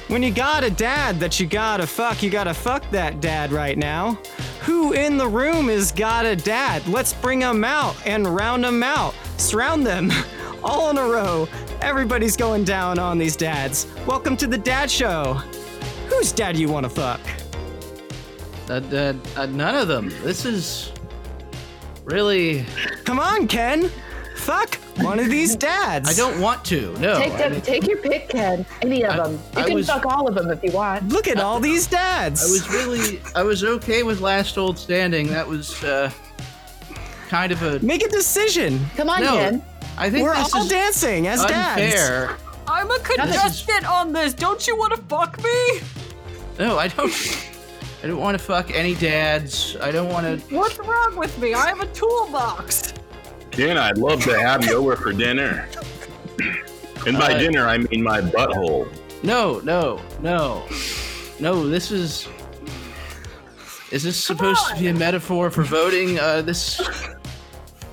When 0.09 0.23
you 0.23 0.31
got 0.31 0.65
a 0.65 0.71
dad 0.71 1.21
that 1.21 1.39
you 1.39 1.47
gotta 1.47 1.87
fuck, 1.87 2.23
you 2.23 2.31
gotta 2.31 2.55
fuck 2.55 2.89
that 2.91 3.21
dad 3.21 3.53
right 3.53 3.77
now. 3.77 4.19
Who 4.63 4.95
in 4.95 5.19
the 5.19 5.29
room 5.29 5.69
has 5.69 5.93
got 5.93 6.25
a 6.25 6.35
dad? 6.35 6.89
Let's 6.89 7.13
bring 7.13 7.41
them 7.41 7.65
out 7.65 7.97
and 8.07 8.27
round 8.27 8.65
them 8.65 8.83
out. 8.83 9.15
Surround 9.37 9.87
them 9.87 10.11
all 10.65 10.89
in 10.89 10.97
a 10.97 11.07
row. 11.07 11.47
Everybody's 11.83 12.35
going 12.35 12.65
down 12.65 12.99
on 12.99 13.19
these 13.19 13.37
dads. 13.37 13.87
Welcome 14.07 14.39
to 14.39 14.47
the 14.47 14.57
Dad 14.57 14.91
Show. 14.91 15.35
Whose 16.09 16.33
dad 16.33 16.57
you 16.57 16.71
wanna 16.71 16.89
fuck? 16.89 17.21
Uh, 18.69 18.81
uh, 18.93 19.13
uh, 19.37 19.47
none 19.47 19.75
of 19.75 19.89
them. 19.89 20.09
This 20.23 20.45
is 20.45 20.93
really 22.05 22.65
Come 23.05 23.19
on, 23.19 23.47
Ken. 23.47 23.91
fuck 24.37 24.77
one 24.99 25.19
of 25.19 25.29
these 25.29 25.55
dads. 25.57 26.09
I 26.09 26.15
don't 26.15 26.41
want 26.41 26.65
to. 26.67 26.93
No. 26.99 27.19
Take 27.19 27.33
I 27.35 27.49
mean, 27.49 27.61
Take 27.61 27.87
your 27.87 27.99
pick, 27.99 28.29
Ken. 28.31 28.65
Any 28.83 29.03
of 29.05 29.13
I- 29.13 29.17
them. 29.17 29.33
You 29.33 29.61
I 29.61 29.63
can 29.65 29.75
was- 29.75 29.87
fuck 29.89 30.07
all 30.07 30.27
of 30.29 30.35
them 30.35 30.51
if 30.51 30.63
you 30.63 30.71
want. 30.73 31.09
Look 31.11 31.29
at 31.29 31.39
all 31.39 31.61
these 31.61 31.87
dads. 31.87 32.43
I 32.47 32.51
was 32.51 32.69
really, 32.71 33.21
I 33.35 33.43
was 33.43 33.65
okay 33.65 34.03
with 34.03 34.21
last 34.21 34.57
old 34.57 34.79
standing. 34.79 35.27
That 35.29 35.47
was 35.47 35.83
uh, 35.85 36.11
kind 37.29 37.53
of 37.53 37.63
a. 37.63 37.79
Make 37.81 38.03
a 38.05 38.09
decision. 38.09 38.81
Come 38.97 39.11
on, 39.11 39.23
No, 39.23 39.33
Ken. 39.35 39.63
I 39.99 40.11
think 40.11 40.25
We're 40.25 40.35
this 40.35 40.55
all 40.55 40.63
is 40.63 40.69
dancing 40.71 41.27
as 41.29 41.45
dads. 41.45 41.81
unfair. 41.83 42.37
I'm 42.67 42.91
a 42.91 42.99
this 42.99 43.09
is- 43.11 43.17
contestant 43.17 43.87
on 43.91 44.13
this. 44.13 44.33
Don't 44.35 44.67
you 44.67 44.77
want 44.77 44.95
to 44.95 45.03
fuck 45.03 45.37
me? 45.43 45.81
No, 46.59 46.79
I 46.79 46.89
don't. 46.89 47.13
I 48.05 48.07
don't 48.07 48.19
want 48.21 48.39
to 48.39 48.45
fuck 48.45 48.71
any 48.71 48.95
dads. 48.97 49.77
I 49.81 49.91
don't 49.91 50.11
want 50.11 50.27
to. 50.27 50.55
What's 50.55 50.79
wrong 50.79 51.17
with 51.17 51.39
me? 51.39 51.55
I 51.55 51.69
have 51.69 51.81
a 51.81 51.87
toolbox. 51.87 52.93
Ken, 53.51 53.79
I'd 53.79 53.97
love 53.97 54.23
to 54.25 54.39
have 54.39 54.63
you 54.63 54.75
over 54.75 54.95
for 54.95 55.15
dinner. 55.15 55.67
And 57.07 57.17
by 57.17 57.33
Uh, 57.33 57.39
dinner, 57.39 57.67
I 57.67 57.79
mean 57.79 58.03
my 58.03 58.21
butthole. 58.21 58.87
No, 59.23 59.61
no, 59.61 60.03
no, 60.21 60.69
no. 61.41 61.67
This 61.67 61.91
is. 61.91 62.29
Is 63.91 64.03
this 64.03 64.23
supposed 64.23 64.67
to 64.69 64.77
be 64.79 64.89
a 64.89 64.95
metaphor 64.95 65.51
for 65.51 65.63
voting? 65.63 66.19
Uh, 66.19 66.43
this. 66.43 66.83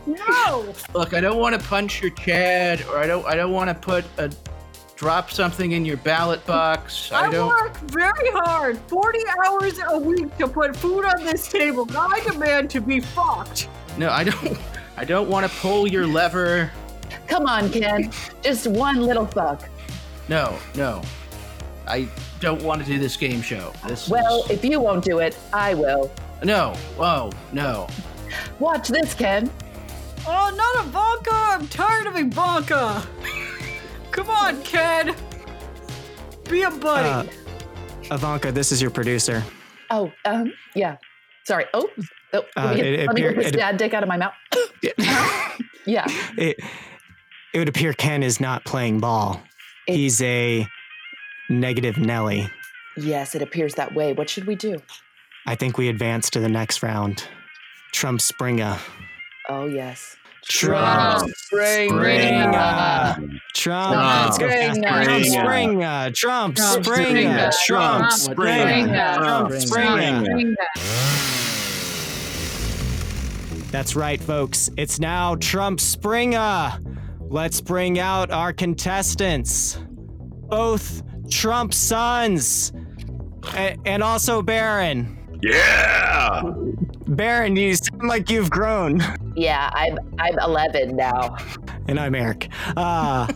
No. 0.05 0.73
Look, 0.93 1.13
I 1.13 1.21
don't 1.21 1.37
want 1.37 1.57
to 1.57 1.65
punch 1.69 2.01
your 2.01 2.11
Chad, 2.11 2.83
or 2.89 2.97
I 2.97 3.07
don't. 3.07 3.25
I 3.25 3.35
don't 3.37 3.53
want 3.53 3.69
to 3.69 3.75
put 3.75 4.03
a. 4.17 4.29
Drop 5.01 5.31
something 5.31 5.71
in 5.71 5.83
your 5.83 5.97
ballot 5.97 6.45
box. 6.45 7.11
I 7.11 7.25
I 7.25 7.31
don't. 7.31 7.47
work 7.47 7.75
very 7.89 8.29
hard, 8.33 8.77
40 8.87 9.19
hours 9.43 9.79
a 9.89 9.97
week 9.97 10.37
to 10.37 10.47
put 10.47 10.75
food 10.75 11.05
on 11.05 11.23
this 11.25 11.47
table. 11.47 11.87
I 11.97 12.19
demand 12.19 12.69
to 12.69 12.81
be 12.81 12.99
fucked. 12.99 13.67
No, 13.97 14.11
I 14.11 14.23
don't. 14.23 14.59
I 14.97 15.03
don't 15.03 15.27
want 15.27 15.49
to 15.51 15.57
pull 15.57 15.87
your 15.87 16.05
lever. 16.05 16.69
Come 17.25 17.47
on, 17.47 17.71
Ken. 17.71 18.11
Just 18.43 18.67
one 18.67 19.01
little 19.01 19.25
fuck. 19.25 19.67
No, 20.29 20.55
no. 20.75 21.01
I 21.87 22.07
don't 22.39 22.61
want 22.61 22.81
to 22.83 22.87
do 22.87 22.99
this 22.99 23.17
game 23.17 23.41
show. 23.41 23.73
This 23.87 24.07
Well, 24.07 24.43
is, 24.43 24.51
if 24.51 24.63
you 24.63 24.79
won't 24.79 25.03
do 25.03 25.17
it, 25.17 25.35
I 25.51 25.73
will. 25.73 26.11
no. 26.43 26.75
Whoa, 26.95 27.31
no. 27.53 27.87
Watch 28.59 28.89
this, 28.89 29.15
Ken. 29.15 29.49
Oh, 30.27 30.53
not 30.55 30.85
Ivanka! 30.85 31.31
I'm 31.33 31.67
tired 31.69 32.05
of 32.05 32.15
Ivanka! 32.17 33.01
Come 34.11 34.29
on, 34.29 34.61
Ken! 34.63 35.15
Be 36.49 36.63
a 36.63 36.71
buddy! 36.71 37.29
Uh, 38.09 38.13
Ivanka, 38.15 38.51
this 38.51 38.71
is 38.71 38.81
your 38.81 38.91
producer. 38.91 39.43
Oh, 39.89 40.11
um, 40.25 40.51
yeah. 40.75 40.97
Sorry. 41.45 41.65
Oh, 41.73 41.89
oh 42.33 42.39
Uh, 42.57 42.63
let 42.65 42.69
me 42.71 42.75
get, 42.77 42.85
it- 42.85 42.99
it 42.99 43.07
let 43.07 43.15
me 43.15 43.21
get 43.21 43.29
appear- 43.31 43.43
this 43.43 43.51
it- 43.53 43.57
dad 43.57 43.77
dick 43.77 43.93
out 43.93 44.03
of 44.03 44.09
my 44.09 44.17
mouth. 44.17 44.33
yeah. 45.85 46.05
It, 46.37 46.59
it 47.53 47.57
would 47.59 47.69
appear 47.69 47.93
Ken 47.93 48.23
is 48.23 48.39
not 48.39 48.65
playing 48.65 48.99
ball. 48.99 49.41
It- 49.87 49.95
He's 49.95 50.21
a 50.21 50.67
negative 51.49 51.97
Nelly. 51.97 52.49
Yes, 52.97 53.35
it 53.35 53.41
appears 53.41 53.75
that 53.75 53.93
way. 53.95 54.11
What 54.13 54.29
should 54.29 54.45
we 54.45 54.55
do? 54.55 54.81
I 55.45 55.55
think 55.55 55.77
we 55.77 55.87
advance 55.89 56.29
to 56.31 56.39
the 56.39 56.49
next 56.49 56.83
round. 56.83 57.23
Trump 57.93 58.21
Springer. 58.21 58.77
Oh, 59.49 59.65
yes. 59.65 60.17
Trump 60.47 61.31
Springer. 61.35 61.91
Trump. 63.53 63.95
Let's 63.95 64.37
go 64.37 64.49
faster. 64.49 64.81
Trump 64.81 65.25
Springer. 65.25 65.43
Springer. 65.43 66.11
Trump 66.11 66.55
Trump 66.55 66.83
Springer. 66.83 67.51
Springer. 67.51 67.51
Trump 67.65 67.99
Trump 67.99 68.11
Springer. 68.13 69.13
Trump 69.15 69.51
Springer. 69.53 70.25
Springer. 70.25 70.55
That's 73.71 73.95
right, 73.95 74.21
folks. 74.21 74.69
It's 74.77 74.99
now 74.99 75.35
Trump 75.35 75.79
Springer. 75.79 76.79
Let's 77.21 77.61
bring 77.61 77.99
out 77.99 78.29
our 78.31 78.51
contestants. 78.51 79.79
Both 80.49 81.03
Trump 81.29 81.73
sons. 81.73 82.73
And 83.85 84.03
also 84.03 84.41
Barron. 84.41 85.39
Yeah! 85.41 86.43
Barron, 87.15 87.55
you 87.55 87.75
sound 87.75 88.03
like 88.07 88.29
you've 88.29 88.49
grown. 88.49 89.01
Yeah, 89.35 89.69
I'm 89.73 89.97
I'm 90.17 90.39
11 90.39 90.95
now. 90.95 91.35
And 91.87 91.99
I'm 91.99 92.15
Eric. 92.15 92.49
Uh, 92.77 93.27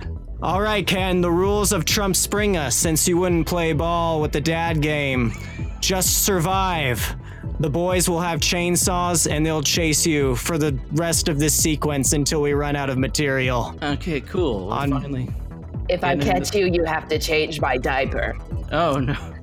all 0.42 0.60
right, 0.60 0.86
Ken, 0.86 1.20
the 1.20 1.30
rules 1.30 1.72
of 1.72 1.84
Trump 1.84 2.14
spring 2.16 2.56
us 2.56 2.76
since 2.76 3.08
you 3.08 3.18
wouldn't 3.18 3.46
play 3.46 3.72
ball 3.72 4.20
with 4.20 4.30
the 4.32 4.40
dad 4.40 4.80
game. 4.80 5.32
Just 5.80 6.24
survive. 6.24 7.16
The 7.60 7.70
boys 7.70 8.08
will 8.08 8.20
have 8.20 8.40
chainsaws 8.40 9.30
and 9.30 9.44
they'll 9.44 9.62
chase 9.62 10.06
you 10.06 10.36
for 10.36 10.56
the 10.58 10.78
rest 10.92 11.28
of 11.28 11.38
this 11.38 11.54
sequence 11.54 12.12
until 12.12 12.40
we 12.40 12.52
run 12.52 12.76
out 12.76 12.88
of 12.90 12.98
material. 12.98 13.76
Okay, 13.82 14.20
cool. 14.20 14.72
On- 14.72 14.90
Finally. 14.90 15.28
If 15.88 16.02
I 16.02 16.12
And 16.12 16.22
then 16.22 16.42
catch 16.42 16.54
you, 16.54 16.66
you 16.66 16.84
have 16.84 17.08
to 17.08 17.18
change 17.18 17.60
my 17.60 17.76
diaper. 17.76 18.36
Oh 18.72 18.98
no. 18.98 19.33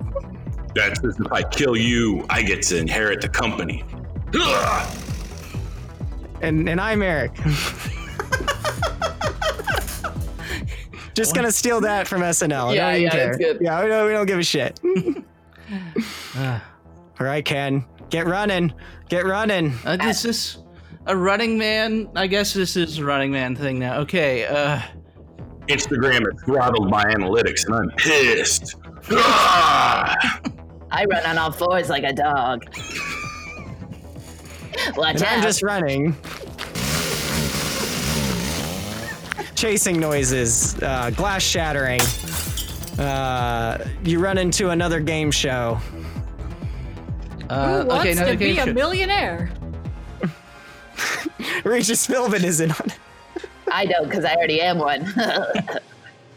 That's 0.73 0.99
just 1.01 1.19
if 1.19 1.31
I 1.31 1.43
kill 1.43 1.75
you, 1.75 2.25
I 2.29 2.41
get 2.41 2.61
to 2.63 2.77
inherit 2.77 3.21
the 3.21 3.29
company. 3.29 3.83
Ugh! 4.33 4.97
And 6.41 6.67
and 6.69 6.79
I'm 6.79 7.01
Eric. 7.01 7.35
Just 11.13 11.35
gonna 11.35 11.51
steal 11.51 11.81
that 11.81 12.07
from 12.07 12.21
SNL. 12.21 12.73
Yeah, 12.73 12.91
don't 12.91 13.01
yeah, 13.01 13.09
care. 13.09 13.25
that's 13.27 13.37
good. 13.37 13.57
Yeah, 13.61 13.83
we 13.83 13.89
don't, 13.89 14.07
we 14.07 14.13
don't 14.13 14.25
give 14.25 14.39
a 14.39 14.43
shit. 14.43 14.79
All 16.39 16.61
right, 17.19 17.43
Ken, 17.43 17.85
get 18.09 18.25
running, 18.27 18.73
get 19.09 19.25
running. 19.25 19.73
Uh, 19.85 19.97
is 20.01 20.57
a 21.05 21.15
running 21.15 21.57
man? 21.57 22.09
I 22.15 22.27
guess 22.27 22.53
this 22.53 22.77
is 22.77 22.97
a 22.97 23.05
running 23.05 23.31
man 23.31 23.55
thing 23.55 23.79
now. 23.79 23.99
Okay. 23.99 24.45
Uh. 24.45 24.81
Instagram 25.67 26.25
has 26.31 26.41
throttled 26.43 26.89
by 26.89 27.03
analytics, 27.03 27.65
and 27.65 27.75
I'm 27.75 27.91
pissed. 27.97 28.75
Ugh! 30.91 30.99
I 30.99 31.05
run 31.05 31.25
on 31.25 31.37
all 31.37 31.51
fours 31.51 31.89
like 31.89 32.03
a 32.03 32.13
dog. 32.13 32.65
Watch 34.95 35.15
And 35.15 35.23
I'm 35.23 35.41
just 35.41 35.63
running. 35.63 36.15
Chasing 39.55 39.99
noises, 39.99 40.81
uh, 40.81 41.11
glass 41.11 41.43
shattering. 41.43 42.01
Uh, 42.97 43.77
you 44.03 44.19
run 44.19 44.37
into 44.37 44.69
another 44.69 44.99
game 44.99 45.31
show. 45.31 45.79
uh 47.49 47.81
Who 47.81 47.87
wants 47.87 48.19
okay. 48.19 48.31
To 48.31 48.37
be 48.37 48.53
game 48.55 48.69
a 48.69 48.73
millionaire? 48.73 49.51
Regis 51.63 52.07
Philbin 52.07 52.43
is 52.43 52.59
in 52.59 52.71
on 52.71 52.85
it. 52.85 52.99
I 53.71 53.85
know, 53.85 54.03
because 54.03 54.25
I 54.25 54.35
already 54.35 54.61
am 54.61 54.79
one. 54.79 55.13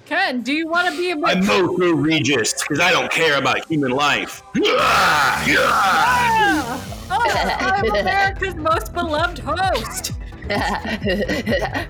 Ken, 0.06 0.42
do 0.42 0.52
you 0.52 0.68
want 0.68 0.92
to 0.92 0.96
be 0.98 1.10
a 1.10 1.14
I'm 1.14 1.20
millionaire? 1.40 1.62
Moto 1.62 1.92
Regis 1.94 2.52
because 2.60 2.78
I 2.78 2.90
don't 2.90 3.10
care 3.10 3.38
about 3.38 3.66
human 3.66 3.90
life. 3.90 4.42
Ugh! 4.56 4.62
Ugh! 4.66 5.56
Ah! 5.58 6.80
Oh, 7.10 7.20
I'm 7.60 7.90
America's 8.00 8.54
most 8.54 8.92
beloved 8.92 9.38
host. 9.38 10.12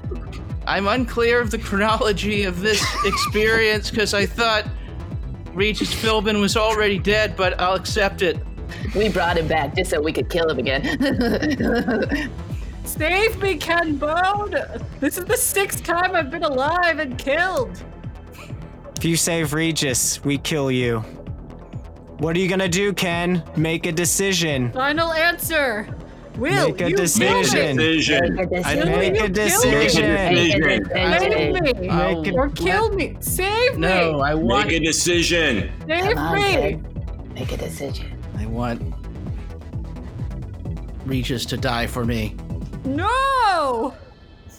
I'm 0.66 0.86
unclear 0.86 1.40
of 1.40 1.50
the 1.50 1.58
chronology 1.58 2.44
of 2.44 2.60
this 2.60 2.84
experience 3.04 3.90
because 3.90 4.14
I 4.14 4.26
thought 4.26 4.64
Regis 5.52 5.92
Philbin 5.92 6.40
was 6.40 6.56
already 6.56 6.98
dead, 6.98 7.36
but 7.36 7.60
I'll 7.60 7.74
accept 7.74 8.22
it. 8.22 8.38
we 8.94 9.08
brought 9.08 9.36
him 9.36 9.48
back 9.48 9.74
just 9.74 9.90
so 9.90 10.00
we 10.00 10.12
could 10.12 10.30
kill 10.30 10.48
him 10.48 10.58
again. 10.58 12.30
Save 12.84 13.42
me, 13.42 13.56
Ken 13.56 13.96
Bone. 13.96 14.54
This 15.00 15.18
is 15.18 15.24
the 15.24 15.36
sixth 15.36 15.82
time 15.82 16.14
I've 16.14 16.30
been 16.30 16.44
alive 16.44 16.98
and 17.00 17.18
killed. 17.18 17.82
If 19.05 19.11
you 19.11 19.16
save 19.18 19.52
Regis, 19.52 20.24
we 20.24 20.38
kill 20.38 20.70
you. 20.70 21.00
What 22.20 22.34
are 22.34 22.38
you 22.38 22.48
gonna 22.48 22.70
do, 22.70 22.94
Ken? 22.94 23.42
Make 23.55 23.84
a 23.84 23.92
decision. 23.92 24.72
Final 24.72 25.12
answer. 25.12 25.94
Will 26.38 26.68
Make 26.70 26.80
a 26.80 26.88
you 26.88 26.96
decision. 26.96 27.76
Decision. 27.76 28.34
Kill 28.38 28.86
me? 28.86 29.11
Make 29.11 29.20
a 29.20 29.26
You 29.26 29.28
kill 29.28 29.28
me. 29.28 29.28
decision. 29.28 30.14
Make 30.14 30.55
a 30.55 30.64
Make 31.05 31.20
Save 31.20 31.80
me. 31.80 31.88
I'll- 31.90 32.34
or 32.34 32.48
kill 32.48 32.92
me. 32.94 33.14
Save 33.20 33.76
No, 33.76 34.14
me. 34.14 34.22
I 34.22 34.32
want. 34.32 34.68
Make 34.68 34.80
a 34.80 34.84
decision. 34.86 35.70
Save 35.86 36.16
on, 36.16 36.34
me. 36.34 36.52
Ken. 36.55 36.86
Make 37.34 37.52
a 37.52 37.57
decision. 37.59 38.07
I 38.38 38.46
want 38.46 38.80
Regis 41.05 41.44
to 41.44 41.59
die 41.59 41.86
for 41.86 42.07
me. 42.07 42.36
No. 42.86 43.92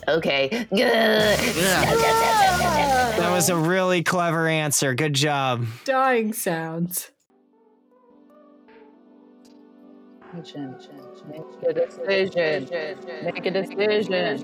Okay. 0.08 0.68
That 3.16 3.32
was 3.32 3.50
a 3.50 3.56
really 3.56 4.04
clever 4.04 4.48
answer. 4.48 4.94
Good 4.94 5.14
job. 5.14 5.66
Dying 5.86 6.34
sounds. 6.34 7.12
Make 10.36 10.44
a 11.64 11.74
decision. 11.74 12.68
Make 13.24 13.46
a 13.46 13.52
decision. 13.52 14.44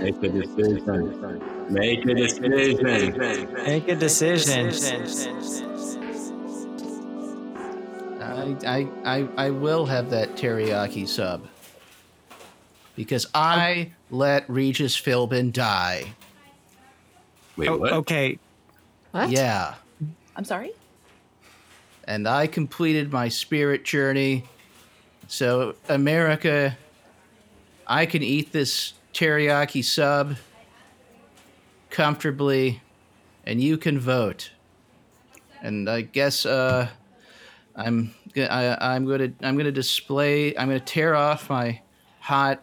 Make 0.00 0.22
a 0.22 0.28
decision. 0.28 1.42
Make 1.70 2.04
a 2.04 2.14
decision. 2.14 2.84
Make 3.64 3.88
a 3.88 3.94
decision. 3.94 4.70
I, 8.20 8.56
I, 8.66 8.88
I, 9.04 9.28
I 9.36 9.50
will 9.50 9.86
have 9.86 10.10
that 10.10 10.36
teriyaki 10.36 11.08
sub 11.08 11.46
because 13.00 13.26
I 13.34 13.92
let 14.10 14.48
Regis 14.50 14.94
Philbin 15.00 15.52
die. 15.52 16.12
Wait, 17.56 17.68
Oh, 17.68 17.78
what? 17.78 17.92
okay. 17.94 18.38
What? 19.12 19.30
Yeah. 19.30 19.74
I'm 20.36 20.44
sorry. 20.44 20.72
and 22.04 22.26
I 22.28 22.46
completed 22.46 23.10
my 23.12 23.28
spirit 23.28 23.84
journey. 23.84 24.44
So, 25.28 25.76
America, 25.88 26.76
I 27.86 28.04
can 28.06 28.22
eat 28.22 28.52
this 28.52 28.94
teriyaki 29.14 29.82
sub 29.84 30.36
comfortably, 31.90 32.80
and 33.44 33.60
you 33.60 33.76
can 33.78 33.98
vote. 33.98 34.50
And 35.62 35.88
I 35.88 36.00
guess 36.02 36.44
uh, 36.46 36.88
I'm 37.76 38.12
g- 38.34 38.44
I, 38.44 38.94
I'm 38.94 39.06
gonna 39.06 39.32
I'm 39.42 39.56
gonna 39.56 39.70
display 39.72 40.56
I'm 40.56 40.68
gonna 40.68 40.80
tear 40.80 41.14
off 41.14 41.48
my 41.50 41.80
hot 42.20 42.62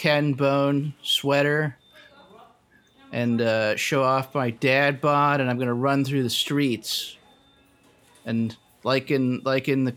Ken 0.00 0.32
Bone 0.32 0.94
sweater 1.02 1.76
and 3.12 3.42
uh, 3.42 3.76
show 3.76 4.02
off 4.02 4.34
my 4.34 4.48
dad 4.48 4.98
bod, 4.98 5.42
and 5.42 5.50
I'm 5.50 5.58
gonna 5.58 5.74
run 5.74 6.06
through 6.06 6.22
the 6.22 6.30
streets 6.30 7.18
and 8.24 8.56
like 8.82 9.10
in 9.10 9.42
like 9.44 9.68
in 9.68 9.84
the 9.84 9.94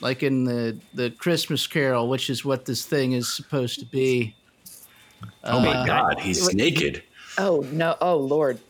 like 0.00 0.22
in 0.22 0.44
the 0.44 0.78
the 0.94 1.10
Christmas 1.10 1.66
Carol, 1.66 2.08
which 2.08 2.30
is 2.30 2.44
what 2.44 2.64
this 2.64 2.84
thing 2.86 3.10
is 3.10 3.32
supposed 3.34 3.80
to 3.80 3.86
be. 3.86 4.36
oh 5.42 5.58
my 5.58 5.74
Uh, 5.78 5.84
God, 5.86 6.20
he's 6.20 6.54
naked. 6.54 7.02
Oh 7.36 7.66
no! 7.72 7.96
Oh 8.00 8.18
Lord! 8.18 8.60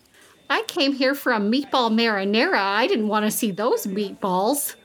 I 0.49 0.63
came 0.63 0.95
here 0.95 1.15
for 1.15 1.33
a 1.33 1.41
meatball 1.41 1.93
marinara. 1.93 2.57
I 2.59 2.87
didn't 2.87 3.09
want 3.09 3.27
to 3.27 3.31
see 3.31 3.51
those 3.51 3.87
meatballs. 3.87 4.77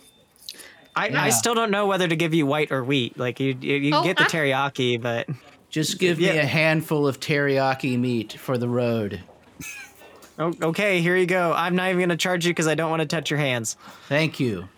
I, 0.93 1.07
Yeah. 1.07 1.23
I 1.23 1.29
still 1.29 1.53
don't 1.55 1.71
know 1.71 1.87
whether 1.87 2.05
to 2.07 2.15
give 2.17 2.33
you 2.33 2.45
white 2.45 2.71
or 2.73 2.83
wheat. 2.83 3.17
Like 3.17 3.39
you, 3.39 3.55
you, 3.61 3.75
you 3.75 3.95
Oh, 3.95 4.03
get 4.03 4.17
the 4.17 4.23
I- 4.23 4.27
teriyaki, 4.27 5.01
but 5.01 5.27
Just 5.75 5.99
give 5.99 6.19
me 6.19 6.29
a 6.29 6.45
handful 6.45 7.05
of 7.05 7.19
teriyaki 7.19 7.99
meat 7.99 8.31
for 8.31 8.57
the 8.57 8.69
road. 8.69 9.19
oh, 10.39 10.53
okay, 10.61 11.01
here 11.01 11.17
you 11.17 11.25
go. 11.25 11.51
I'm 11.51 11.75
not 11.75 11.89
even 11.89 11.99
gonna 11.99 12.15
charge 12.15 12.45
you 12.45 12.51
because 12.51 12.65
I 12.65 12.75
don't 12.75 12.89
want 12.89 13.01
to 13.01 13.05
touch 13.05 13.29
your 13.29 13.39
hands. 13.39 13.75
Thank 14.07 14.39
you, 14.39 14.69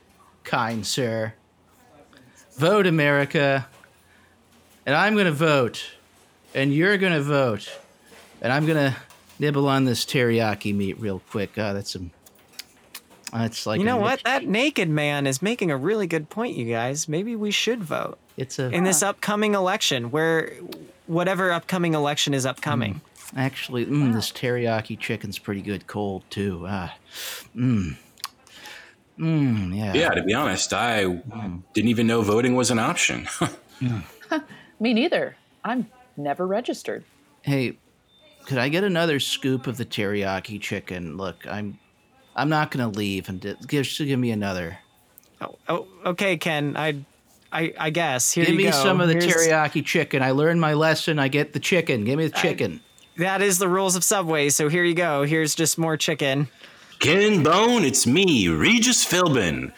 kind 0.43 0.83
sir. 0.83 1.35
Vote 2.53 2.87
America. 2.87 3.67
And 4.87 4.95
I'm 4.95 5.13
going 5.13 5.27
to 5.27 5.31
vote. 5.31 5.85
And 6.55 6.73
you're 6.73 6.97
going 6.97 7.13
to 7.13 7.21
vote. 7.21 7.71
And 8.41 8.51
I'm 8.51 8.65
going 8.65 8.91
to 8.91 8.97
nibble 9.37 9.67
on 9.67 9.85
this 9.85 10.03
teriyaki 10.03 10.73
meat 10.73 10.99
real 10.99 11.21
quick. 11.29 11.51
Ah, 11.59 11.73
that's 11.73 11.91
some. 11.91 12.09
That's 13.31 13.67
like 13.67 13.77
You 13.77 13.85
know 13.85 13.97
what? 13.97 14.23
That 14.23 14.47
naked 14.47 14.89
man 14.89 15.27
is 15.27 15.43
making 15.43 15.69
a 15.69 15.77
really 15.77 16.07
good 16.07 16.31
point, 16.31 16.57
you 16.57 16.65
guys. 16.65 17.07
Maybe 17.07 17.35
we 17.35 17.51
should 17.51 17.83
vote 17.83 18.17
It's 18.37 18.59
a 18.59 18.69
in 18.69 18.83
this 18.83 19.03
uh, 19.03 19.09
upcoming 19.09 19.55
election, 19.55 20.11
where 20.11 20.53
whatever 21.07 21.51
upcoming 21.51 21.93
election 21.93 22.33
is 22.33 22.45
upcoming. 22.45 22.95
Mm. 22.95 23.01
Actually, 23.35 23.85
mm, 23.85 24.13
this 24.13 24.31
teriyaki 24.31 24.97
chicken's 24.97 25.37
pretty 25.37 25.61
good 25.61 25.87
cold 25.87 26.23
too. 26.29 26.65
Ah, 26.67 26.95
mmm, 27.55 27.97
mmm, 29.19 29.75
yeah. 29.75 29.93
Yeah, 29.93 30.09
to 30.11 30.23
be 30.23 30.33
honest, 30.33 30.71
I 30.71 31.05
mm. 31.05 31.61
didn't 31.73 31.89
even 31.89 32.07
know 32.07 32.21
voting 32.21 32.55
was 32.55 32.71
an 32.71 32.79
option. 32.79 33.27
Me 34.79 34.93
neither. 34.93 35.35
I'm 35.63 35.89
never 36.15 36.45
registered. 36.45 37.03
Hey, 37.41 37.77
could 38.45 38.57
I 38.57 38.69
get 38.69 38.83
another 38.83 39.19
scoop 39.19 39.67
of 39.67 39.77
the 39.77 39.85
teriyaki 39.85 40.61
chicken? 40.61 41.17
Look, 41.17 41.45
I'm, 41.47 41.79
I'm 42.35 42.49
not 42.49 42.71
gonna 42.71 42.89
leave, 42.89 43.29
and 43.29 43.41
give 43.67 43.85
just 43.85 43.97
give 43.97 44.19
me 44.19 44.31
another. 44.31 44.79
Oh, 45.41 45.57
oh, 45.67 45.87
okay, 46.05 46.37
Ken. 46.37 46.77
I, 46.77 47.05
I, 47.51 47.73
I 47.79 47.89
guess. 47.89 48.31
Here 48.33 48.43
you 48.43 48.47
go. 48.47 48.51
give 48.53 48.59
you 48.61 48.65
me 48.67 48.71
go. 48.71 48.83
some 48.83 49.01
of 49.01 49.07
the 49.07 49.13
Here's- 49.15 49.47
teriyaki 49.47 49.85
chicken. 49.85 50.21
I 50.21 50.31
learned 50.31 50.59
my 50.61 50.73
lesson. 50.73 51.19
I 51.19 51.27
get 51.27 51.53
the 51.53 51.59
chicken. 51.59 52.03
Give 52.05 52.17
me 52.17 52.27
the 52.27 52.37
chicken. 52.37 52.81
That 53.17 53.41
is 53.41 53.57
the 53.57 53.67
rules 53.69 53.95
of 53.95 54.03
Subway. 54.03 54.49
So 54.49 54.69
here 54.69 54.83
you 54.83 54.93
go. 54.93 55.23
Here's 55.23 55.55
just 55.55 55.77
more 55.77 55.97
chicken. 55.97 56.49
Ken 56.99 57.43
Bone, 57.43 57.83
it's 57.83 58.05
me, 58.07 58.47
Regis 58.47 59.05
Philbin. 59.05 59.71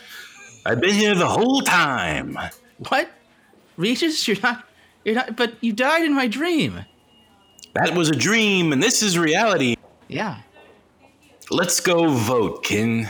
I've 0.65 0.81
been 0.81 0.93
here 0.95 1.15
the 1.15 1.27
whole 1.27 1.61
time. 1.61 2.37
what? 2.89 3.09
Regis, 3.77 4.27
you're 4.27 4.37
not, 4.43 4.65
you're 5.05 5.15
not. 5.15 5.35
But 5.35 5.53
you 5.61 5.71
died 5.73 6.03
in 6.03 6.13
my 6.13 6.27
dream. 6.27 6.81
That 7.75 7.93
was 7.95 8.09
a 8.09 8.15
dream, 8.15 8.73
and 8.73 8.81
this 8.81 9.01
is 9.03 9.17
reality. 9.17 9.75
Yeah. 10.07 10.41
Let's 11.49 11.79
go 11.79 12.07
vote, 12.09 12.63
Ken. 12.63 13.09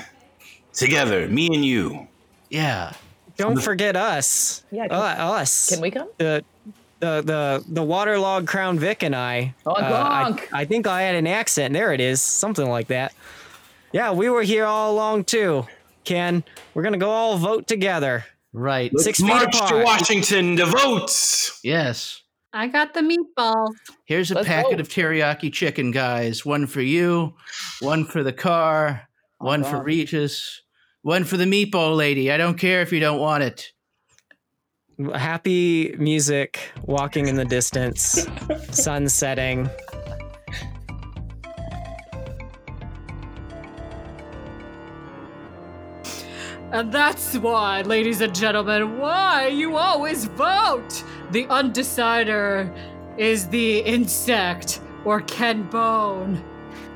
Together, 0.74 1.28
me 1.28 1.48
and 1.48 1.66
you. 1.66 2.08
Yeah. 2.50 2.94
Don't 3.40 3.62
forget 3.62 3.96
us. 3.96 4.64
Yeah, 4.72 4.88
can- 4.88 4.98
Uh, 4.98 5.02
us. 5.34 5.70
Can 5.70 5.82
we 5.82 5.92
come? 5.92 6.08
The, 6.18 6.44
the 7.00 7.22
the 7.22 7.64
the 7.68 7.84
waterlogged 7.84 8.48
Crown 8.48 8.78
Vic 8.78 9.04
and 9.04 9.16
I. 9.16 9.54
Honk, 9.66 9.80
uh, 9.80 9.84
I. 10.54 10.62
I 10.62 10.66
think 10.66 10.86
I 10.88 11.02
had 11.04 11.16
an 11.16 11.28
accent. 11.28 11.74
There 11.74 11.94
it 11.94 12.02
is. 12.02 12.22
Something 12.22 12.70
like 12.70 12.88
that. 12.88 13.14
Yeah, 13.92 14.12
we 14.12 14.30
were 14.30 14.44
here 14.44 14.66
all 14.66 14.92
along 14.94 15.24
too. 15.26 15.66
Ken, 16.04 16.44
we're 16.74 16.84
gonna 16.84 16.98
go 16.98 17.10
all 17.10 17.38
vote 17.38 17.68
together. 17.68 18.26
Right. 18.52 18.92
Let's 18.94 19.04
Six 19.04 19.20
feet 19.20 19.28
march 19.28 19.58
to. 19.70 19.84
Washington 19.84 20.58
to 20.58 20.66
vote. 20.66 21.12
Yes. 21.64 22.22
I 22.52 22.68
got 22.68 22.96
the 22.96 23.02
meatballs. 23.02 23.76
Here's 24.06 24.32
a 24.32 24.36
Let's 24.36 24.48
packet 24.48 24.78
go. 24.78 24.82
of 24.82 24.90
teriyaki 24.90 25.54
chicken, 25.54 25.92
guys. 25.92 26.44
One 26.44 26.66
for 26.66 26.82
you, 26.82 27.36
one 27.80 28.06
for 28.06 28.24
the 28.24 28.34
car, 28.34 29.08
one 29.38 29.64
for 29.64 29.84
Regis, 29.84 30.64
one 31.10 31.24
for 31.24 31.38
the 31.38 31.46
meatball 31.46 31.98
lady. 31.98 32.32
I 32.32 32.38
don't 32.38 32.56
care 32.56 32.84
if 32.84 32.94
you 32.94 33.00
don't 33.00 33.20
want 33.20 33.42
it. 33.42 33.74
Happy 35.16 35.96
music, 35.98 36.60
walking 36.84 37.28
in 37.28 37.36
the 37.36 37.46
distance, 37.46 38.28
sun 38.70 39.10
setting. 39.10 39.68
And 46.72 46.92
that's 46.92 47.36
why, 47.40 47.82
ladies 47.82 48.22
and 48.22 48.36
gentlemen, 48.36 49.00
why 49.00 49.48
you 49.48 49.78
always 49.78 50.26
vote. 50.26 51.04
The 51.32 51.46
undecider 51.48 52.72
is 53.18 53.48
the 53.48 53.80
insect 53.80 54.80
or 55.06 55.22
Ken 55.22 55.64
Bone 55.72 56.44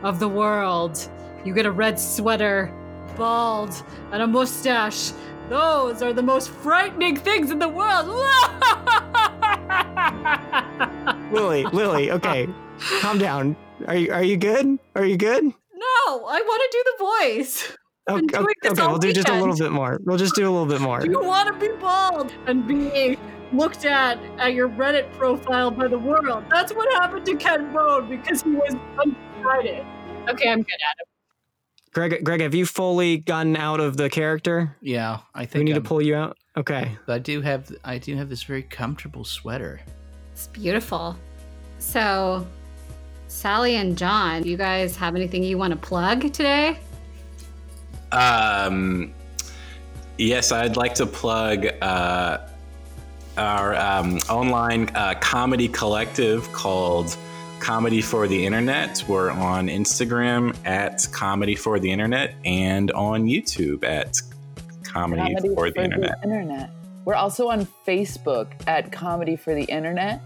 of 0.03 0.19
the 0.19 0.29
world. 0.29 1.09
You 1.43 1.55
get 1.55 1.65
a 1.65 1.71
red 1.71 1.99
sweater, 1.99 2.71
bald, 3.15 3.83
and 4.11 4.21
a 4.21 4.27
mustache. 4.27 5.13
Those 5.49 6.01
are 6.01 6.13
the 6.13 6.23
most 6.23 6.49
frightening 6.49 7.17
things 7.17 7.51
in 7.51 7.59
the 7.59 7.69
world. 7.69 8.07
Lily, 11.31 11.63
Lily, 11.65 12.11
okay, 12.11 12.47
calm 13.01 13.17
down. 13.17 13.57
Are 13.87 13.95
you 13.95 14.11
are 14.11 14.23
you 14.23 14.37
good? 14.37 14.79
Are 14.95 15.05
you 15.05 15.17
good? 15.17 15.43
No, 15.43 16.25
I 16.25 16.41
want 16.41 16.61
to 16.61 16.69
do 16.71 16.83
the 16.85 16.95
voice. 17.03 17.75
Okay, 18.09 18.19
been 18.19 18.27
doing 18.27 18.45
this 18.61 18.71
okay, 18.73 18.81
all 18.81 18.89
we'll 18.89 18.99
do 18.99 19.13
just 19.13 19.29
a 19.29 19.39
little 19.39 19.55
bit 19.55 19.71
more. 19.71 19.97
We'll 20.03 20.17
just 20.17 20.35
do 20.35 20.43
a 20.43 20.51
little 20.51 20.65
bit 20.65 20.81
more. 20.81 21.01
You 21.05 21.21
want 21.21 21.47
to 21.47 21.53
be 21.59 21.69
bald 21.77 22.33
and 22.47 22.67
be 22.67 23.17
looked 23.53 23.85
at 23.85 24.19
at 24.39 24.53
your 24.53 24.67
Reddit 24.69 25.11
profile 25.13 25.71
by 25.71 25.87
the 25.87 25.99
world. 25.99 26.43
That's 26.49 26.73
what 26.73 26.91
happened 27.01 27.25
to 27.27 27.35
Ken 27.35 27.71
Bone 27.71 28.09
because 28.09 28.43
he 28.43 28.51
was 28.51 28.75
undecided. 28.99 29.85
Okay, 30.29 30.49
I'm 30.49 30.61
good 30.61 30.73
at 30.73 30.97
it. 30.99 31.07
Greg, 31.93 32.23
Greg, 32.23 32.41
have 32.41 32.55
you 32.55 32.65
fully 32.65 33.17
gotten 33.17 33.55
out 33.55 33.79
of 33.79 33.97
the 33.97 34.09
character? 34.09 34.75
Yeah, 34.81 35.19
I 35.35 35.45
think 35.45 35.59
We 35.61 35.63
need 35.65 35.71
to 35.73 35.75
I'm- 35.77 35.83
pull 35.83 36.01
you 36.01 36.15
out. 36.15 36.37
Okay. 36.55 36.95
I 37.07 37.17
do 37.19 37.41
have 37.41 37.71
I 37.83 37.97
do 37.97 38.15
have 38.15 38.29
this 38.29 38.43
very 38.43 38.61
comfortable 38.63 39.23
sweater. 39.25 39.81
It's 40.33 40.47
beautiful. 40.47 41.17
So, 41.79 42.45
Sally 43.27 43.77
and 43.77 43.97
John, 43.97 44.43
you 44.43 44.55
guys 44.55 44.95
have 44.97 45.15
anything 45.15 45.43
you 45.43 45.57
want 45.57 45.71
to 45.71 45.77
plug 45.79 46.31
today? 46.31 46.77
Um, 48.11 49.13
yes, 50.19 50.51
I'd 50.51 50.77
like 50.77 50.93
to 50.95 51.07
plug 51.07 51.65
uh, 51.81 52.37
our 53.37 53.75
um, 53.75 54.17
online 54.29 54.89
uh, 54.95 55.15
comedy 55.19 55.67
collective 55.67 56.51
called 56.53 57.17
Comedy 57.63 58.01
for 58.01 58.27
the 58.27 58.45
Internet. 58.45 59.05
We're 59.07 59.31
on 59.31 59.67
Instagram 59.69 60.53
at 60.65 61.07
Comedy 61.13 61.55
for 61.55 61.79
the 61.79 61.89
Internet 61.89 62.35
and 62.43 62.91
on 62.91 63.23
YouTube 63.25 63.85
at 63.85 64.17
Comedy, 64.83 65.21
Comedy 65.33 65.55
for 65.55 65.71
the 65.71 65.81
Internet. 65.81 66.19
Internet. 66.23 66.69
We're 67.05 67.15
also 67.15 67.47
on 67.49 67.65
Facebook 67.87 68.47
at 68.67 68.91
Comedy 68.91 69.37
for 69.37 69.55
the 69.55 69.63
Internet. 69.63 70.21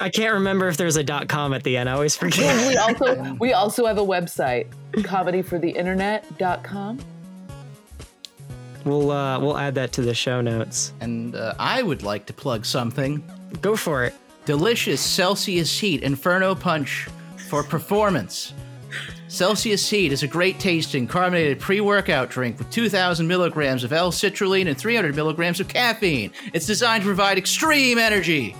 I 0.00 0.08
can't 0.10 0.34
remember 0.34 0.66
if 0.66 0.76
there's 0.76 0.96
a 0.96 1.04
dot 1.04 1.28
com 1.28 1.54
at 1.54 1.62
the 1.62 1.76
end. 1.76 1.88
I 1.88 1.92
always 1.92 2.20
And 2.20 2.34
forget. 2.34 2.68
we 2.68 2.76
also 2.76 3.34
we 3.40 3.52
also 3.52 3.86
have 3.86 3.98
a 3.98 4.04
website, 4.04 4.66
comedy 5.04 5.42
for 5.42 5.60
comedyfortheinternet.com. 5.60 6.98
we'll 8.84 9.12
uh, 9.12 9.38
we'll 9.38 9.56
add 9.56 9.76
that 9.76 9.92
to 9.92 10.02
the 10.02 10.12
show 10.14 10.40
notes. 10.40 10.92
And 11.00 11.36
uh, 11.36 11.54
I 11.60 11.84
would 11.84 12.02
like 12.02 12.26
to 12.26 12.32
plug 12.32 12.66
something. 12.66 13.22
Go 13.62 13.76
for 13.76 14.02
it. 14.02 14.14
Delicious 14.44 15.00
Celsius 15.00 15.78
Heat 15.78 16.02
Inferno 16.02 16.54
Punch 16.54 17.08
for 17.48 17.62
performance. 17.62 18.52
Celsius 19.28 19.88
Heat 19.88 20.12
is 20.12 20.22
a 20.22 20.28
great 20.28 20.60
tasting 20.60 21.06
carbonated 21.06 21.58
pre 21.58 21.80
workout 21.80 22.28
drink 22.28 22.58
with 22.58 22.70
2,000 22.70 23.26
milligrams 23.26 23.84
of 23.84 23.92
L 23.92 24.12
citrulline 24.12 24.68
and 24.68 24.76
300 24.76 25.16
milligrams 25.16 25.60
of 25.60 25.68
caffeine. 25.68 26.30
It's 26.52 26.66
designed 26.66 27.02
to 27.02 27.06
provide 27.06 27.38
extreme 27.38 27.98
energy. 27.98 28.54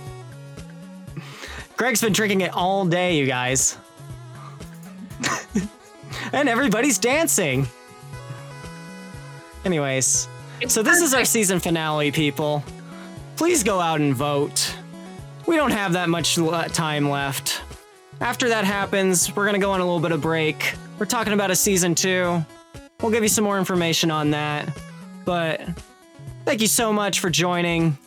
Greg's 1.77 2.01
been 2.01 2.13
drinking 2.13 2.41
it 2.41 2.53
all 2.53 2.85
day, 2.85 3.17
you 3.17 3.27
guys. 3.27 3.77
and 6.33 6.49
everybody's 6.49 6.97
dancing. 6.97 7.67
Anyways, 9.65 10.27
so 10.67 10.81
this 10.81 11.01
is 11.01 11.13
our 11.13 11.25
season 11.25 11.59
finale, 11.59 12.11
people. 12.11 12.63
Please 13.35 13.63
go 13.63 13.79
out 13.79 14.01
and 14.01 14.15
vote. 14.15 14.75
We 15.47 15.55
don't 15.55 15.71
have 15.71 15.93
that 15.93 16.09
much 16.09 16.35
time 16.73 17.09
left. 17.09 17.61
After 18.21 18.49
that 18.49 18.65
happens, 18.65 19.35
we're 19.35 19.45
gonna 19.45 19.59
go 19.59 19.71
on 19.71 19.81
a 19.81 19.83
little 19.83 19.99
bit 19.99 20.11
of 20.11 20.21
break. 20.21 20.73
We're 20.97 21.05
talking 21.05 21.33
about 21.33 21.51
a 21.51 21.55
season 21.55 21.95
two. 21.95 22.43
We'll 23.01 23.11
give 23.11 23.23
you 23.23 23.29
some 23.29 23.43
more 23.43 23.59
information 23.59 24.09
on 24.09 24.31
that. 24.31 24.69
But 25.25 25.61
thank 26.45 26.61
you 26.61 26.67
so 26.67 26.93
much 26.93 27.19
for 27.19 27.29
joining. 27.29 27.97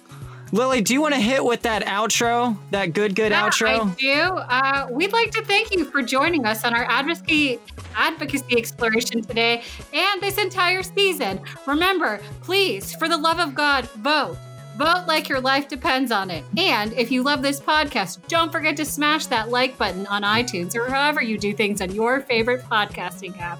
Lily, 0.51 0.81
do 0.81 0.95
you 0.95 1.03
want 1.03 1.15
to 1.15 1.21
hit 1.21 1.45
with 1.45 1.63
that 1.63 1.85
outro? 1.85 2.57
That 2.71 2.95
good, 2.95 3.15
good 3.15 3.33
Yeah, 3.33 3.49
outro? 3.49 3.91
I 3.91 3.95
do. 3.95 4.21
Uh, 4.39 4.87
we'd 4.91 5.13
like 5.13 5.31
to 5.33 5.45
thank 5.45 5.75
you 5.75 5.85
for 5.85 6.01
joining 6.01 6.47
us 6.47 6.65
on 6.65 6.75
our 6.75 6.85
advocacy 6.85 7.61
advocacy 7.95 8.57
exploration 8.57 9.21
today 9.23 9.63
and 9.93 10.23
this 10.23 10.39
entire 10.39 10.83
season. 10.83 11.41
Remember, 11.67 12.21
please, 12.43 12.95
for 12.95 13.09
the 13.09 13.17
love 13.19 13.41
of 13.41 13.55
God, 13.55 13.85
vote. 13.91 14.39
Vote 14.79 15.07
like 15.09 15.29
your 15.29 15.41
life 15.41 15.67
depends 15.67 16.13
on 16.13 16.31
it. 16.31 16.45
And 16.57 16.93
if 16.93 17.11
you 17.11 17.25
love 17.25 17.43
this 17.43 17.59
podcast, 17.59 18.25
don't 18.29 18.53
forget 18.53 18.77
to 18.77 18.85
smash 18.85 19.27
that 19.27 19.49
like 19.49 19.77
button 19.77 20.07
on 20.07 20.23
iTunes 20.23 20.77
or 20.77 20.89
however 20.89 21.21
you 21.21 21.37
do 21.37 21.53
things 21.53 21.83
on 21.83 21.93
your 21.93 22.21
favorite 22.21 22.63
podcasting 22.63 23.37
app. 23.41 23.59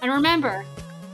And 0.00 0.10
remember, 0.10 0.64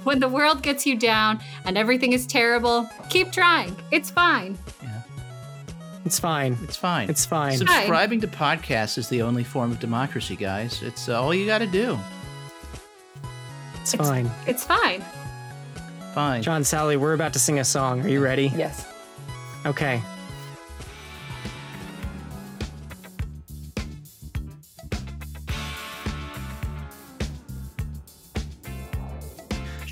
when 0.05 0.21
the 0.21 0.29
world 0.29 0.63
gets 0.63 0.87
you 0.87 0.97
down 0.97 1.41
and 1.65 1.77
everything 1.77 2.13
is 2.13 2.29
terrible, 2.29 2.89
keep 3.09 3.33
trying. 3.33 3.75
It's 3.91 4.09
fine. 4.09 4.57
Yeah. 4.85 5.03
It's 6.05 6.21
fine. 6.21 6.57
It's 6.63 6.77
fine. 6.77 7.11
It's 7.11 7.27
fine. 7.27 7.57
Subscribing 7.59 8.21
to 8.21 8.29
podcasts 8.29 8.99
is 8.99 9.09
the 9.09 9.21
only 9.23 9.43
form 9.43 9.73
of 9.73 9.81
democracy, 9.81 10.37
guys. 10.37 10.81
It's 10.81 11.09
uh, 11.09 11.21
all 11.21 11.35
you 11.35 11.45
got 11.45 11.59
to 11.59 11.67
do. 11.67 11.99
It's 13.81 13.97
fine. 13.97 14.31
It's 14.47 14.63
fine. 14.63 15.05
Fine. 16.15 16.43
John, 16.43 16.63
Sally, 16.63 16.97
we're 16.97 17.15
about 17.15 17.33
to 17.33 17.41
sing 17.41 17.59
a 17.59 17.65
song. 17.65 18.03
Are 18.03 18.09
you 18.09 18.23
ready? 18.23 18.53
Yes. 18.55 18.87
Okay. 19.67 20.03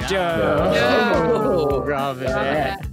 Joe 0.08 0.72
Joe. 0.74 1.84
Robinette. 1.86 2.86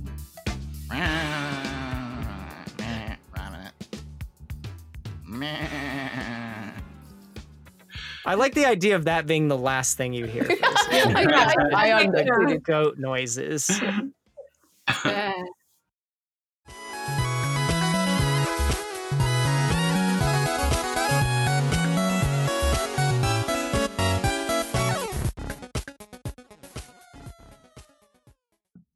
I 8.26 8.36
like 8.36 8.54
the 8.54 8.66
idea 8.66 8.96
of 8.96 9.06
that 9.06 9.28
being 9.28 9.50
the 9.50 9.58
last 9.58 9.98
thing 9.98 10.14
you 10.14 10.26
hear. 10.26 10.44
for 10.46 10.56
this 10.56 10.88
I, 10.90 11.24
episode. 11.24 11.74
I, 11.74 11.90
I 11.90 12.04
understood. 12.04 12.64
Goat 12.64 12.98
noises. 12.98 13.70
Yeah. 15.06 15.34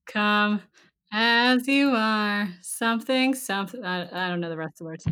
Come 0.06 0.62
as 1.14 1.68
you 1.68 1.92
are, 1.92 2.50
something, 2.62 3.34
something. 3.34 3.84
I, 3.84 4.26
I 4.26 4.30
don't 4.30 4.42
know 4.42 4.50
the 4.50 4.58
rest 4.58 4.74
of 4.74 4.78
the 4.80 4.84
words. 4.86 5.08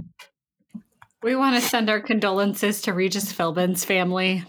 We 1.25 1.35
want 1.35 1.55
to 1.55 1.61
send 1.67 1.89
our 1.89 1.99
condolences 1.99 2.81
to 2.83 2.93
Regis 2.93 3.31
Philbin's 3.31 3.83
family. 3.83 4.45